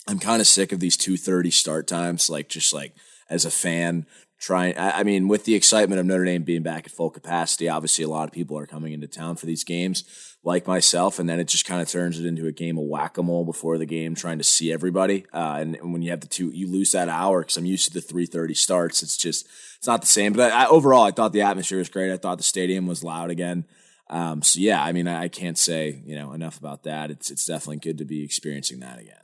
I'm 0.09 0.19
kind 0.19 0.41
of 0.41 0.47
sick 0.47 0.73
of 0.73 0.81
these 0.81 0.97
2:30 0.97 1.53
start 1.53 1.87
times. 1.87 2.31
Like, 2.31 2.49
just 2.49 2.73
like 2.73 2.95
as 3.29 3.45
a 3.45 3.51
fan, 3.51 4.07
trying. 4.43 4.77
I, 4.77 5.01
I 5.01 5.03
mean, 5.05 5.29
with 5.29 5.45
the 5.45 5.55
excitement 5.55 6.01
of 6.01 6.07
Notre 6.07 6.25
Dame 6.25 6.43
being 6.43 6.63
back 6.63 6.87
at 6.87 6.93
full 6.93 7.11
capacity, 7.11 7.69
obviously 7.69 8.05
a 8.05 8.09
lot 8.09 8.29
of 8.29 8.33
people 8.33 8.59
are 8.59 8.67
coming 8.67 8.93
into 8.93 9.07
town 9.07 9.37
for 9.37 9.47
these 9.47 9.65
games, 9.65 10.05
like 10.43 10.67
myself, 10.67 11.19
and 11.19 11.29
then 11.29 11.41
it 11.41 11.49
just 11.49 11.67
kind 11.67 11.81
of 11.81 11.89
turns 11.89 12.19
it 12.19 12.27
into 12.27 12.47
a 12.47 12.53
game 12.53 12.77
of 12.77 12.85
whack 12.85 13.17
a 13.19 13.23
mole 13.23 13.45
before 13.45 13.79
the 13.79 13.87
game, 13.87 14.15
trying 14.15 14.39
to 14.39 14.45
see 14.45 14.73
everybody. 14.73 15.27
Uh, 15.33 15.59
and, 15.61 15.77
and, 15.77 15.93
when 15.93 16.03
you 16.03 16.11
have 16.11 16.21
the 16.21 16.27
two, 16.27 16.51
you 16.51 16.67
lose 16.67 16.93
that 16.93 17.09
hour 17.09 17.41
because 17.41 17.57
I'm 17.57 17.67
used 17.67 17.87
to 17.87 17.93
the 17.93 18.01
3:30 18.01 18.57
starts. 18.57 19.03
It's 19.03 19.17
just 19.17 19.47
it's 19.83 19.89
not 19.89 20.01
the 20.01 20.07
same. 20.07 20.33
But 20.33 20.53
I, 20.53 20.63
I, 20.63 20.69
overall, 20.69 21.03
I 21.03 21.11
thought 21.11 21.33
the 21.33 21.43
atmosphere 21.43 21.79
was 21.79 21.89
great. 21.89 22.13
I 22.13 22.17
thought 22.17 22.39
the 22.39 22.45
stadium 22.45 22.87
was 22.87 23.03
loud 23.03 23.31
again. 23.33 23.67
Um, 24.09 24.41
so 24.41 24.61
yeah, 24.61 24.81
I 24.81 24.93
mean, 24.93 25.09
I, 25.09 25.25
I 25.25 25.29
can't 25.29 25.59
say 25.59 26.03
you 26.07 26.15
know 26.15 26.33
enough 26.35 26.57
about 26.57 26.85
that. 26.85 27.11
It's 27.11 27.33
it's 27.33 27.45
definitely 27.45 27.79
good 27.79 27.99
to 27.99 28.05
be 28.05 28.23
experiencing 28.23 28.79
that 28.79 29.01
again. 29.01 29.17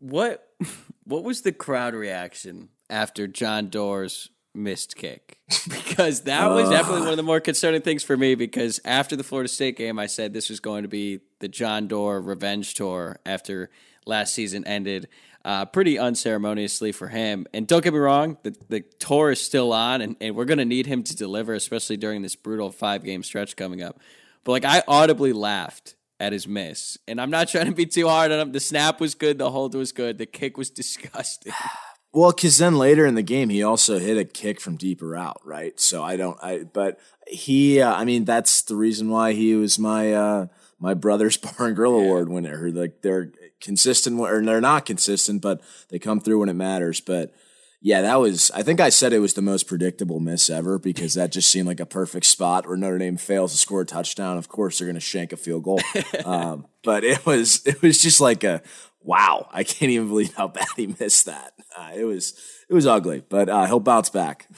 What 0.00 0.48
what 1.04 1.22
was 1.22 1.42
the 1.42 1.52
crowd 1.52 1.94
reaction 1.94 2.70
after 2.88 3.28
John 3.28 3.68
Doerer's 3.68 4.30
missed 4.54 4.96
kick. 4.96 5.38
Because 5.68 6.22
that 6.22 6.48
was 6.48 6.70
definitely 6.70 7.02
one 7.02 7.10
of 7.10 7.16
the 7.16 7.22
more 7.22 7.40
concerning 7.40 7.82
things 7.82 8.02
for 8.02 8.16
me 8.16 8.34
because 8.34 8.80
after 8.84 9.16
the 9.16 9.24
Florida 9.24 9.48
State 9.48 9.76
game 9.76 9.98
I 9.98 10.06
said 10.06 10.32
this 10.32 10.48
was 10.48 10.60
going 10.60 10.82
to 10.82 10.88
be 10.88 11.20
the 11.40 11.48
John 11.48 11.88
Doerer 11.88 12.20
revenge 12.20 12.74
tour 12.74 13.18
after 13.26 13.68
last 14.06 14.32
season 14.32 14.66
ended 14.66 15.08
uh, 15.44 15.66
pretty 15.66 15.98
unceremoniously 15.98 16.92
for 16.92 17.08
him. 17.08 17.46
And 17.52 17.66
don't 17.66 17.82
get 17.82 17.92
me 17.92 17.98
wrong 17.98 18.38
the, 18.42 18.56
the 18.68 18.80
tour 18.98 19.32
is 19.32 19.40
still 19.40 19.72
on 19.72 20.00
and, 20.00 20.16
and 20.20 20.34
we're 20.34 20.46
going 20.46 20.58
to 20.58 20.64
need 20.64 20.86
him 20.86 21.02
to 21.02 21.16
deliver 21.16 21.54
especially 21.54 21.96
during 21.96 22.22
this 22.22 22.36
brutal 22.36 22.70
five 22.70 23.04
game 23.04 23.22
stretch 23.22 23.56
coming 23.56 23.82
up. 23.82 23.98
But 24.44 24.52
like 24.52 24.64
I 24.64 24.82
audibly 24.88 25.32
laughed 25.32 25.96
at 26.20 26.32
his 26.32 26.46
miss. 26.46 26.98
And 27.08 27.20
I'm 27.20 27.30
not 27.30 27.48
trying 27.48 27.66
to 27.66 27.72
be 27.72 27.86
too 27.86 28.08
hard 28.08 28.30
on 28.30 28.38
him. 28.38 28.52
The 28.52 28.60
snap 28.60 29.00
was 29.00 29.14
good. 29.14 29.38
The 29.38 29.50
hold 29.50 29.74
was 29.74 29.90
good. 29.90 30.18
The 30.18 30.26
kick 30.26 30.56
was 30.56 30.70
disgusting 30.82 31.52
Well, 32.12 32.32
because 32.32 32.58
then 32.58 32.76
later 32.76 33.06
in 33.06 33.14
the 33.14 33.22
game, 33.22 33.50
he 33.50 33.62
also 33.62 33.98
hit 33.98 34.18
a 34.18 34.24
kick 34.24 34.60
from 34.60 34.76
deeper 34.76 35.14
out, 35.14 35.40
right? 35.44 35.78
So 35.78 36.02
I 36.02 36.16
don't, 36.16 36.38
I, 36.42 36.64
but 36.64 36.98
he, 37.28 37.80
uh, 37.80 37.94
I 37.94 38.04
mean, 38.04 38.24
that's 38.24 38.62
the 38.62 38.74
reason 38.74 39.10
why 39.10 39.32
he 39.32 39.54
was 39.54 39.78
my, 39.78 40.12
uh, 40.12 40.46
my 40.80 40.94
brother's 40.94 41.36
bar 41.36 41.68
and 41.68 41.76
grill 41.76 42.00
yeah. 42.00 42.06
award 42.06 42.28
winner. 42.28 42.70
Like 42.70 43.02
they're 43.02 43.30
consistent 43.60 44.18
or 44.18 44.42
they're 44.44 44.60
not 44.60 44.86
consistent, 44.86 45.40
but 45.40 45.60
they 45.88 46.00
come 46.00 46.20
through 46.20 46.40
when 46.40 46.48
it 46.48 46.54
matters. 46.54 47.00
But 47.00 47.32
yeah, 47.80 48.02
that 48.02 48.16
was, 48.16 48.50
I 48.50 48.64
think 48.64 48.80
I 48.80 48.88
said 48.88 49.12
it 49.12 49.20
was 49.20 49.34
the 49.34 49.42
most 49.42 49.68
predictable 49.68 50.18
miss 50.18 50.50
ever 50.50 50.78
because 50.78 51.14
that 51.14 51.30
just 51.30 51.48
seemed 51.48 51.68
like 51.68 51.80
a 51.80 51.86
perfect 51.86 52.26
spot 52.26 52.66
where 52.66 52.76
Notre 52.76 52.98
Dame 52.98 53.18
fails 53.18 53.52
to 53.52 53.58
score 53.58 53.82
a 53.82 53.86
touchdown. 53.86 54.36
Of 54.36 54.48
course, 54.48 54.78
they're 54.78 54.86
going 54.86 54.94
to 54.96 55.00
shank 55.00 55.32
a 55.32 55.36
field 55.36 55.62
goal. 55.62 55.80
um, 56.24 56.66
but 56.82 57.04
it 57.04 57.24
was, 57.24 57.64
it 57.66 57.80
was 57.80 58.02
just 58.02 58.20
like 58.20 58.42
a, 58.42 58.62
wow, 59.02 59.48
I 59.52 59.64
can't 59.64 59.90
even 59.90 60.08
believe 60.08 60.34
how 60.34 60.48
bad 60.48 60.68
he 60.76 60.88
missed 60.98 61.26
that. 61.26 61.52
Uh, 61.76 61.90
it 61.94 62.04
was 62.04 62.34
it 62.68 62.74
was 62.74 62.86
ugly, 62.86 63.22
but 63.28 63.48
uh, 63.48 63.66
he'll 63.66 63.80
bounce 63.80 64.10
back. 64.10 64.48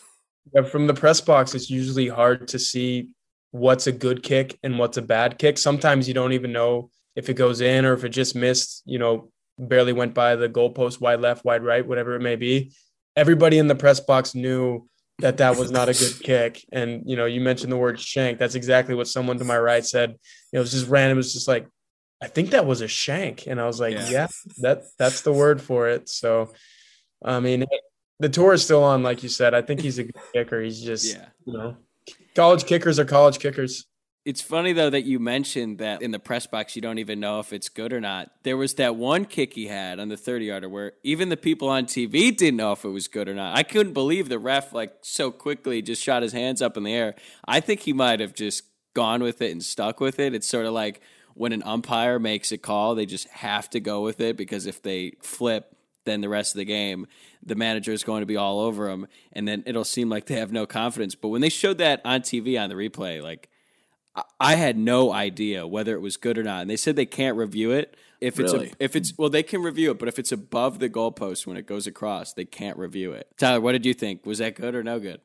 Yeah, 0.54 0.62
from 0.62 0.86
the 0.86 0.94
press 0.94 1.20
box, 1.20 1.54
it's 1.54 1.70
usually 1.70 2.08
hard 2.08 2.48
to 2.48 2.58
see 2.58 3.08
what's 3.52 3.86
a 3.86 3.92
good 3.92 4.22
kick 4.22 4.58
and 4.62 4.78
what's 4.78 4.96
a 4.96 5.02
bad 5.02 5.38
kick. 5.38 5.58
Sometimes 5.58 6.08
you 6.08 6.14
don't 6.14 6.32
even 6.32 6.52
know 6.52 6.90
if 7.16 7.28
it 7.28 7.34
goes 7.34 7.60
in 7.60 7.84
or 7.84 7.92
if 7.92 8.04
it 8.04 8.10
just 8.10 8.34
missed. 8.34 8.82
You 8.84 8.98
know, 8.98 9.30
barely 9.58 9.92
went 9.92 10.14
by 10.14 10.36
the 10.36 10.48
goalpost, 10.48 11.00
wide 11.00 11.20
left, 11.20 11.44
wide 11.44 11.62
right, 11.64 11.86
whatever 11.86 12.14
it 12.14 12.20
may 12.20 12.36
be. 12.36 12.72
everybody 13.16 13.58
in 13.58 13.68
the 13.68 13.74
press 13.74 14.00
box 14.00 14.34
knew 14.34 14.88
that 15.18 15.36
that 15.36 15.56
was 15.56 15.70
not 15.70 15.88
a 15.88 15.92
good 15.92 16.20
kick. 16.22 16.64
And 16.72 17.02
you 17.06 17.16
know, 17.16 17.26
you 17.26 17.40
mentioned 17.40 17.70
the 17.72 17.76
word 17.76 18.00
shank. 18.00 18.38
That's 18.38 18.54
exactly 18.54 18.94
what 18.94 19.08
someone 19.08 19.38
to 19.38 19.44
my 19.44 19.58
right 19.58 19.84
said. 19.84 20.10
You 20.10 20.16
know, 20.54 20.60
it 20.60 20.62
was 20.62 20.72
just 20.72 20.88
random. 20.88 21.16
It 21.16 21.20
was 21.20 21.32
just 21.32 21.48
like, 21.48 21.66
I 22.22 22.28
think 22.28 22.50
that 22.50 22.66
was 22.66 22.80
a 22.80 22.88
shank, 22.88 23.48
and 23.48 23.60
I 23.60 23.66
was 23.66 23.80
like, 23.80 23.94
yeah, 23.94 24.08
yeah 24.08 24.26
that 24.58 24.84
that's 24.96 25.22
the 25.22 25.32
word 25.32 25.60
for 25.60 25.88
it. 25.88 26.08
So, 26.08 26.52
I 27.24 27.40
mean, 27.40 27.66
the 28.20 28.28
tour 28.28 28.52
is 28.52 28.62
still 28.62 28.84
on, 28.84 29.02
like 29.02 29.24
you 29.24 29.28
said. 29.28 29.54
I 29.54 29.62
think 29.62 29.80
he's 29.80 29.98
a 29.98 30.04
good 30.04 30.22
kicker. 30.32 30.62
He's 30.62 30.80
just, 30.80 31.12
yeah. 31.12 31.26
you 31.44 31.52
know, 31.52 31.76
college 32.36 32.64
kickers 32.64 33.00
are 33.00 33.04
college 33.04 33.40
kickers. 33.40 33.86
It's 34.24 34.40
funny 34.40 34.72
though 34.72 34.90
that 34.90 35.02
you 35.02 35.18
mentioned 35.18 35.78
that 35.78 36.00
in 36.00 36.12
the 36.12 36.18
press 36.20 36.46
box 36.46 36.76
you 36.76 36.82
don't 36.82 36.98
even 36.98 37.18
know 37.18 37.40
if 37.40 37.52
it's 37.52 37.68
good 37.68 37.92
or 37.92 38.00
not. 38.00 38.30
There 38.44 38.56
was 38.56 38.74
that 38.74 38.94
one 38.94 39.24
kick 39.24 39.54
he 39.54 39.66
had 39.66 39.98
on 39.98 40.08
the 40.10 40.16
30 40.16 40.44
yarder 40.44 40.68
where 40.68 40.92
even 41.02 41.28
the 41.28 41.36
people 41.36 41.68
on 41.68 41.86
TV 41.86 42.36
didn't 42.36 42.56
know 42.56 42.70
if 42.70 42.84
it 42.84 42.90
was 42.90 43.08
good 43.08 43.28
or 43.28 43.34
not. 43.34 43.58
I 43.58 43.64
couldn't 43.64 43.94
believe 43.94 44.28
the 44.28 44.38
ref 44.38 44.72
like 44.72 44.92
so 45.02 45.32
quickly 45.32 45.82
just 45.82 46.00
shot 46.00 46.22
his 46.22 46.32
hands 46.32 46.62
up 46.62 46.76
in 46.76 46.84
the 46.84 46.94
air. 46.94 47.16
I 47.46 47.58
think 47.58 47.80
he 47.80 47.92
might 47.92 48.20
have 48.20 48.32
just 48.32 48.62
gone 48.94 49.24
with 49.24 49.42
it 49.42 49.50
and 49.50 49.62
stuck 49.62 49.98
with 49.98 50.20
it. 50.20 50.34
It's 50.34 50.46
sort 50.46 50.66
of 50.66 50.72
like 50.72 51.00
when 51.34 51.52
an 51.52 51.62
umpire 51.64 52.18
makes 52.18 52.52
a 52.52 52.58
call, 52.58 52.94
they 52.94 53.06
just 53.06 53.28
have 53.28 53.68
to 53.70 53.80
go 53.80 54.02
with 54.02 54.20
it 54.20 54.36
because 54.36 54.66
if 54.66 54.82
they 54.82 55.12
flip, 55.20 55.76
then 56.04 56.20
the 56.20 56.28
rest 56.28 56.54
of 56.54 56.58
the 56.58 56.64
game, 56.64 57.06
the 57.42 57.54
manager 57.54 57.92
is 57.92 58.02
going 58.02 58.22
to 58.22 58.26
be 58.26 58.36
all 58.36 58.60
over 58.60 58.88
them, 58.88 59.06
and 59.32 59.46
then 59.46 59.62
it'll 59.66 59.84
seem 59.84 60.08
like 60.08 60.26
they 60.26 60.34
have 60.36 60.52
no 60.52 60.66
confidence. 60.66 61.14
But 61.14 61.28
when 61.28 61.40
they 61.40 61.48
showed 61.48 61.78
that 61.78 62.00
on 62.04 62.22
TV 62.22 62.60
on 62.60 62.68
the 62.68 62.74
replay, 62.74 63.22
like 63.22 63.48
I 64.40 64.56
had 64.56 64.76
no 64.76 65.12
idea 65.12 65.66
whether 65.66 65.94
it 65.94 66.00
was 66.00 66.16
good 66.16 66.38
or 66.38 66.42
not, 66.42 66.62
and 66.62 66.70
they 66.70 66.76
said 66.76 66.96
they 66.96 67.06
can't 67.06 67.36
review 67.36 67.70
it 67.70 67.96
if 68.20 68.38
it's 68.38 68.52
really? 68.52 68.68
a, 68.68 68.84
if 68.84 68.94
it's 68.94 69.16
well 69.18 69.30
they 69.30 69.42
can 69.42 69.62
review 69.62 69.90
it, 69.90 69.98
but 69.98 70.08
if 70.08 70.18
it's 70.18 70.32
above 70.32 70.78
the 70.78 70.88
goalpost 70.88 71.46
when 71.46 71.56
it 71.56 71.66
goes 71.66 71.86
across, 71.86 72.32
they 72.32 72.44
can't 72.44 72.78
review 72.78 73.12
it. 73.12 73.28
Tyler, 73.36 73.60
what 73.60 73.72
did 73.72 73.84
you 73.86 73.94
think? 73.94 74.24
Was 74.26 74.38
that 74.38 74.54
good 74.54 74.74
or 74.74 74.82
no 74.82 75.00
good? 75.00 75.20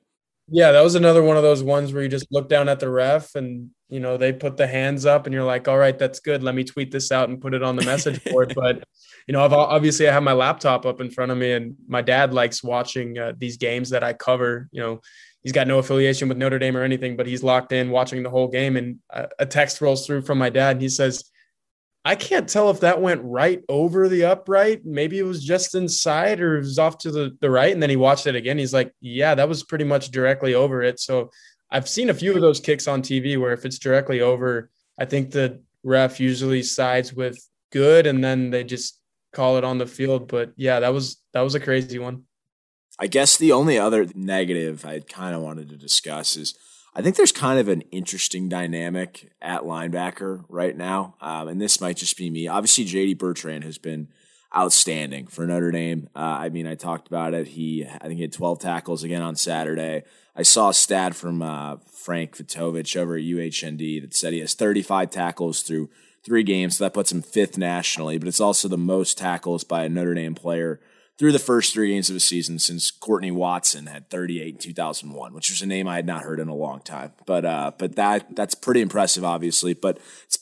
Yeah, 0.49 0.71
that 0.71 0.83
was 0.83 0.95
another 0.95 1.21
one 1.21 1.35
of 1.35 1.43
those 1.43 1.61
ones 1.61 1.91
where 1.91 2.03
you 2.03 2.09
just 2.09 2.27
look 2.31 2.47
down 2.47 2.69
at 2.69 2.79
the 2.79 2.89
ref 2.89 3.35
and 3.35 3.69
you 3.89 3.99
know 3.99 4.15
they 4.15 4.31
put 4.31 4.55
the 4.55 4.67
hands 4.67 5.05
up 5.05 5.25
and 5.25 5.33
you're 5.33 5.43
like, 5.43 5.67
all 5.67 5.77
right, 5.77 5.97
that's 5.97 6.21
good. 6.21 6.41
Let 6.41 6.55
me 6.55 6.63
tweet 6.63 6.89
this 6.89 7.11
out 7.11 7.27
and 7.27 7.41
put 7.41 7.53
it 7.53 7.63
on 7.63 7.75
the 7.75 7.85
message 7.85 8.23
board. 8.23 8.53
but 8.55 8.83
you 9.27 9.33
know, 9.33 9.43
I've 9.43 9.51
obviously 9.51 10.07
I 10.07 10.13
have 10.13 10.23
my 10.23 10.33
laptop 10.33 10.85
up 10.85 11.01
in 11.01 11.11
front 11.11 11.31
of 11.31 11.37
me, 11.37 11.51
and 11.51 11.75
my 11.87 12.01
dad 12.01 12.33
likes 12.33 12.63
watching 12.63 13.17
uh, 13.17 13.33
these 13.37 13.57
games 13.57 13.89
that 13.89 14.03
I 14.03 14.13
cover. 14.13 14.69
You 14.71 14.81
know, 14.81 15.01
he's 15.43 15.51
got 15.51 15.67
no 15.67 15.79
affiliation 15.79 16.29
with 16.29 16.37
Notre 16.37 16.59
Dame 16.59 16.77
or 16.77 16.83
anything, 16.83 17.17
but 17.17 17.27
he's 17.27 17.43
locked 17.43 17.73
in 17.73 17.89
watching 17.89 18.23
the 18.23 18.29
whole 18.29 18.47
game. 18.47 18.77
And 18.77 18.99
a 19.39 19.45
text 19.45 19.81
rolls 19.81 20.05
through 20.05 20.21
from 20.21 20.37
my 20.37 20.49
dad, 20.49 20.77
and 20.77 20.81
he 20.81 20.89
says, 20.89 21.29
I 22.07 22.15
can't 22.15 22.47
tell 22.47 22.69
if 22.69 22.79
that 22.79 23.01
went 23.01 23.19
right 23.25 23.61
over 23.67 24.07
the 24.07 24.23
upright. 24.23 24.85
Maybe 24.85 25.19
it 25.19 25.23
was 25.23 25.43
just 25.43 25.75
inside 25.75 26.39
or 26.39 26.55
it 26.55 26.59
was 26.59 26.79
off 26.79 26.97
to 26.99 27.11
the, 27.11 27.35
the 27.41 27.49
right. 27.49 27.73
And 27.73 27.83
then 27.83 27.89
he 27.89 27.97
watched 27.97 28.27
it 28.27 28.35
again. 28.35 28.57
He's 28.57 28.73
like, 28.73 28.93
Yeah, 29.01 29.35
that 29.35 29.49
was 29.49 29.63
pretty 29.63 29.83
much 29.83 30.09
directly 30.09 30.53
over 30.53 30.81
it. 30.81 31.01
So 31.01 31.31
I've 31.69 31.89
seen 31.89 32.09
a 32.09 32.13
few 32.13 32.33
of 32.33 32.39
those 32.39 32.61
kicks 32.61 32.87
on 32.87 33.01
TV 33.01 33.37
where 33.37 33.51
if 33.51 33.65
it's 33.65 33.77
directly 33.77 34.21
over, 34.21 34.69
I 34.97 35.03
think 35.03 35.31
the 35.31 35.61
ref 35.83 36.17
usually 36.17 36.63
sides 36.63 37.13
with 37.13 37.37
good 37.73 38.07
and 38.07 38.23
then 38.23 38.51
they 38.51 38.63
just 38.63 39.01
call 39.33 39.57
it 39.57 39.65
on 39.65 39.77
the 39.77 39.85
field. 39.85 40.29
But 40.29 40.53
yeah, 40.55 40.79
that 40.79 40.93
was 40.93 41.21
that 41.33 41.41
was 41.41 41.55
a 41.55 41.59
crazy 41.59 41.99
one. 41.99 42.23
I 42.97 43.07
guess 43.07 43.35
the 43.35 43.51
only 43.51 43.77
other 43.77 44.07
negative 44.15 44.85
I 44.85 45.01
kind 45.01 45.35
of 45.35 45.41
wanted 45.41 45.67
to 45.69 45.75
discuss 45.75 46.37
is 46.37 46.57
I 46.97 47.03
think 47.03 47.15
there's 47.15 47.31
kind 47.31 47.59
of 47.59 47.67
an 47.67 47.81
interesting 47.91 48.49
dynamic 48.49 49.31
at 49.39 49.61
linebacker 49.61 50.45
right 50.49 50.75
now. 50.75 51.13
Um, 51.21 51.47
and 51.47 51.61
this 51.61 51.79
might 51.79 51.97
just 51.97 52.17
be 52.17 52.31
me. 52.31 52.47
Obviously, 52.47 52.85
JD 52.85 53.19
Bertrand 53.19 53.63
has 53.65 53.77
been 53.77 54.07
outstanding 54.55 55.27
for 55.27 55.45
Notre 55.45 55.69
Dame. 55.69 56.09
Uh, 56.15 56.39
I 56.39 56.49
mean, 56.49 56.65
I 56.65 56.73
talked 56.73 57.07
about 57.07 57.35
it. 57.35 57.49
He, 57.49 57.85
I 57.85 58.07
think 58.07 58.15
he 58.15 58.23
had 58.23 58.33
12 58.33 58.57
tackles 58.57 59.03
again 59.03 59.21
on 59.21 59.35
Saturday. 59.35 60.05
I 60.35 60.41
saw 60.41 60.69
a 60.69 60.73
stat 60.73 61.13
from 61.13 61.43
uh, 61.43 61.75
Frank 61.85 62.35
Vitovitch 62.35 62.97
over 62.97 63.15
at 63.15 63.21
UHND 63.21 64.01
that 64.01 64.15
said 64.15 64.33
he 64.33 64.39
has 64.39 64.55
35 64.55 65.11
tackles 65.11 65.61
through 65.61 65.91
three 66.23 66.41
games. 66.41 66.77
So 66.77 66.83
that 66.83 66.95
puts 66.95 67.11
him 67.11 67.21
fifth 67.21 67.59
nationally, 67.59 68.17
but 68.17 68.27
it's 68.27 68.41
also 68.41 68.67
the 68.67 68.75
most 68.75 69.19
tackles 69.19 69.63
by 69.63 69.83
a 69.83 69.89
Notre 69.89 70.15
Dame 70.15 70.33
player 70.33 70.79
through 71.17 71.31
the 71.31 71.39
first 71.39 71.73
three 71.73 71.89
games 71.89 72.09
of 72.09 72.13
the 72.13 72.19
season 72.19 72.59
since 72.59 72.91
Courtney 72.91 73.31
Watson 73.31 73.87
had 73.87 74.09
38 74.09 74.53
in 74.53 74.57
2001, 74.57 75.33
which 75.33 75.49
was 75.49 75.61
a 75.61 75.65
name 75.65 75.87
I 75.87 75.95
had 75.95 76.05
not 76.05 76.23
heard 76.23 76.39
in 76.39 76.47
a 76.47 76.55
long 76.55 76.81
time. 76.81 77.13
But 77.25 77.45
uh, 77.45 77.71
but 77.77 77.95
that 77.95 78.35
that's 78.35 78.55
pretty 78.55 78.81
impressive, 78.81 79.23
obviously. 79.23 79.73
But 79.73 79.99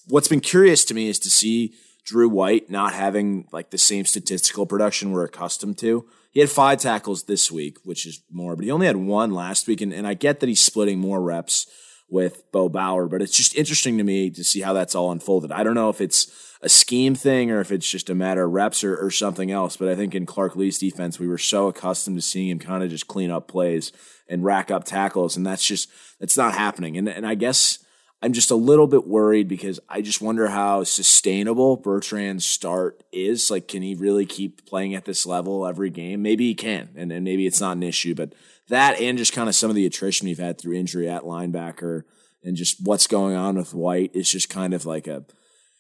what's 0.08 0.28
been 0.28 0.42
curious 0.42 0.84
to 0.86 0.94
me 0.94 1.08
is 1.08 1.20
to 1.20 1.30
see 1.30 1.74
Drew 2.04 2.30
White 2.30 2.70
not 2.70 2.94
having 2.94 3.48
like 3.52 3.72
the 3.72 3.78
same 3.78 4.06
statistical 4.06 4.66
production 4.66 5.12
we're 5.12 5.26
accustomed 5.26 5.78
to. 5.80 6.06
He 6.32 6.42
had 6.42 6.50
five 6.50 6.80
tackles 6.80 7.24
this 7.24 7.50
week, 7.50 7.78
which 7.86 8.06
is 8.06 8.22
more, 8.30 8.58
but 8.58 8.66
he 8.66 8.72
only 8.72 8.88
had 8.88 8.98
one 8.98 9.32
last 9.32 9.68
week. 9.68 9.80
And, 9.80 9.94
and 9.94 10.06
I 10.06 10.16
get 10.16 10.42
that 10.42 10.50
he's 10.50 10.62
splitting 10.62 11.00
more 11.00 11.22
reps 11.22 11.66
with 12.10 12.50
Bo 12.52 12.70
Bauer, 12.70 13.08
but 13.08 13.22
it's 13.22 13.36
just 13.36 13.56
interesting 13.56 13.98
to 13.98 14.04
me 14.04 14.30
to 14.30 14.44
see 14.44 14.62
how 14.62 14.74
that's 14.74 14.96
all 14.96 15.12
unfolded. 15.12 15.52
I 15.52 15.64
don't 15.64 15.74
know 15.74 15.90
if 15.90 16.02
it's 16.02 16.56
a 16.62 16.70
scheme 16.70 17.16
thing 17.16 17.52
or 17.52 17.60
if 17.62 17.72
it's 17.72 17.90
just 17.90 18.10
a 18.10 18.16
matter 18.16 18.46
of 18.46 18.52
reps 18.52 18.84
or, 18.84 18.98
or 18.98 19.12
something 19.12 19.52
else, 19.52 19.78
but 19.78 19.90
I 19.90 19.96
think 19.96 20.16
in 20.16 20.26
Clark 20.26 20.56
Lea's 20.56 20.78
defense, 20.78 21.20
we 21.20 21.28
were 21.28 21.38
so 21.38 21.68
accustomed 21.68 22.18
to 22.18 22.22
seeing 22.22 22.50
him 22.50 22.60
kind 22.60 22.84
of 22.84 22.90
just 22.90 23.08
clean 23.08 23.32
up 23.32 23.48
plays 23.48 23.92
and 24.28 24.44
rack 24.44 24.72
up 24.72 24.84
tackles, 24.84 25.36
and 25.36 25.46
that's 25.46 25.66
just 25.66 25.90
that's 26.20 26.38
not 26.38 26.54
happening. 26.54 26.98
And 26.98 27.10
and 27.10 27.26
I 27.26 27.36
guess 27.36 27.80
I'm 28.22 28.34
just 28.34 28.50
a 28.50 28.56
little 28.56 28.88
bit 28.88 29.06
worried 29.06 29.48
because 29.48 29.80
I 29.90 30.02
just 30.02 30.22
wonder 30.22 30.48
how 30.48 30.84
sustainable 30.84 31.78
Bertrand's 31.78 32.46
start 32.46 33.04
is. 33.12 33.52
Like, 33.52 33.68
can 33.68 33.84
he 33.84 33.94
really 33.94 34.26
keep 34.26 34.66
playing 34.66 34.96
at 34.96 35.06
this 35.06 35.26
level 35.26 35.68
every 35.68 35.90
game? 35.90 36.22
Maybe 36.22 36.48
he 36.48 36.56
can, 36.56 36.90
and, 36.96 37.12
and 37.12 37.24
maybe 37.24 37.46
it's 37.46 37.62
not 37.62 37.78
an 37.78 37.84
issue, 37.84 38.16
but 38.16 38.34
that 38.70 39.00
and 39.00 39.18
just 39.18 39.34
kind 39.34 39.50
of 39.50 39.56
some 39.56 39.70
of 39.70 39.76
the 39.76 39.86
attrition 39.86 40.28
we've 40.28 40.38
had 40.38 40.60
through 40.60 40.76
injury 40.76 41.10
at 41.10 41.24
linebacker 41.24 42.04
and 42.44 42.56
just 42.56 42.78
what's 42.86 43.08
going 43.08 43.36
on 43.36 43.58
with 43.58 43.74
White 43.74 44.16
is 44.16 44.30
just 44.30 44.50
kind 44.50 44.74
of 44.74 44.86
like 44.86 45.08
a 45.08 45.26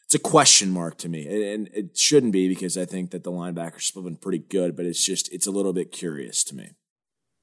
it's 0.06 0.16
a 0.16 0.20
question 0.20 0.70
mark 0.70 0.98
to 1.00 1.10
me, 1.10 1.54
and 1.54 1.68
it 1.74 1.98
shouldn't 1.98 2.32
be 2.32 2.48
because 2.48 2.78
I 2.78 2.86
think 2.86 3.10
that 3.10 3.24
the 3.24 3.32
linebackers 3.32 3.94
have 3.96 4.04
been 4.04 4.18
pretty 4.18 4.38
good, 4.38 4.76
but 4.76 4.86
it's 4.86 5.04
just 5.04 5.34
it's 5.34 5.48
a 5.48 5.52
little 5.52 5.74
bit 5.74 5.92
curious 5.92 6.44
to 6.46 6.56
me. 6.56 6.72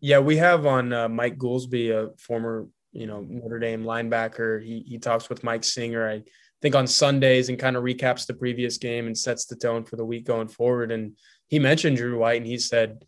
Yeah, 0.01 0.20
we 0.20 0.36
have 0.36 0.64
on 0.64 0.93
uh, 0.93 1.09
Mike 1.09 1.38
Goolsby, 1.38 1.90
a 1.90 2.16
former 2.18 2.68
you 2.93 3.07
know 3.07 3.26
Notre 3.28 3.59
Dame 3.59 3.82
linebacker. 3.82 4.62
He 4.62 4.84
he 4.86 4.99
talks 4.99 5.28
with 5.28 5.43
Mike 5.43 5.64
Singer. 5.64 6.09
I 6.09 6.22
think 6.61 6.76
on 6.76 6.86
Sundays 6.86 7.49
and 7.49 7.59
kind 7.59 7.76
of 7.76 7.82
recaps 7.82 8.26
the 8.26 8.34
previous 8.34 8.78
game 8.78 9.09
and 9.09 9.18
sets 9.18 9.47
the 9.47 9.57
tone 9.57 9.82
for 9.82 9.97
the 9.97 10.05
week 10.05 10.24
going 10.24 10.47
forward. 10.47 10.93
And 10.93 11.16
he 11.49 11.59
mentioned 11.59 11.97
Drew 11.97 12.18
White, 12.18 12.40
and 12.40 12.47
he 12.47 12.59
said 12.59 13.05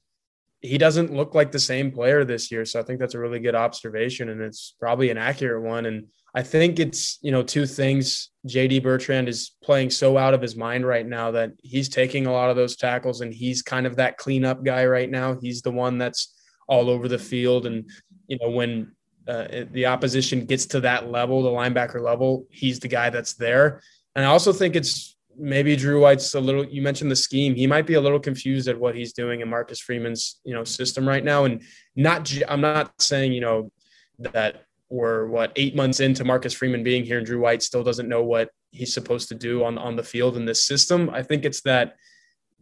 he 0.64 0.78
doesn't 0.78 1.12
look 1.12 1.34
like 1.34 1.52
the 1.52 1.58
same 1.58 1.90
player 1.90 2.24
this 2.24 2.50
year. 2.50 2.64
So 2.64 2.80
I 2.80 2.82
think 2.82 2.98
that's 2.98 3.12
a 3.12 3.18
really 3.18 3.38
good 3.38 3.54
observation 3.54 4.30
and 4.30 4.40
it's 4.40 4.74
probably 4.80 5.10
an 5.10 5.18
accurate 5.18 5.62
one. 5.62 5.84
And 5.84 6.06
I 6.34 6.42
think 6.42 6.78
it's, 6.78 7.18
you 7.20 7.30
know, 7.32 7.42
two 7.42 7.66
things. 7.66 8.30
JD 8.48 8.82
Bertrand 8.82 9.28
is 9.28 9.52
playing 9.62 9.90
so 9.90 10.16
out 10.16 10.32
of 10.32 10.40
his 10.40 10.56
mind 10.56 10.86
right 10.86 11.06
now 11.06 11.30
that 11.32 11.52
he's 11.62 11.90
taking 11.90 12.24
a 12.24 12.32
lot 12.32 12.48
of 12.48 12.56
those 12.56 12.76
tackles 12.76 13.20
and 13.20 13.32
he's 13.32 13.60
kind 13.60 13.86
of 13.86 13.96
that 13.96 14.16
cleanup 14.16 14.64
guy 14.64 14.86
right 14.86 15.10
now. 15.10 15.36
He's 15.38 15.60
the 15.60 15.70
one 15.70 15.98
that's 15.98 16.34
all 16.66 16.88
over 16.88 17.08
the 17.08 17.18
field. 17.18 17.66
And, 17.66 17.90
you 18.26 18.38
know, 18.40 18.48
when 18.48 18.92
uh, 19.28 19.64
the 19.70 19.84
opposition 19.84 20.46
gets 20.46 20.64
to 20.66 20.80
that 20.80 21.10
level, 21.10 21.42
the 21.42 21.50
linebacker 21.50 22.00
level, 22.00 22.46
he's 22.48 22.80
the 22.80 22.88
guy 22.88 23.10
that's 23.10 23.34
there. 23.34 23.82
And 24.16 24.24
I 24.24 24.28
also 24.28 24.50
think 24.50 24.76
it's 24.76 25.13
maybe 25.38 25.76
Drew 25.76 26.00
White's 26.00 26.34
a 26.34 26.40
little. 26.40 26.64
You 26.64 26.82
mentioned 26.82 27.10
the 27.10 27.16
scheme; 27.16 27.54
he 27.54 27.66
might 27.66 27.86
be 27.86 27.94
a 27.94 28.00
little 28.00 28.20
confused 28.20 28.68
at 28.68 28.78
what 28.78 28.94
he's 28.94 29.12
doing 29.12 29.40
in 29.40 29.48
Marcus 29.48 29.80
Freeman's 29.80 30.40
you 30.44 30.54
know 30.54 30.64
system 30.64 31.06
right 31.06 31.24
now. 31.24 31.44
And 31.44 31.62
not, 31.96 32.32
I'm 32.48 32.60
not 32.60 33.00
saying 33.00 33.32
you 33.32 33.40
know 33.40 33.70
that 34.18 34.64
we're 34.88 35.26
what 35.26 35.52
eight 35.56 35.74
months 35.74 36.00
into 36.00 36.24
Marcus 36.24 36.52
Freeman 36.52 36.82
being 36.82 37.04
here, 37.04 37.18
and 37.18 37.26
Drew 37.26 37.40
White 37.40 37.62
still 37.62 37.82
doesn't 37.82 38.08
know 38.08 38.22
what 38.22 38.50
he's 38.70 38.94
supposed 38.94 39.28
to 39.28 39.34
do 39.34 39.64
on 39.64 39.78
on 39.78 39.96
the 39.96 40.02
field 40.02 40.36
in 40.36 40.44
this 40.44 40.64
system. 40.64 41.10
I 41.12 41.22
think 41.22 41.44
it's 41.44 41.62
that 41.62 41.96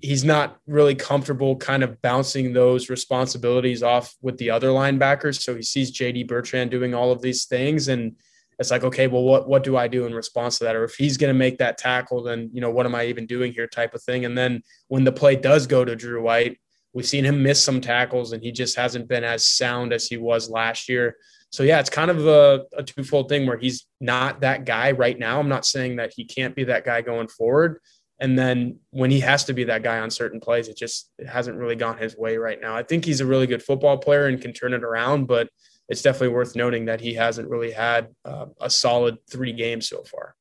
he's 0.03 0.25
not 0.25 0.59
really 0.67 0.97
comfortable 0.97 1.57
kind 1.57 1.83
of 1.85 2.03
bouncing 2.03 2.53
those 2.53 2.91
responsibilities 2.91 3.83
off 3.83 4.15
with 4.21 4.37
the 4.37 4.51
other 4.51 4.69
linebackers. 4.69 5.41
So 5.41 5.55
he 5.55 5.63
sees 5.63 5.97
JD 5.97 6.27
Bertrand 6.27 6.73
doing 6.73 6.93
all 6.93 7.13
of 7.13 7.23
these 7.23 7.45
things 7.45 7.87
and 7.87 8.17
it's 8.63 8.71
like, 8.71 8.85
okay, 8.85 9.09
well, 9.09 9.25
what 9.25 9.47
what 9.47 9.63
do 9.63 9.77
I 9.77 9.89
do 9.89 10.07
in 10.07 10.15
response 10.15 10.59
to 10.59 10.65
that? 10.65 10.77
Or 10.77 10.85
if 10.85 10.95
he's 10.95 11.19
going 11.19 11.33
to 11.33 11.39
make 11.39 11.59
that 11.59 11.77
tackle, 11.77 12.23
then 12.23 12.49
you 12.55 12.61
know, 12.61 12.71
what 12.71 12.87
am 12.87 12.95
I 12.95 13.05
even 13.07 13.27
doing 13.27 13.53
here? 13.53 13.67
Type 13.67 13.95
of 13.95 14.03
thing. 14.03 14.25
And 14.25 14.39
then 14.39 14.63
when 14.89 15.05
the 15.05 15.13
play 15.13 15.37
does 15.37 15.67
go 15.67 15.85
to 15.85 15.95
Drew 15.95 16.23
White, 16.23 16.59
we've 16.95 17.07
seen 17.07 17.25
him 17.25 17.43
miss 17.43 17.63
some 17.63 17.81
tackles, 17.81 18.33
and 18.33 18.43
he 18.43 18.53
just 18.53 18.77
hasn't 18.77 19.09
been 19.09 19.25
as 19.25 19.45
sound 19.45 19.93
as 19.93 20.07
he 20.07 20.17
was 20.17 20.49
last 20.49 20.89
year. 20.89 21.17
So 21.51 21.65
yeah, 21.65 21.81
it's 21.81 21.91
kind 21.91 22.11
of 22.11 22.27
a, 22.27 22.65
a 22.75 22.83
twofold 22.83 23.29
thing 23.29 23.47
where 23.47 23.59
he's 23.59 23.87
not 24.01 24.41
that 24.41 24.65
guy 24.65 24.93
right 24.93 25.19
now. 25.19 25.39
I'm 25.39 25.51
not 25.51 25.67
saying 25.67 25.97
that 25.97 26.15
he 26.17 26.25
can't 26.25 26.57
be 26.57 26.65
that 26.65 26.85
guy 26.85 27.03
going 27.03 27.29
forward. 27.29 27.79
And 28.21 28.39
then 28.39 28.79
when 28.91 29.11
he 29.11 29.21
has 29.21 29.45
to 29.47 29.53
be 29.53 29.65
that 29.65 29.83
guy 29.83 29.99
on 29.99 30.09
certain 30.09 30.39
plays, 30.39 30.69
it 30.69 30.77
just 30.77 31.11
it 31.19 31.27
hasn't 31.27 31.59
really 31.59 31.75
gone 31.75 31.99
his 31.99 32.17
way 32.17 32.37
right 32.37 32.61
now. 32.61 32.77
I 32.77 32.85
think 32.85 33.05
he's 33.05 33.21
a 33.21 33.27
really 33.27 33.49
good 33.49 33.63
football 33.63 33.99
player 33.99 34.27
and 34.27 34.41
can 34.41 34.53
turn 34.53 34.73
it 34.73 34.85
around, 34.85 35.27
but 35.27 35.49
it's 35.93 36.01
definitely 36.01 36.29
worth 36.29 36.57
noting 36.57 36.87
that 36.87 37.03
he 37.03 37.13
hasn't 37.13 37.51
really 37.51 37.71
had 37.71 38.15
uh, 38.25 38.47
a 38.59 38.71
solid 38.71 39.19
three 39.31 39.53
games 39.53 39.87
so 39.87 40.03
far. 40.03 40.35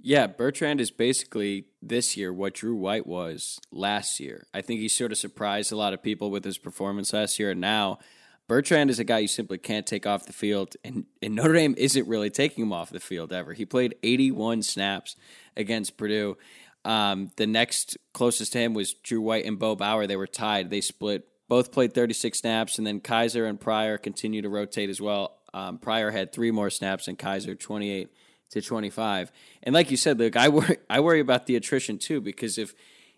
Yeah, 0.00 0.28
Bertrand 0.28 0.80
is 0.80 0.92
basically 0.92 1.64
this 1.82 2.16
year 2.16 2.32
what 2.32 2.54
Drew 2.54 2.76
White 2.76 3.04
was 3.04 3.58
last 3.72 4.20
year. 4.20 4.46
I 4.54 4.60
think 4.60 4.78
he 4.78 4.88
sort 4.88 5.10
of 5.10 5.18
surprised 5.18 5.72
a 5.72 5.76
lot 5.76 5.94
of 5.94 6.00
people 6.00 6.30
with 6.30 6.44
his 6.44 6.58
performance 6.58 7.12
last 7.12 7.40
year. 7.40 7.50
And 7.50 7.60
now 7.60 7.98
Bertrand 8.46 8.88
is 8.88 9.00
a 9.00 9.04
guy 9.04 9.18
you 9.18 9.26
simply 9.26 9.58
can't 9.58 9.84
take 9.84 10.06
off 10.06 10.26
the 10.26 10.32
field. 10.32 10.76
And, 10.84 11.06
and 11.20 11.34
Notre 11.34 11.54
Dame 11.54 11.74
isn't 11.76 12.06
really 12.06 12.30
taking 12.30 12.62
him 12.62 12.72
off 12.72 12.90
the 12.90 13.00
field 13.00 13.32
ever. 13.32 13.54
He 13.54 13.64
played 13.64 13.96
81 14.04 14.62
snaps 14.62 15.16
against 15.56 15.96
Purdue. 15.96 16.36
Um, 16.84 17.32
the 17.36 17.48
next 17.48 17.96
closest 18.14 18.52
to 18.52 18.60
him 18.60 18.74
was 18.74 18.94
Drew 18.94 19.20
White 19.20 19.44
and 19.44 19.58
Bo 19.58 19.74
Bauer. 19.74 20.06
They 20.06 20.14
were 20.14 20.28
tied. 20.28 20.70
They 20.70 20.80
split, 20.80 21.26
both 21.48 21.72
played 21.72 21.94
36 21.94 22.38
snaps. 22.38 22.78
And 22.78 22.86
then 22.86 23.00
Kaiser 23.00 23.46
and 23.46 23.60
Pryor 23.60 23.98
continue 23.98 24.42
to 24.42 24.48
rotate 24.48 24.90
as 24.90 25.00
well. 25.00 25.38
Um, 25.54 25.78
Pryor 25.78 26.10
had 26.10 26.32
three 26.32 26.50
more 26.50 26.70
snaps 26.70 27.08
and 27.08 27.18
Kaiser 27.18 27.54
28 27.54 28.10
to 28.50 28.62
25. 28.62 29.32
And 29.62 29.74
like 29.74 29.90
you 29.90 29.96
said, 29.96 30.18
look, 30.18 30.36
I 30.36 30.48
worry, 30.48 30.76
I 30.90 31.00
worry 31.00 31.20
about 31.20 31.46
the 31.46 31.56
attrition 31.56 31.98
too 31.98 32.20
because 32.20 32.58
if 32.58 32.74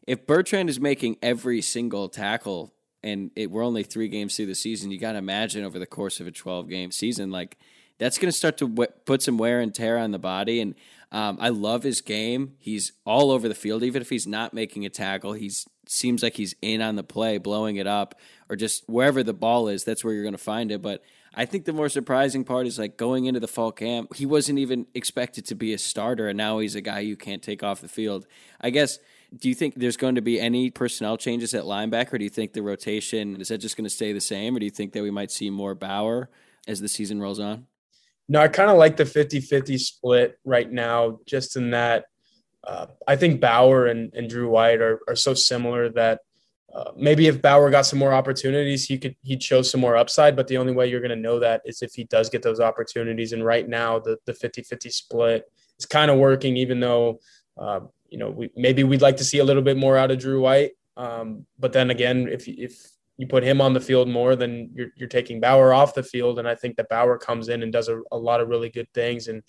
if 0.07 0.27
Bertrand 0.27 0.71
is 0.71 0.81
making 0.81 1.19
every 1.23 1.61
single 1.61 2.09
tackle 2.09 2.73
and 3.03 3.31
it, 3.37 3.51
we're 3.51 3.65
only 3.65 3.83
three 3.83 4.09
games 4.09 4.35
through 4.35 4.47
the 4.47 4.55
season, 4.55 4.91
you 4.91 4.99
got 4.99 5.13
to 5.13 5.19
imagine 5.19 5.65
over 5.65 5.79
the 5.79 5.87
course 5.87 6.21
of 6.21 6.27
a 6.27 6.33
12 6.33 6.69
game 6.69 6.91
season, 6.91 7.31
like 7.31 7.59
that's 7.99 8.19
going 8.19 8.31
to 8.31 8.37
start 8.37 8.57
to 8.59 8.69
w- 8.69 8.91
put 9.05 9.23
some 9.23 9.39
wear 9.39 9.61
and 9.61 9.75
tear 9.75 9.99
on 9.99 10.11
the 10.11 10.19
body. 10.19 10.61
And 10.61 10.75
um, 11.13 11.39
I 11.41 11.51
love 11.51 11.83
his 11.83 12.01
game. 12.01 12.55
He's 12.59 12.93
all 13.05 13.31
over 13.31 13.47
the 13.47 13.55
field, 13.55 13.83
even 13.83 14.01
if 14.01 14.11
he's 14.11 14.27
not 14.27 14.55
making 14.55 14.87
a 14.87 14.91
tackle. 14.91 15.35
He's 15.35 15.67
seems 15.91 16.23
like 16.23 16.35
he's 16.35 16.55
in 16.63 16.81
on 16.81 16.97
the 16.97 17.03
play, 17.03 17.39
blowing 17.39 17.77
it 17.77 17.87
up, 17.87 18.15
or 18.49 18.57
just 18.57 18.89
wherever 18.89 19.23
the 19.23 19.35
ball 19.35 19.69
is. 19.69 19.85
That's 19.85 20.05
where 20.05 20.15
you're 20.15 20.23
going 20.23 20.33
to 20.33 20.39
find 20.39 20.71
it. 20.71 20.81
But 20.81 21.03
I 21.35 21.47
think 21.47 21.65
the 21.65 21.73
more 21.73 21.89
surprising 21.89 22.45
part 22.45 22.67
is 22.67 22.79
like 22.79 22.97
going 22.97 23.27
into 23.27 23.41
the 23.41 23.49
fall 23.49 23.73
camp, 23.73 24.15
he 24.15 24.27
wasn't 24.27 24.59
even 24.59 24.87
expected 24.95 25.47
to 25.47 25.55
be 25.55 25.73
a 25.73 25.79
starter, 25.79 26.29
and 26.29 26.37
now 26.37 26.59
he's 26.59 26.75
a 26.75 26.81
guy 26.81 27.01
you 27.01 27.17
can't 27.17 27.43
take 27.43 27.63
off 27.63 27.81
the 27.81 27.89
field. 27.89 28.27
I 28.61 28.71
guess. 28.71 28.99
Do 29.37 29.49
you 29.49 29.55
think 29.55 29.77
there's 29.77 29.97
going 29.97 30.17
to 30.17 30.23
be 30.23 30.41
any 30.41 30.71
personnel 30.71 31.17
changes 31.17 31.55
at 31.55 31.63
linebacker? 31.63 32.19
Do 32.19 32.25
you 32.25 32.31
think 32.31 32.53
the 32.53 32.63
rotation 32.63 33.41
is 33.41 33.47
that 33.47 33.59
just 33.59 33.77
going 33.77 33.85
to 33.85 33.91
stay 33.91 34.13
the 34.13 34.21
same, 34.21 34.57
or 34.57 34.59
do 34.59 34.65
you 34.65 34.73
think 34.73 34.93
that 34.93 35.05
we 35.05 35.13
might 35.13 35.31
see 35.31 35.51
more 35.51 35.77
Bauer 35.77 36.31
as 36.67 36.81
the 36.81 36.89
season 36.89 37.21
rolls 37.21 37.39
on? 37.39 37.67
No, 38.29 38.41
I 38.41 38.49
kind 38.49 38.71
of 38.71 38.77
like 38.77 38.97
the 38.97 39.07
50 39.07 39.41
50 39.41 39.79
split 39.79 40.39
right 40.45 40.71
now, 40.71 41.21
just 41.27 41.57
in 41.57 41.71
that 41.71 42.07
uh, 42.65 42.87
I 43.07 43.17
think 43.17 43.41
Bauer 43.41 43.87
and, 43.87 44.13
and 44.15 44.29
Drew 44.29 44.51
White 44.51 44.81
are, 44.81 45.01
are 45.09 45.17
so 45.17 45.35
similar 45.35 45.89
that 45.91 46.21
uh, 46.75 46.93
maybe 46.97 47.27
if 47.27 47.43
Bauer 47.43 47.71
got 47.71 47.87
some 47.87 47.99
more 47.99 48.13
opportunities, 48.13 48.85
he 48.85 48.97
could 48.97 49.17
he'd 49.23 49.43
show 49.43 49.63
some 49.63 49.81
more 49.81 49.97
upside. 49.97 50.37
But 50.37 50.47
the 50.47 50.57
only 50.57 50.73
way 50.73 50.89
you're 50.89 51.01
going 51.01 51.11
to 51.11 51.17
know 51.17 51.41
that 51.41 51.63
is 51.65 51.83
if 51.83 51.95
he 51.95 52.05
does 52.05 52.29
get 52.29 52.43
those 52.43 52.61
opportunities. 52.61 53.33
And 53.33 53.45
right 53.45 53.69
now, 53.69 53.99
the 53.99 54.19
the 54.27 54.33
50-50 54.33 54.93
split 54.93 55.51
is 55.79 55.87
kind 55.87 56.11
of 56.11 56.19
working, 56.19 56.57
even 56.57 56.79
though 56.79 57.21
uh, 57.59 57.81
you 58.09 58.19
know 58.19 58.31
we 58.31 58.51
maybe 58.57 58.85
we'd 58.85 59.03
like 59.03 59.17
to 59.17 59.25
see 59.25 59.39
a 59.39 59.45
little 59.45 59.63
bit 59.63 59.77
more 59.77 59.97
out 59.97 60.11
of 60.11 60.19
Drew 60.19 60.41
White. 60.41 60.73
Um, 60.97 61.47
but 61.59 61.73
then 61.73 61.91
again, 61.91 62.29
if 62.29 62.47
if 62.47 62.89
you 63.17 63.27
put 63.27 63.43
him 63.43 63.61
on 63.61 63.75
the 63.75 63.81
field 63.81 64.09
more, 64.09 64.37
then 64.37 64.71
you're 64.73 64.91
you're 64.95 65.09
taking 65.09 65.41
Bauer 65.41 65.75
off 65.75 65.95
the 65.95 66.05
field. 66.05 66.39
And 66.39 66.47
I 66.47 66.55
think 66.55 66.77
that 66.77 66.89
Bauer 66.89 67.19
comes 67.19 67.49
in 67.49 67.65
and 67.65 67.73
does 67.73 67.89
a, 67.89 68.01
a 68.13 68.17
lot 68.17 68.41
of 68.41 68.49
really 68.49 68.69
good 68.69 68.89
things. 68.95 69.27
And 69.27 69.43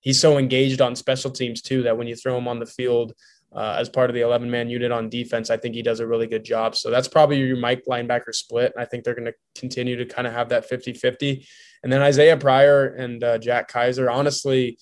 he's 0.00 0.20
so 0.20 0.38
engaged 0.38 0.80
on 0.80 0.96
special 0.96 1.30
teams 1.30 1.62
too 1.62 1.82
that 1.82 1.96
when 1.96 2.06
you 2.06 2.16
throw 2.16 2.36
him 2.36 2.48
on 2.48 2.58
the 2.58 2.66
field 2.66 3.12
uh, 3.54 3.76
as 3.78 3.88
part 3.88 4.10
of 4.10 4.14
the 4.14 4.20
11 4.20 4.50
man 4.50 4.68
unit 4.68 4.92
on 4.92 5.08
defense. 5.08 5.50
I 5.50 5.56
think 5.56 5.74
he 5.74 5.82
does 5.82 6.00
a 6.00 6.06
really 6.06 6.26
good 6.26 6.44
job. 6.44 6.76
So 6.76 6.90
that's 6.90 7.08
probably 7.08 7.38
your 7.38 7.56
Mike 7.56 7.84
linebacker 7.88 8.34
split. 8.34 8.72
And 8.74 8.82
I 8.82 8.86
think 8.86 9.04
they're 9.04 9.14
going 9.14 9.24
to 9.24 9.34
continue 9.58 9.96
to 9.96 10.04
kind 10.04 10.26
of 10.26 10.34
have 10.34 10.50
that 10.50 10.68
50 10.68 10.92
50. 10.92 11.46
And 11.82 11.92
then 11.92 12.02
Isaiah 12.02 12.36
Pryor 12.36 12.86
and 12.86 13.22
uh, 13.22 13.38
Jack 13.38 13.68
Kaiser, 13.68 14.10
honestly, 14.10 14.78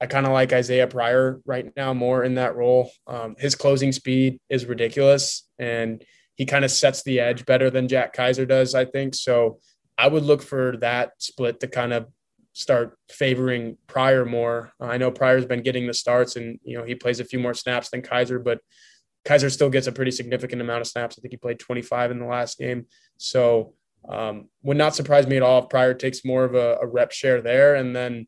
I 0.00 0.06
kind 0.06 0.26
of 0.26 0.32
like 0.32 0.52
Isaiah 0.52 0.86
Pryor 0.86 1.40
right 1.44 1.70
now 1.76 1.92
more 1.92 2.24
in 2.24 2.36
that 2.36 2.56
role. 2.56 2.90
Um, 3.06 3.36
his 3.38 3.54
closing 3.54 3.92
speed 3.92 4.38
is 4.48 4.64
ridiculous 4.64 5.46
and 5.58 6.02
he 6.36 6.46
kind 6.46 6.64
of 6.64 6.70
sets 6.70 7.02
the 7.02 7.20
edge 7.20 7.44
better 7.44 7.68
than 7.68 7.86
Jack 7.86 8.14
Kaiser 8.14 8.46
does, 8.46 8.74
I 8.74 8.86
think. 8.86 9.14
So 9.14 9.58
I 9.98 10.08
would 10.08 10.22
look 10.22 10.40
for 10.40 10.78
that 10.78 11.12
split 11.18 11.60
to 11.60 11.68
kind 11.68 11.92
of 11.92 12.06
start 12.52 12.98
favoring 13.10 13.76
Pryor 13.86 14.24
more. 14.24 14.72
Uh, 14.80 14.86
I 14.86 14.96
know 14.96 15.10
Pryor's 15.10 15.46
been 15.46 15.62
getting 15.62 15.86
the 15.86 15.94
starts 15.94 16.36
and, 16.36 16.58
you 16.64 16.76
know, 16.76 16.84
he 16.84 16.94
plays 16.94 17.20
a 17.20 17.24
few 17.24 17.38
more 17.38 17.54
snaps 17.54 17.90
than 17.90 18.02
Kaiser, 18.02 18.38
but 18.38 18.60
Kaiser 19.24 19.50
still 19.50 19.70
gets 19.70 19.86
a 19.86 19.92
pretty 19.92 20.10
significant 20.10 20.60
amount 20.60 20.80
of 20.80 20.86
snaps. 20.86 21.16
I 21.18 21.20
think 21.20 21.32
he 21.32 21.36
played 21.36 21.58
25 21.58 22.10
in 22.10 22.18
the 22.18 22.26
last 22.26 22.58
game. 22.58 22.86
So 23.18 23.74
um, 24.08 24.48
would 24.62 24.76
not 24.76 24.94
surprise 24.94 25.26
me 25.26 25.36
at 25.36 25.42
all 25.42 25.62
if 25.62 25.68
Pryor 25.68 25.94
takes 25.94 26.24
more 26.24 26.44
of 26.44 26.54
a, 26.54 26.78
a 26.80 26.86
rep 26.86 27.12
share 27.12 27.40
there. 27.40 27.74
And 27.74 27.94
then 27.94 28.26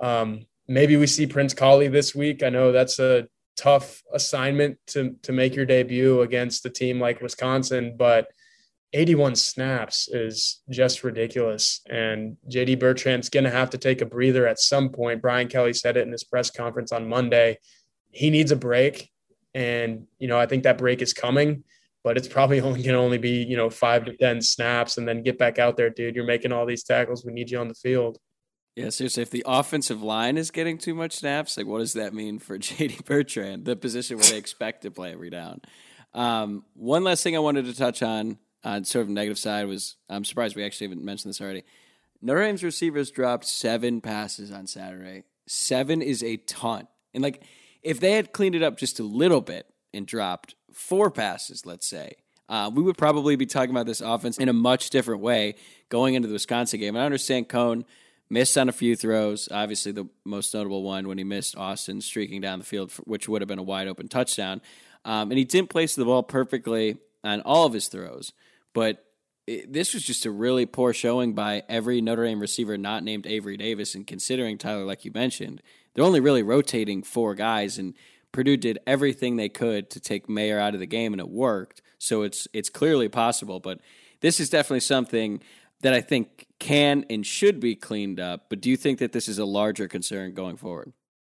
um, 0.00 0.46
maybe 0.68 0.96
we 0.96 1.06
see 1.06 1.26
Prince 1.26 1.54
Kollie 1.54 1.88
this 1.88 2.14
week. 2.14 2.42
I 2.42 2.50
know 2.50 2.72
that's 2.72 2.98
a 2.98 3.26
tough 3.56 4.02
assignment 4.12 4.78
to, 4.88 5.16
to 5.22 5.32
make 5.32 5.54
your 5.54 5.66
debut 5.66 6.20
against 6.20 6.66
a 6.66 6.70
team 6.70 7.00
like 7.00 7.20
Wisconsin, 7.20 7.96
but– 7.96 8.28
81 8.94 9.34
snaps 9.34 10.08
is 10.08 10.62
just 10.70 11.02
ridiculous. 11.02 11.80
And 11.90 12.36
JD 12.48 12.78
Bertrand's 12.78 13.28
going 13.28 13.44
to 13.44 13.50
have 13.50 13.70
to 13.70 13.78
take 13.78 14.00
a 14.00 14.06
breather 14.06 14.46
at 14.46 14.60
some 14.60 14.88
point. 14.88 15.20
Brian 15.20 15.48
Kelly 15.48 15.72
said 15.72 15.96
it 15.96 16.06
in 16.06 16.12
his 16.12 16.22
press 16.22 16.50
conference 16.50 16.92
on 16.92 17.08
Monday. 17.08 17.58
He 18.12 18.30
needs 18.30 18.52
a 18.52 18.56
break. 18.56 19.10
And, 19.52 20.06
you 20.18 20.28
know, 20.28 20.38
I 20.38 20.46
think 20.46 20.62
that 20.62 20.78
break 20.78 21.02
is 21.02 21.12
coming, 21.12 21.64
but 22.04 22.16
it's 22.16 22.28
probably 22.28 22.60
only 22.62 22.82
going 22.82 22.94
to 22.94 23.00
only 23.00 23.18
be, 23.18 23.42
you 23.42 23.56
know, 23.56 23.68
five 23.68 24.04
to 24.04 24.16
10 24.16 24.40
snaps 24.40 24.96
and 24.96 25.06
then 25.06 25.24
get 25.24 25.38
back 25.38 25.58
out 25.58 25.76
there, 25.76 25.90
dude. 25.90 26.14
You're 26.14 26.24
making 26.24 26.52
all 26.52 26.64
these 26.64 26.84
tackles. 26.84 27.24
We 27.24 27.32
need 27.32 27.50
you 27.50 27.58
on 27.58 27.68
the 27.68 27.74
field. 27.74 28.18
Yeah, 28.76 28.90
seriously, 28.90 29.22
if 29.22 29.30
the 29.30 29.44
offensive 29.46 30.02
line 30.02 30.36
is 30.36 30.50
getting 30.50 30.78
too 30.78 30.94
much 30.94 31.12
snaps, 31.16 31.56
like 31.56 31.66
what 31.66 31.78
does 31.78 31.92
that 31.92 32.14
mean 32.14 32.38
for 32.38 32.58
JD 32.60 33.04
Bertrand, 33.04 33.64
the 33.64 33.74
position 33.74 34.18
where 34.18 34.26
they 34.26 34.38
expect 34.38 34.82
to 34.82 34.90
play 34.92 35.12
every 35.12 35.30
down? 35.30 35.60
Um, 36.12 36.64
one 36.74 37.02
last 37.02 37.24
thing 37.24 37.36
I 37.36 37.40
wanted 37.40 37.64
to 37.66 37.74
touch 37.74 38.00
on 38.00 38.38
uh, 38.64 38.82
sort 38.82 39.04
of 39.04 39.10
negative 39.10 39.38
side 39.38 39.66
was 39.66 39.96
I'm 40.08 40.24
surprised 40.24 40.56
we 40.56 40.64
actually 40.64 40.88
haven't 40.88 41.04
mentioned 41.04 41.30
this 41.30 41.40
already. 41.40 41.64
Notre 42.20 42.40
Dame's 42.40 42.64
receivers 42.64 43.10
dropped 43.10 43.44
seven 43.44 44.00
passes 44.00 44.50
on 44.50 44.66
Saturday. 44.66 45.24
Seven 45.46 46.00
is 46.00 46.22
a 46.22 46.38
ton. 46.38 46.88
And 47.12 47.22
like 47.22 47.44
if 47.82 48.00
they 48.00 48.12
had 48.12 48.32
cleaned 48.32 48.54
it 48.54 48.62
up 48.62 48.78
just 48.78 48.98
a 48.98 49.04
little 49.04 49.42
bit 49.42 49.66
and 49.92 50.06
dropped 50.06 50.54
four 50.72 51.10
passes, 51.10 51.66
let's 51.66 51.86
say, 51.86 52.14
uh, 52.48 52.70
we 52.74 52.82
would 52.82 52.98
probably 52.98 53.36
be 53.36 53.46
talking 53.46 53.70
about 53.70 53.86
this 53.86 54.00
offense 54.00 54.38
in 54.38 54.48
a 54.48 54.52
much 54.52 54.90
different 54.90 55.20
way 55.20 55.54
going 55.88 56.14
into 56.14 56.28
the 56.28 56.34
Wisconsin 56.34 56.80
game. 56.80 56.96
And 56.96 57.02
I 57.02 57.06
understand 57.06 57.48
Coan 57.48 57.84
missed 58.28 58.56
on 58.58 58.68
a 58.68 58.72
few 58.72 58.96
throws. 58.96 59.48
Obviously, 59.50 59.92
the 59.92 60.08
most 60.24 60.52
notable 60.54 60.82
one 60.82 61.08
when 61.08 61.18
he 61.18 61.24
missed 61.24 61.56
Austin 61.56 62.00
streaking 62.00 62.40
down 62.40 62.58
the 62.58 62.64
field, 62.64 62.92
which 63.04 63.28
would 63.28 63.40
have 63.42 63.48
been 63.48 63.58
a 63.58 63.62
wide 63.62 63.88
open 63.88 64.08
touchdown. 64.08 64.60
Um, 65.04 65.30
and 65.30 65.38
he 65.38 65.44
didn't 65.44 65.70
place 65.70 65.94
the 65.94 66.04
ball 66.04 66.22
perfectly 66.22 66.98
on 67.22 67.40
all 67.42 67.66
of 67.66 67.72
his 67.72 67.88
throws. 67.88 68.32
But 68.74 69.04
it, 69.46 69.72
this 69.72 69.94
was 69.94 70.02
just 70.02 70.26
a 70.26 70.30
really 70.30 70.66
poor 70.66 70.92
showing 70.92 71.34
by 71.34 71.62
every 71.68 72.00
Notre 72.00 72.24
Dame 72.24 72.40
receiver 72.40 72.76
not 72.76 73.02
named 73.02 73.26
Avery 73.26 73.56
Davis. 73.56 73.94
And 73.94 74.06
considering 74.06 74.58
Tyler, 74.58 74.84
like 74.84 75.04
you 75.04 75.12
mentioned, 75.14 75.62
they're 75.94 76.04
only 76.04 76.20
really 76.20 76.42
rotating 76.42 77.02
four 77.02 77.34
guys, 77.34 77.78
and 77.78 77.94
Purdue 78.32 78.56
did 78.56 78.78
everything 78.86 79.36
they 79.36 79.48
could 79.48 79.90
to 79.90 80.00
take 80.00 80.28
Mayer 80.28 80.58
out 80.58 80.74
of 80.74 80.80
the 80.80 80.86
game, 80.86 81.12
and 81.12 81.20
it 81.20 81.28
worked. 81.28 81.82
So 81.98 82.22
it's 82.22 82.48
it's 82.52 82.68
clearly 82.68 83.08
possible. 83.08 83.60
But 83.60 83.80
this 84.20 84.40
is 84.40 84.50
definitely 84.50 84.80
something 84.80 85.40
that 85.82 85.94
I 85.94 86.00
think 86.00 86.46
can 86.58 87.04
and 87.10 87.24
should 87.24 87.60
be 87.60 87.76
cleaned 87.76 88.18
up. 88.18 88.46
But 88.48 88.60
do 88.60 88.70
you 88.70 88.76
think 88.76 88.98
that 88.98 89.12
this 89.12 89.28
is 89.28 89.38
a 89.38 89.44
larger 89.44 89.86
concern 89.86 90.34
going 90.34 90.56
forward? 90.56 90.92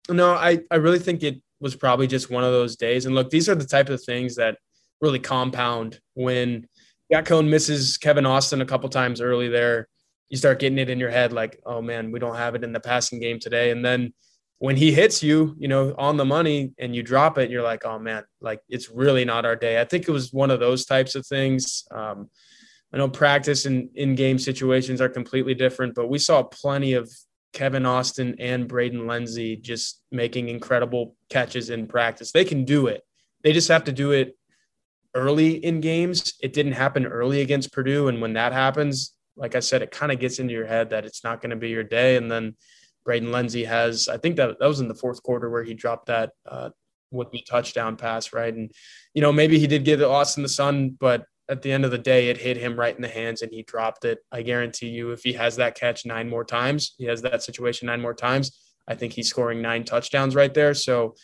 No, 0.08 0.32
I, 0.32 0.60
I 0.70 0.76
really 0.76 0.98
think 0.98 1.22
it 1.22 1.42
was 1.60 1.76
probably 1.76 2.06
just 2.06 2.30
one 2.30 2.44
of 2.44 2.52
those 2.52 2.74
days. 2.74 3.04
And 3.04 3.14
look, 3.14 3.30
these 3.30 3.48
are 3.48 3.54
the 3.54 3.66
type 3.66 3.90
of 3.90 4.02
things 4.02 4.36
that 4.36 4.56
really 5.00 5.18
compound 5.18 6.00
when 6.14 6.66
Jack 7.10 7.26
Coan 7.26 7.48
misses 7.48 7.96
Kevin 7.96 8.26
Austin 8.26 8.60
a 8.60 8.66
couple 8.66 8.88
times 8.88 9.20
early 9.20 9.48
there. 9.48 9.88
You 10.28 10.36
start 10.36 10.58
getting 10.58 10.78
it 10.78 10.90
in 10.90 10.98
your 10.98 11.10
head 11.10 11.32
like, 11.32 11.58
oh 11.64 11.80
man, 11.80 12.12
we 12.12 12.18
don't 12.18 12.36
have 12.36 12.54
it 12.54 12.64
in 12.64 12.72
the 12.72 12.80
passing 12.80 13.18
game 13.18 13.40
today. 13.40 13.70
And 13.70 13.84
then 13.84 14.12
when 14.58 14.76
he 14.76 14.92
hits 14.92 15.22
you, 15.22 15.54
you 15.58 15.68
know, 15.68 15.94
on 15.96 16.16
the 16.16 16.24
money 16.24 16.72
and 16.78 16.94
you 16.94 17.02
drop 17.02 17.38
it, 17.38 17.50
you're 17.50 17.62
like, 17.62 17.86
oh 17.86 17.98
man, 17.98 18.24
like 18.40 18.60
it's 18.68 18.90
really 18.90 19.24
not 19.24 19.46
our 19.46 19.56
day. 19.56 19.80
I 19.80 19.84
think 19.84 20.06
it 20.06 20.12
was 20.12 20.32
one 20.32 20.50
of 20.50 20.60
those 20.60 20.84
types 20.84 21.14
of 21.14 21.26
things. 21.26 21.84
Um, 21.90 22.28
I 22.92 22.98
know 22.98 23.08
practice 23.08 23.66
and 23.66 23.88
in 23.94 24.14
game 24.14 24.38
situations 24.38 25.00
are 25.00 25.08
completely 25.08 25.54
different, 25.54 25.94
but 25.94 26.08
we 26.08 26.18
saw 26.18 26.42
plenty 26.42 26.94
of 26.94 27.10
Kevin 27.52 27.86
Austin 27.86 28.36
and 28.38 28.68
Braden 28.68 29.06
Lenzy 29.06 29.56
just 29.56 30.02
making 30.10 30.48
incredible 30.48 31.14
catches 31.30 31.70
in 31.70 31.86
practice. 31.86 32.32
They 32.32 32.44
can 32.44 32.64
do 32.64 32.86
it. 32.86 33.02
They 33.42 33.52
just 33.52 33.68
have 33.68 33.84
to 33.84 33.92
do 33.92 34.12
it 34.12 34.36
early 35.18 35.56
in 35.56 35.80
games. 35.80 36.34
It 36.40 36.52
didn't 36.52 36.72
happen 36.72 37.04
early 37.04 37.40
against 37.40 37.72
Purdue. 37.72 38.08
And 38.08 38.20
when 38.22 38.34
that 38.34 38.52
happens, 38.52 39.14
like 39.36 39.54
I 39.54 39.60
said, 39.60 39.82
it 39.82 39.90
kind 39.90 40.12
of 40.12 40.20
gets 40.20 40.38
into 40.38 40.54
your 40.54 40.66
head 40.66 40.90
that 40.90 41.04
it's 41.04 41.24
not 41.24 41.40
going 41.40 41.50
to 41.50 41.56
be 41.56 41.70
your 41.70 41.82
day. 41.84 42.16
And 42.16 42.30
then 42.30 42.56
Braden 43.04 43.32
Lenzy 43.32 43.64
has, 43.64 44.08
I 44.08 44.18
think 44.18 44.36
that 44.36 44.58
that 44.58 44.66
was 44.66 44.80
in 44.80 44.88
the 44.88 44.94
fourth 44.94 45.22
quarter 45.22 45.50
where 45.50 45.64
he 45.64 45.74
dropped 45.74 46.06
that 46.06 46.30
uh, 46.46 46.70
would 47.10 47.30
be 47.30 47.42
touchdown 47.42 47.96
pass, 47.96 48.32
right? 48.32 48.54
And, 48.54 48.70
you 49.14 49.22
know, 49.22 49.32
maybe 49.32 49.58
he 49.58 49.66
did 49.66 49.84
get 49.84 50.00
it 50.00 50.08
lost 50.08 50.36
in 50.36 50.42
the 50.42 50.48
sun, 50.48 50.96
but 50.98 51.24
at 51.48 51.62
the 51.62 51.72
end 51.72 51.84
of 51.84 51.90
the 51.90 51.98
day, 51.98 52.28
it 52.28 52.36
hit 52.36 52.56
him 52.56 52.78
right 52.78 52.94
in 52.94 53.02
the 53.02 53.08
hands 53.08 53.42
and 53.42 53.50
he 53.52 53.62
dropped 53.62 54.04
it. 54.04 54.18
I 54.30 54.42
guarantee 54.42 54.88
you, 54.88 55.12
if 55.12 55.22
he 55.22 55.32
has 55.32 55.56
that 55.56 55.74
catch 55.74 56.04
nine 56.04 56.28
more 56.28 56.44
times, 56.44 56.94
he 56.98 57.06
has 57.06 57.22
that 57.22 57.42
situation 57.42 57.86
nine 57.86 58.00
more 58.00 58.14
times. 58.14 58.58
I 58.86 58.94
think 58.94 59.12
he's 59.12 59.28
scoring 59.28 59.62
nine 59.62 59.84
touchdowns 59.84 60.34
right 60.34 60.52
there. 60.52 60.74
So, 60.74 61.14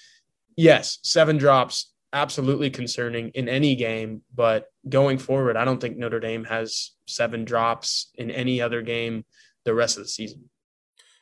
yes, 0.57 0.99
seven 1.03 1.37
drops, 1.37 1.93
absolutely 2.15 2.71
concerning 2.71 3.31
in 3.31 3.49
any 3.49 3.75
game. 3.75 4.23
But 4.35 4.69
going 4.89 5.19
forward, 5.19 5.57
I 5.57 5.65
don't 5.67 5.81
think 5.81 5.99
Notre 5.99 6.21
Dame 6.21 6.45
has 6.45 6.93
seven 7.07 7.45
drops 7.45 8.11
in 8.15 8.31
any 8.31 8.62
other 8.62 8.81
game 8.81 9.25
the 9.65 9.75
rest 9.75 9.99
of 9.99 10.05
the 10.05 10.09
season. 10.09 10.49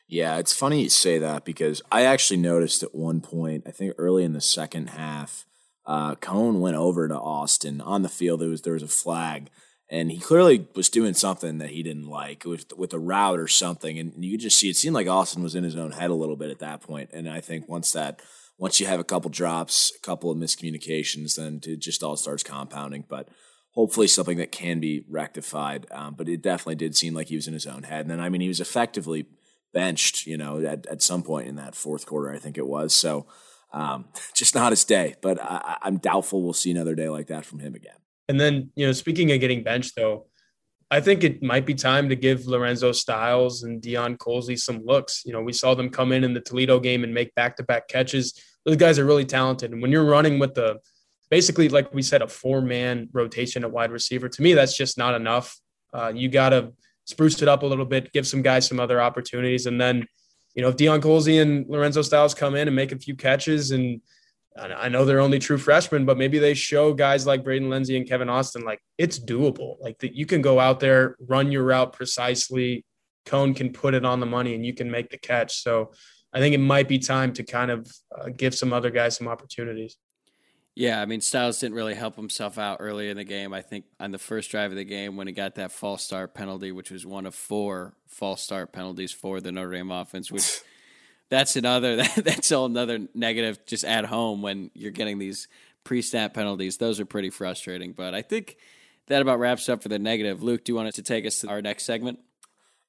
Yeah, 0.06 0.36
it's 0.36 0.52
funny 0.52 0.82
you 0.82 0.90
say 0.90 1.18
that 1.18 1.44
because 1.44 1.80
I 1.90 2.02
actually 2.02 2.36
noticed 2.36 2.82
at 2.82 2.94
one 2.94 3.22
point, 3.22 3.64
I 3.66 3.70
think 3.70 3.94
early 3.96 4.24
in 4.24 4.34
the 4.34 4.42
second 4.42 4.90
half, 4.90 5.46
uh, 5.86 6.16
Coan 6.16 6.60
went 6.60 6.76
over 6.76 7.08
to 7.08 7.18
Austin 7.18 7.80
on 7.80 8.02
the 8.02 8.10
field. 8.10 8.40
There 8.40 8.50
was 8.50 8.62
there 8.62 8.74
was 8.74 8.82
a 8.82 8.88
flag, 8.88 9.48
and 9.88 10.12
he 10.12 10.18
clearly 10.18 10.68
was 10.74 10.90
doing 10.90 11.14
something 11.14 11.58
that 11.58 11.70
he 11.70 11.82
didn't 11.82 12.08
like 12.08 12.44
with 12.44 12.76
with 12.76 12.92
a 12.92 12.98
route 12.98 13.40
or 13.40 13.48
something. 13.48 13.98
And 13.98 14.22
you 14.22 14.32
could 14.32 14.40
just 14.40 14.58
see 14.58 14.68
it 14.68 14.76
seemed 14.76 14.94
like 14.94 15.08
Austin 15.08 15.42
was 15.42 15.54
in 15.54 15.64
his 15.64 15.76
own 15.76 15.92
head 15.92 16.10
a 16.10 16.14
little 16.14 16.36
bit 16.36 16.50
at 16.50 16.58
that 16.58 16.82
point. 16.82 17.10
And 17.12 17.28
I 17.28 17.40
think 17.40 17.68
once 17.68 17.92
that 17.92 18.20
once 18.62 18.78
you 18.78 18.86
have 18.86 19.00
a 19.00 19.04
couple 19.04 19.28
drops, 19.28 19.92
a 19.96 20.00
couple 20.02 20.30
of 20.30 20.38
miscommunications, 20.38 21.34
then 21.34 21.60
it 21.64 21.80
just 21.80 22.04
all 22.04 22.16
starts 22.16 22.44
compounding. 22.44 23.04
But 23.08 23.28
hopefully 23.72 24.06
something 24.06 24.38
that 24.38 24.52
can 24.52 24.78
be 24.78 25.04
rectified. 25.10 25.84
Um, 25.90 26.14
but 26.14 26.28
it 26.28 26.42
definitely 26.42 26.76
did 26.76 26.94
seem 26.94 27.12
like 27.12 27.26
he 27.26 27.34
was 27.34 27.48
in 27.48 27.54
his 27.54 27.66
own 27.66 27.82
head. 27.82 28.02
And 28.02 28.10
then 28.10 28.20
I 28.20 28.28
mean 28.28 28.40
he 28.40 28.46
was 28.46 28.60
effectively 28.60 29.26
benched, 29.74 30.28
you 30.28 30.36
know, 30.36 30.64
at, 30.64 30.86
at 30.86 31.02
some 31.02 31.24
point 31.24 31.48
in 31.48 31.56
that 31.56 31.74
fourth 31.74 32.06
quarter, 32.06 32.30
I 32.30 32.38
think 32.38 32.56
it 32.56 32.68
was. 32.68 32.94
So 32.94 33.26
um, 33.72 34.04
just 34.32 34.54
not 34.54 34.70
his 34.70 34.84
day, 34.84 35.16
but 35.20 35.42
I, 35.42 35.78
I'm 35.82 35.96
doubtful 35.96 36.44
we'll 36.44 36.52
see 36.52 36.70
another 36.70 36.94
day 36.94 37.08
like 37.08 37.26
that 37.26 37.44
from 37.44 37.58
him 37.58 37.74
again. 37.74 37.96
And 38.28 38.38
then, 38.38 38.70
you 38.76 38.86
know, 38.86 38.92
speaking 38.92 39.32
of 39.32 39.40
getting 39.40 39.64
benched, 39.64 39.96
though, 39.96 40.26
I 40.88 41.00
think 41.00 41.24
it 41.24 41.42
might 41.42 41.66
be 41.66 41.74
time 41.74 42.10
to 42.10 42.14
give 42.14 42.46
Lorenzo 42.46 42.92
Styles 42.92 43.64
and 43.64 43.82
Deion 43.82 44.18
Colzie 44.18 44.58
some 44.58 44.84
looks. 44.84 45.24
You 45.24 45.32
know, 45.32 45.42
we 45.42 45.52
saw 45.52 45.74
them 45.74 45.90
come 45.90 46.12
in 46.12 46.22
in 46.22 46.32
the 46.32 46.40
Toledo 46.40 46.78
game 46.78 47.02
and 47.02 47.12
make 47.12 47.34
back 47.34 47.56
to 47.56 47.64
back 47.64 47.88
catches. 47.88 48.38
Those 48.64 48.76
guys 48.76 48.98
are 48.98 49.04
really 49.04 49.24
talented. 49.24 49.72
And 49.72 49.82
when 49.82 49.90
you're 49.90 50.04
running 50.04 50.38
with 50.38 50.54
the 50.54 50.78
basically, 51.30 51.68
like 51.68 51.92
we 51.94 52.02
said, 52.02 52.22
a 52.22 52.28
four 52.28 52.60
man 52.60 53.08
rotation 53.12 53.64
at 53.64 53.72
wide 53.72 53.90
receiver, 53.90 54.28
to 54.28 54.42
me, 54.42 54.54
that's 54.54 54.76
just 54.76 54.98
not 54.98 55.14
enough. 55.14 55.58
Uh, 55.92 56.12
you 56.14 56.28
got 56.28 56.50
to 56.50 56.72
spruce 57.04 57.42
it 57.42 57.48
up 57.48 57.62
a 57.62 57.66
little 57.66 57.84
bit, 57.84 58.12
give 58.12 58.26
some 58.26 58.42
guys 58.42 58.66
some 58.66 58.78
other 58.78 59.00
opportunities. 59.00 59.66
And 59.66 59.80
then, 59.80 60.06
you 60.54 60.62
know, 60.62 60.68
if 60.68 60.76
Deion 60.76 61.00
Colzie 61.00 61.42
and 61.42 61.66
Lorenzo 61.68 62.02
Styles 62.02 62.34
come 62.34 62.54
in 62.54 62.68
and 62.68 62.76
make 62.76 62.92
a 62.92 62.98
few 62.98 63.16
catches, 63.16 63.70
and 63.70 64.00
I 64.56 64.90
know 64.90 65.04
they're 65.04 65.20
only 65.20 65.38
true 65.38 65.56
freshmen, 65.56 66.04
but 66.04 66.18
maybe 66.18 66.38
they 66.38 66.52
show 66.52 66.92
guys 66.92 67.26
like 67.26 67.42
Braden 67.42 67.70
Lenzy 67.70 67.96
and 67.96 68.06
Kevin 68.06 68.28
Austin 68.28 68.64
like 68.64 68.80
it's 68.98 69.18
doable. 69.18 69.80
Like 69.80 69.98
that 70.00 70.14
you 70.14 70.26
can 70.26 70.42
go 70.42 70.60
out 70.60 70.78
there, 70.78 71.16
run 71.26 71.50
your 71.50 71.64
route 71.64 71.94
precisely. 71.94 72.84
Coan 73.24 73.56
can 73.56 73.72
put 73.72 73.94
it 73.94 74.04
on 74.04 74.20
the 74.20 74.26
money 74.26 74.54
and 74.54 74.66
you 74.66 74.74
can 74.74 74.90
make 74.90 75.08
the 75.08 75.16
catch. 75.16 75.62
So 75.62 75.92
I 76.32 76.38
think 76.40 76.54
it 76.54 76.58
might 76.58 76.88
be 76.88 76.98
time 76.98 77.32
to 77.34 77.42
kind 77.42 77.70
of 77.70 77.90
uh, 78.16 78.30
give 78.34 78.54
some 78.54 78.72
other 78.72 78.90
guys 78.90 79.16
some 79.16 79.28
opportunities. 79.28 79.98
Yeah, 80.74 81.02
I 81.02 81.04
mean 81.04 81.20
Styles 81.20 81.58
didn't 81.58 81.76
really 81.76 81.94
help 81.94 82.16
himself 82.16 82.56
out 82.56 82.78
early 82.80 83.10
in 83.10 83.18
the 83.18 83.24
game. 83.24 83.52
I 83.52 83.60
think 83.60 83.84
on 84.00 84.10
the 84.10 84.18
first 84.18 84.50
drive 84.50 84.70
of 84.70 84.76
the 84.76 84.84
game 84.84 85.16
when 85.16 85.26
he 85.26 85.34
got 85.34 85.56
that 85.56 85.70
false 85.70 86.02
start 86.02 86.34
penalty, 86.34 86.72
which 86.72 86.90
was 86.90 87.04
one 87.04 87.26
of 87.26 87.34
four 87.34 87.94
false 88.08 88.40
start 88.40 88.72
penalties 88.72 89.12
for 89.12 89.40
the 89.40 89.52
Notre 89.52 89.72
Dame 89.72 89.90
offense, 89.90 90.32
which 90.32 90.60
that's 91.28 91.56
another 91.56 91.96
that, 91.96 92.14
that's 92.24 92.50
all 92.52 92.64
another 92.66 93.00
negative 93.14 93.66
just 93.66 93.84
at 93.84 94.06
home 94.06 94.40
when 94.40 94.70
you're 94.74 94.90
getting 94.90 95.18
these 95.18 95.46
pre-snap 95.84 96.32
penalties. 96.32 96.78
Those 96.78 97.00
are 97.00 97.06
pretty 97.06 97.30
frustrating. 97.30 97.92
But 97.92 98.14
I 98.14 98.22
think 98.22 98.56
that 99.08 99.20
about 99.20 99.40
wraps 99.40 99.68
up 99.68 99.82
for 99.82 99.88
the 99.88 99.98
negative. 99.98 100.42
Luke, 100.42 100.64
do 100.64 100.72
you 100.72 100.76
want 100.76 100.94
to 100.94 101.02
take 101.02 101.26
us 101.26 101.40
to 101.40 101.48
our 101.48 101.60
next 101.60 101.84
segment? 101.84 102.18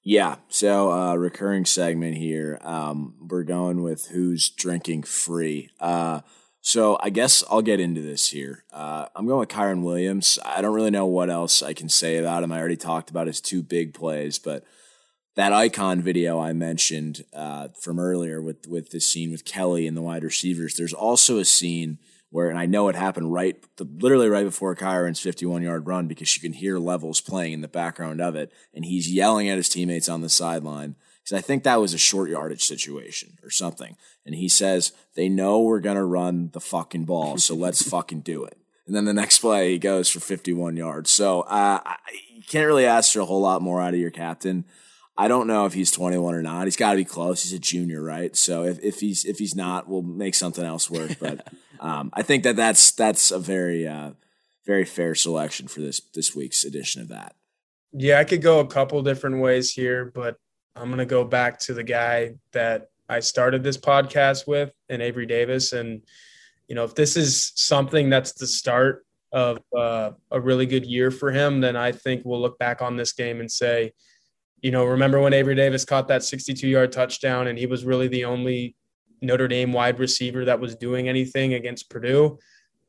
Yeah, 0.06 0.36
so 0.49 0.91
uh, 0.91 1.16
recurring 1.16 1.64
segment 1.64 2.18
here. 2.18 2.60
Um, 2.62 3.16
we're 3.22 3.43
going 3.43 3.82
with 3.84 4.08
who's 4.08 4.49
drinking 4.49 5.04
free. 5.04 5.70
Uh, 5.80 6.22
so 6.60 6.97
I 7.01 7.10
guess 7.10 7.41
I'll 7.49 7.62
get 7.62 7.80
into 7.80 8.01
this 8.01 8.30
here. 8.30 8.66
Uh, 8.74 9.06
I'm 9.16 9.28
going 9.28 9.39
with 9.39 9.49
Kyren 9.49 9.82
Williams. 9.82 10.38
I 10.43 10.62
don't 10.62 10.74
really 10.74 10.91
know 10.91 11.06
what 11.06 11.30
else 11.30 11.62
I 11.64 11.74
can 11.74 11.88
say 11.88 12.18
about 12.18 12.43
him. 12.43 12.51
I 12.51 12.60
already 12.60 12.76
talked 12.76 13.10
about 13.10 13.28
his 13.28 13.39
two 13.39 13.64
big 13.64 13.93
plays, 13.93 14.39
but 14.39 14.66
that 15.36 15.54
icon 15.54 16.01
video 16.01 16.38
I 16.38 16.51
mentioned 16.51 17.24
uh, 17.34 17.70
from 17.80 17.97
earlier 17.97 18.41
with 18.41 18.68
with 18.68 18.91
the 18.91 18.99
scene 18.99 19.32
with 19.32 19.45
Kelly 19.45 19.88
and 19.88 19.95
the 19.95 20.01
wide 20.01 20.24
receivers. 20.24 20.76
There's 20.76 20.93
also 20.93 21.38
a 21.39 21.45
scene 21.45 21.97
where, 22.34 22.50
and 22.50 22.58
I 22.58 22.66
know 22.66 22.90
it 22.90 22.96
happened 22.96 23.32
right, 23.32 23.64
literally 23.80 24.28
right 24.28 24.44
before 24.44 24.76
Kyren's 24.76 25.20
51 25.20 25.62
yard 25.62 25.86
run 25.86 26.08
because 26.08 26.36
you 26.36 26.42
can 26.42 26.54
hear 26.54 26.80
levels 26.80 27.22
playing 27.22 27.54
in 27.54 27.62
the 27.62 27.68
background 27.68 28.20
of 28.20 28.36
it, 28.36 28.52
and 28.74 28.84
he's 28.84 29.14
yelling 29.14 29.50
at 29.50 29.58
his 29.58 29.70
teammates 29.70 30.10
on 30.10 30.22
the 30.22 30.30
sideline 30.30 30.96
because 31.24 31.38
I 31.38 31.42
think 31.42 31.64
that 31.64 31.80
was 31.80 31.94
a 31.94 32.00
short 32.00 32.32
yardage 32.32 32.64
situation 32.64 33.38
or 33.44 33.52
something. 33.52 33.96
And 34.26 34.34
he 34.34 34.50
says, 34.50 34.94
they 35.14 35.30
know 35.30 35.62
we're 35.62 35.80
going 35.80 35.96
to 35.96 36.04
run 36.04 36.50
the 36.54 36.60
fucking 36.60 37.06
ball, 37.06 37.38
so 37.38 37.54
let's 37.56 37.88
fucking 37.88 38.22
do 38.22 38.44
it. 38.46 38.58
And 38.88 38.96
then 38.96 39.06
the 39.06 39.14
next 39.14 39.38
play, 39.38 39.74
he 39.74 39.78
goes 39.78 40.10
for 40.10 40.20
51 40.20 40.76
yards. 40.76 41.12
So 41.12 41.42
uh, 41.42 41.82
you 42.36 42.42
can't 42.50 42.66
really 42.66 42.88
ask 42.88 43.14
for 43.14 43.20
a 43.20 43.26
whole 43.26 43.42
lot 43.42 43.62
more 43.62 43.80
out 43.80 43.94
of 43.94 44.00
your 44.00 44.10
captain. 44.10 44.66
I 45.16 45.28
don't 45.28 45.46
know 45.46 45.68
if 45.68 45.74
he's 45.74 45.92
21 45.92 46.34
or 46.34 46.42
not. 46.42 46.66
He's 46.66 46.76
got 46.76 46.92
to 46.92 46.98
be 46.98 47.06
close. 47.06 47.44
He's 47.44 47.54
a 47.54 47.60
junior, 47.60 48.02
right? 48.02 48.36
So 48.36 48.64
if, 48.64 48.80
if 48.84 49.00
he's 49.02 49.24
if 49.24 49.38
he's 49.38 49.56
not, 49.56 49.88
we'll 49.88 50.02
make 50.02 50.34
something 50.34 50.66
else 50.66 50.90
work. 50.90 51.20
But 51.20 51.48
um, 51.84 52.10
I 52.14 52.24
think 52.24 52.44
that 52.44 52.56
that's 52.56 52.92
that's 52.92 53.30
a 53.30 53.38
very 53.38 53.86
uh, 53.86 54.12
very 54.66 54.86
fair 54.86 55.14
selection 55.14 55.68
for 55.68 55.82
this 55.82 56.00
this 56.14 56.34
week's 56.34 56.64
edition 56.64 57.02
of 57.02 57.10
that. 57.10 57.36
Yeah, 57.92 58.20
I 58.20 58.24
could 58.24 58.42
go 58.42 58.60
a 58.60 58.68
couple 58.68 59.02
different 59.04 59.40
ways 59.40 59.72
here, 59.72 60.06
but 60.06 60.38
I'm 60.76 60.88
going 60.88 60.98
to 60.98 61.06
go 61.06 61.24
back 61.24 61.60
to 61.60 61.74
the 61.74 61.84
guy 61.84 62.36
that 62.54 62.90
I 63.10 63.20
started 63.20 63.64
this 63.64 63.78
podcast 63.78 64.48
with, 64.48 64.72
and 64.90 65.02
Avery 65.02 65.26
Davis. 65.26 65.74
And, 65.74 66.02
you 66.68 66.76
know, 66.76 66.84
if 66.84 66.96
this 66.96 67.16
is 67.16 67.52
something 67.56 68.10
that's 68.10 68.32
the 68.32 68.48
start 68.48 69.06
of 69.32 69.60
uh, 69.78 70.12
a 70.32 70.40
really 70.40 70.66
good 70.66 70.86
year 70.86 71.12
for 71.12 71.32
him, 71.32 71.62
then 71.62 71.76
I 71.76 71.92
think 71.92 72.24
we'll 72.26 72.42
look 72.42 72.58
back 72.58 72.82
on 72.82 72.96
this 72.96 73.14
game 73.14 73.40
and 73.40 73.52
say, 73.52 73.92
you 74.62 74.72
know, 74.72 74.86
remember 74.86 75.20
when 75.20 75.34
Avery 75.34 75.56
Davis 75.56 75.86
caught 75.86 76.08
that 76.08 76.24
62 76.24 76.68
yard 76.68 76.92
touchdown 76.92 77.48
and 77.48 77.60
he 77.60 77.66
was 77.66 77.84
really 77.84 78.08
the 78.08 78.26
only 78.26 78.76
Notre 79.24 79.47
Dame 79.47 79.74
wide 79.74 79.99
receiver 79.99 80.45
that 80.45 80.59
was 80.59 80.76
doing 80.76 81.09
anything 81.09 81.53
against 81.53 81.89
Purdue? 81.89 82.38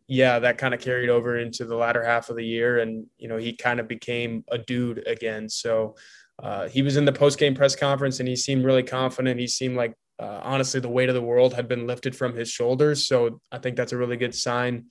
Yeah, 0.06 0.38
that 0.40 0.58
kind 0.58 0.74
of 0.74 0.80
carried 0.80 1.08
over 1.08 1.38
into 1.38 1.64
the 1.64 1.76
latter 1.76 2.04
half 2.04 2.28
of 2.28 2.36
the 2.36 2.44
year. 2.44 2.78
And, 2.80 3.06
you 3.16 3.28
know, 3.28 3.38
he 3.38 3.54
kind 3.54 3.80
of 3.80 3.88
became 3.88 4.44
a 4.50 4.58
dude 4.58 5.06
again. 5.06 5.48
So, 5.48 5.96
uh, 6.42 6.68
he 6.68 6.82
was 6.82 6.96
in 6.96 7.04
the 7.04 7.12
post 7.12 7.38
game 7.38 7.54
press 7.54 7.76
conference 7.76 8.20
and 8.20 8.28
he 8.28 8.36
seemed 8.36 8.64
really 8.64 8.82
confident. 8.82 9.40
He 9.40 9.46
seemed 9.46 9.76
like, 9.76 9.94
uh, 10.18 10.40
honestly, 10.42 10.80
the 10.80 10.88
weight 10.88 11.08
of 11.08 11.14
the 11.14 11.22
world 11.22 11.54
had 11.54 11.68
been 11.68 11.86
lifted 11.86 12.14
from 12.14 12.34
his 12.34 12.50
shoulders. 12.50 13.06
So 13.06 13.40
I 13.50 13.58
think 13.58 13.76
that's 13.76 13.92
a 13.92 13.96
really 13.96 14.16
good 14.16 14.34
sign 14.34 14.86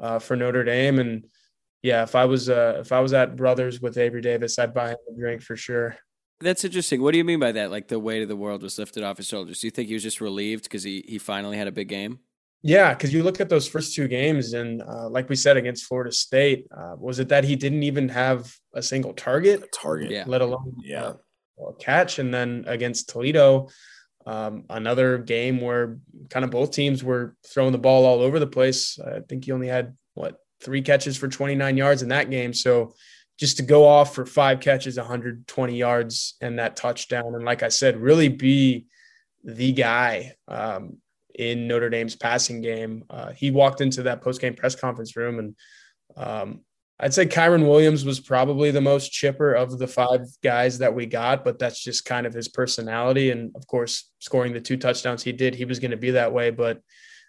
uh, 0.00 0.18
for 0.18 0.36
Notre 0.36 0.64
Dame. 0.64 0.98
And 0.98 1.24
yeah, 1.82 2.02
if 2.02 2.14
I 2.14 2.24
was 2.24 2.48
uh, 2.48 2.78
if 2.80 2.92
I 2.92 3.00
was 3.00 3.12
at 3.12 3.36
Brothers 3.36 3.80
with 3.80 3.98
Avery 3.98 4.20
Davis, 4.20 4.58
I'd 4.58 4.74
buy 4.74 4.90
him 4.90 4.96
a 5.10 5.18
drink 5.18 5.42
for 5.42 5.56
sure. 5.56 5.96
That's 6.40 6.64
interesting. 6.64 7.02
What 7.02 7.12
do 7.12 7.18
you 7.18 7.24
mean 7.24 7.40
by 7.40 7.52
that? 7.52 7.70
Like 7.70 7.88
the 7.88 7.98
weight 7.98 8.22
of 8.22 8.28
the 8.28 8.36
world 8.36 8.62
was 8.62 8.78
lifted 8.78 9.02
off 9.02 9.16
his 9.16 9.26
shoulders. 9.26 9.60
Do 9.60 9.66
you 9.66 9.70
think 9.72 9.88
he 9.88 9.94
was 9.94 10.02
just 10.02 10.20
relieved 10.20 10.64
because 10.64 10.84
he 10.84 11.04
he 11.08 11.18
finally 11.18 11.56
had 11.56 11.66
a 11.66 11.72
big 11.72 11.88
game? 11.88 12.20
Yeah, 12.62 12.92
because 12.92 13.14
you 13.14 13.22
look 13.22 13.40
at 13.40 13.48
those 13.48 13.68
first 13.68 13.94
two 13.94 14.08
games, 14.08 14.52
and 14.52 14.82
uh, 14.82 15.08
like 15.08 15.28
we 15.28 15.36
said 15.36 15.56
against 15.56 15.84
Florida 15.84 16.10
State, 16.10 16.66
uh, 16.76 16.94
was 16.98 17.20
it 17.20 17.28
that 17.28 17.44
he 17.44 17.54
didn't 17.54 17.84
even 17.84 18.08
have 18.08 18.52
a 18.74 18.82
single 18.82 19.12
target, 19.12 19.62
a 19.62 19.68
target, 19.68 20.10
yeah. 20.10 20.24
let 20.26 20.40
alone 20.40 20.74
yeah, 20.82 21.12
a 21.58 21.72
catch, 21.74 22.18
and 22.18 22.34
then 22.34 22.64
against 22.66 23.10
Toledo, 23.10 23.68
um, 24.26 24.64
another 24.70 25.18
game 25.18 25.60
where 25.60 25.98
kind 26.30 26.44
of 26.44 26.50
both 26.50 26.72
teams 26.72 27.04
were 27.04 27.36
throwing 27.46 27.72
the 27.72 27.78
ball 27.78 28.04
all 28.04 28.20
over 28.20 28.40
the 28.40 28.46
place. 28.46 28.98
I 28.98 29.20
think 29.20 29.44
he 29.44 29.52
only 29.52 29.68
had 29.68 29.96
what 30.14 30.38
three 30.60 30.82
catches 30.82 31.16
for 31.16 31.28
29 31.28 31.76
yards 31.76 32.02
in 32.02 32.08
that 32.08 32.28
game, 32.28 32.52
so 32.52 32.94
just 33.38 33.56
to 33.58 33.62
go 33.62 33.86
off 33.86 34.14
for 34.14 34.26
five 34.26 34.60
catches, 34.60 34.96
120 34.96 35.76
yards, 35.76 36.34
and 36.40 36.58
that 36.58 36.76
touchdown, 36.76 37.34
and 37.34 37.44
like 37.44 37.62
I 37.62 37.68
said, 37.68 37.96
really 37.96 38.28
be 38.28 38.86
the 39.44 39.72
guy. 39.72 40.34
Um, 40.46 40.98
in 41.38 41.68
Notre 41.68 41.88
Dame's 41.88 42.16
passing 42.16 42.60
game. 42.60 43.04
Uh, 43.08 43.30
he 43.30 43.50
walked 43.50 43.80
into 43.80 44.02
that 44.02 44.20
post 44.20 44.40
game 44.40 44.54
press 44.54 44.74
conference 44.74 45.16
room, 45.16 45.38
and 45.38 45.56
um, 46.16 46.60
I'd 47.00 47.14
say 47.14 47.26
Kyren 47.26 47.66
Williams 47.66 48.04
was 48.04 48.18
probably 48.18 48.72
the 48.72 48.80
most 48.80 49.12
chipper 49.12 49.54
of 49.54 49.78
the 49.78 49.86
five 49.86 50.22
guys 50.42 50.78
that 50.78 50.94
we 50.94 51.06
got, 51.06 51.44
but 51.44 51.58
that's 51.58 51.82
just 51.82 52.04
kind 52.04 52.26
of 52.26 52.34
his 52.34 52.48
personality. 52.48 53.30
And 53.30 53.54
of 53.54 53.66
course, 53.68 54.10
scoring 54.18 54.52
the 54.52 54.60
two 54.60 54.76
touchdowns 54.76 55.22
he 55.22 55.32
did, 55.32 55.54
he 55.54 55.64
was 55.64 55.78
going 55.78 55.92
to 55.92 55.96
be 55.96 56.10
that 56.10 56.32
way. 56.32 56.50
But 56.50 56.80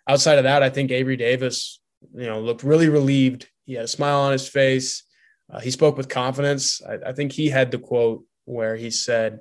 outside 0.08 0.40
of 0.40 0.46
that, 0.46 0.64
I 0.64 0.70
think 0.70 0.90
Avery 0.90 1.18
Davis, 1.18 1.80
you 2.16 2.26
know, 2.26 2.42
looked 2.42 2.64
really 2.64 2.90
relieved. 2.90 3.48
He 3.66 3.74
had 3.76 3.86
a 3.86 3.88
smile 3.88 4.22
on 4.22 4.32
his 4.32 4.50
face. 4.50 5.04
Uh, 5.52 5.60
he 5.60 5.72
spoke 5.72 5.98
with 5.98 6.10
confidence. 6.10 6.82
I, 6.84 7.10
I 7.10 7.14
think 7.14 7.32
he 7.32 7.50
had 7.50 7.72
the 7.72 7.80
quote 7.80 8.24
where 8.46 8.76
he 8.76 8.92
said, 8.92 9.40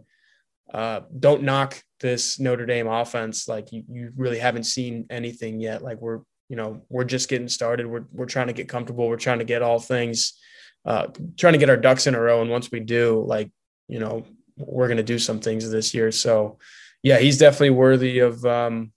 uh, 0.72 1.00
don't 1.18 1.42
knock 1.42 1.82
this 2.00 2.38
Notre 2.38 2.66
Dame 2.66 2.86
offense. 2.86 3.48
Like 3.48 3.72
you, 3.72 3.84
you 3.88 4.12
really 4.16 4.38
haven't 4.38 4.64
seen 4.64 5.06
anything 5.11 5.61
yet. 5.61 5.82
Like 5.82 6.00
we're, 6.00 6.20
you 6.48 6.56
know, 6.56 6.82
we're 6.88 7.04
just 7.04 7.28
getting 7.28 7.48
started. 7.48 7.86
We're, 7.86 8.04
we're 8.12 8.26
trying 8.26 8.46
to 8.48 8.52
get 8.52 8.68
comfortable. 8.68 9.09
We're 9.09 9.16
trying 9.16 9.38
to 9.38 9.44
get 9.44 9.62
all 9.62 9.78
things, 9.78 10.38
uh, 10.84 11.09
trying 11.36 11.54
to 11.54 11.59
get 11.59 11.70
our 11.70 11.76
ducks 11.76 12.06
in 12.06 12.14
a 12.14 12.20
row. 12.20 12.40
And 12.42 12.50
once 12.50 12.70
we 12.70 12.80
do, 12.80 13.22
like, 13.26 13.50
you 13.88 13.98
know, 13.98 14.24
we're 14.56 14.88
going 14.88 14.98
to 14.98 15.02
do 15.02 15.18
some 15.18 15.40
things 15.40 15.70
this 15.70 15.94
year. 15.94 16.11
So 16.11 16.59
yeah, 17.02 17.18
he's 17.18 17.38
definitely 17.38 17.70
worthy 17.70 18.18
of 18.18 18.44
um, 18.44 18.92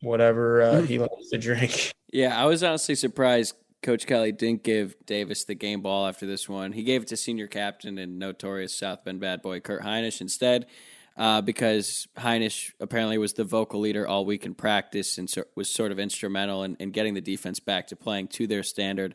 whatever 0.00 0.62
uh, 0.62 0.80
he 0.82 0.98
likes 0.98 1.28
to 1.32 1.38
drink. 1.38 1.92
Yeah, 2.12 2.40
I 2.40 2.46
was 2.46 2.62
honestly 2.62 2.94
surprised 2.94 3.56
Coach 3.86 4.04
Kelly 4.08 4.32
didn't 4.32 4.64
give 4.64 4.96
Davis 5.06 5.44
the 5.44 5.54
game 5.54 5.80
ball 5.80 6.08
after 6.08 6.26
this 6.26 6.48
one. 6.48 6.72
He 6.72 6.82
gave 6.82 7.02
it 7.02 7.08
to 7.08 7.16
senior 7.16 7.46
captain 7.46 7.98
and 7.98 8.18
notorious 8.18 8.76
South 8.76 9.04
Bend 9.04 9.20
bad 9.20 9.42
boy 9.42 9.60
Kurt 9.60 9.82
Hinish 9.82 10.20
instead, 10.20 10.66
uh, 11.16 11.40
because 11.40 12.08
Hinish 12.18 12.72
apparently 12.80 13.16
was 13.16 13.34
the 13.34 13.44
vocal 13.44 13.78
leader 13.78 14.04
all 14.04 14.24
week 14.24 14.44
in 14.44 14.54
practice 14.54 15.18
and 15.18 15.30
so, 15.30 15.44
was 15.54 15.70
sort 15.70 15.92
of 15.92 16.00
instrumental 16.00 16.64
in, 16.64 16.74
in, 16.80 16.90
getting 16.90 17.14
the 17.14 17.20
defense 17.20 17.60
back 17.60 17.86
to 17.86 17.94
playing 17.94 18.26
to 18.26 18.48
their 18.48 18.64
standard. 18.64 19.14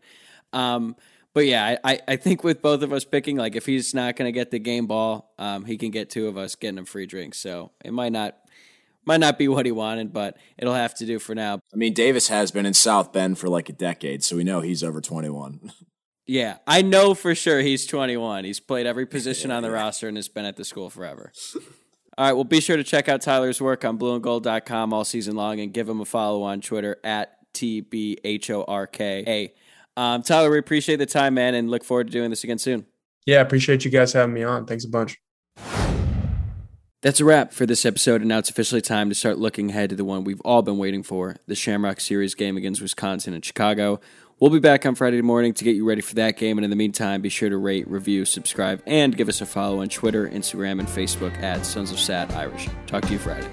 Um, 0.53 0.95
but 1.33 1.45
yeah, 1.45 1.77
I, 1.83 1.99
I 2.07 2.15
think 2.15 2.41
with 2.41 2.61
both 2.61 2.81
of 2.81 2.93
us 2.93 3.03
picking, 3.03 3.35
like 3.35 3.57
if 3.57 3.65
he's 3.65 3.93
not 3.93 4.15
going 4.15 4.29
to 4.29 4.31
get 4.31 4.51
the 4.51 4.59
game 4.59 4.87
ball, 4.87 5.33
um, 5.37 5.65
he 5.65 5.77
can 5.77 5.91
get 5.91 6.09
two 6.09 6.29
of 6.29 6.37
us 6.37 6.55
getting 6.55 6.77
him 6.77 6.85
free 6.85 7.07
drinks. 7.07 7.39
So 7.39 7.71
it 7.83 7.91
might 7.91 8.13
not 8.13 8.37
might 9.05 9.19
not 9.19 9.37
be 9.37 9.47
what 9.47 9.65
he 9.65 9.71
wanted, 9.71 10.13
but 10.13 10.37
it'll 10.57 10.73
have 10.73 10.93
to 10.95 11.05
do 11.05 11.19
for 11.19 11.35
now. 11.35 11.59
I 11.73 11.75
mean, 11.75 11.93
Davis 11.93 12.27
has 12.27 12.51
been 12.51 12.65
in 12.65 12.73
South 12.73 13.11
Bend 13.13 13.37
for 13.37 13.49
like 13.49 13.69
a 13.69 13.73
decade, 13.73 14.23
so 14.23 14.35
we 14.35 14.43
know 14.43 14.61
he's 14.61 14.83
over 14.83 15.01
21. 15.01 15.71
Yeah, 16.27 16.57
I 16.65 16.81
know 16.81 17.13
for 17.13 17.35
sure 17.35 17.59
he's 17.59 17.85
21. 17.85 18.45
He's 18.45 18.59
played 18.59 18.85
every 18.85 19.05
position 19.05 19.51
on 19.51 19.63
the 19.63 19.71
roster 19.71 20.07
and 20.07 20.15
has 20.15 20.29
been 20.29 20.45
at 20.45 20.55
the 20.55 20.63
school 20.63 20.89
forever. 20.89 21.33
All 22.17 22.25
right, 22.25 22.33
well, 22.33 22.43
be 22.43 22.61
sure 22.61 22.77
to 22.77 22.83
check 22.83 23.09
out 23.09 23.21
Tyler's 23.21 23.59
work 23.61 23.83
on 23.83 23.97
blueandgold.com 23.97 24.93
all 24.93 25.03
season 25.03 25.35
long 25.35 25.59
and 25.59 25.73
give 25.73 25.89
him 25.89 25.99
a 25.99 26.05
follow 26.05 26.43
on 26.43 26.61
Twitter 26.61 26.97
at 27.03 27.37
TBHORKA. 27.53 29.51
Um, 29.97 30.21
Tyler, 30.21 30.51
we 30.51 30.57
appreciate 30.57 30.97
the 30.97 31.05
time, 31.05 31.33
man, 31.33 31.53
and 31.55 31.69
look 31.69 31.83
forward 31.83 32.07
to 32.07 32.13
doing 32.13 32.29
this 32.29 32.43
again 32.43 32.59
soon. 32.59 32.85
Yeah, 33.25 33.41
appreciate 33.41 33.83
you 33.83 33.91
guys 33.91 34.13
having 34.13 34.33
me 34.33 34.43
on. 34.43 34.65
Thanks 34.65 34.85
a 34.85 34.89
bunch. 34.89 35.17
That's 37.01 37.19
a 37.19 37.25
wrap 37.25 37.51
for 37.51 37.65
this 37.65 37.83
episode, 37.83 38.21
and 38.21 38.29
now 38.29 38.37
it's 38.37 38.51
officially 38.51 38.79
time 38.79 39.09
to 39.09 39.15
start 39.15 39.39
looking 39.39 39.71
ahead 39.71 39.89
to 39.89 39.95
the 39.95 40.05
one 40.05 40.23
we've 40.23 40.41
all 40.41 40.61
been 40.61 40.77
waiting 40.77 41.01
for 41.01 41.37
the 41.47 41.55
Shamrock 41.55 41.99
Series 41.99 42.35
game 42.35 42.57
against 42.57 42.79
Wisconsin 42.79 43.33
and 43.33 43.43
Chicago. 43.43 43.99
We'll 44.39 44.51
be 44.51 44.59
back 44.59 44.85
on 44.85 44.93
Friday 44.93 45.19
morning 45.23 45.55
to 45.55 45.63
get 45.63 45.75
you 45.75 45.83
ready 45.83 46.01
for 46.01 46.13
that 46.15 46.37
game, 46.37 46.59
and 46.59 46.63
in 46.63 46.69
the 46.69 46.75
meantime, 46.75 47.23
be 47.23 47.29
sure 47.29 47.49
to 47.49 47.57
rate, 47.57 47.89
review, 47.89 48.25
subscribe, 48.25 48.83
and 48.85 49.17
give 49.17 49.29
us 49.29 49.41
a 49.41 49.47
follow 49.47 49.81
on 49.81 49.89
Twitter, 49.89 50.29
Instagram, 50.29 50.79
and 50.79 50.87
Facebook 50.87 51.35
at 51.41 51.65
Sons 51.65 51.91
of 51.91 51.99
Sad 51.99 52.31
Irish. 52.33 52.69
Talk 52.85 53.03
to 53.05 53.13
you 53.13 53.17
Friday. 53.17 53.49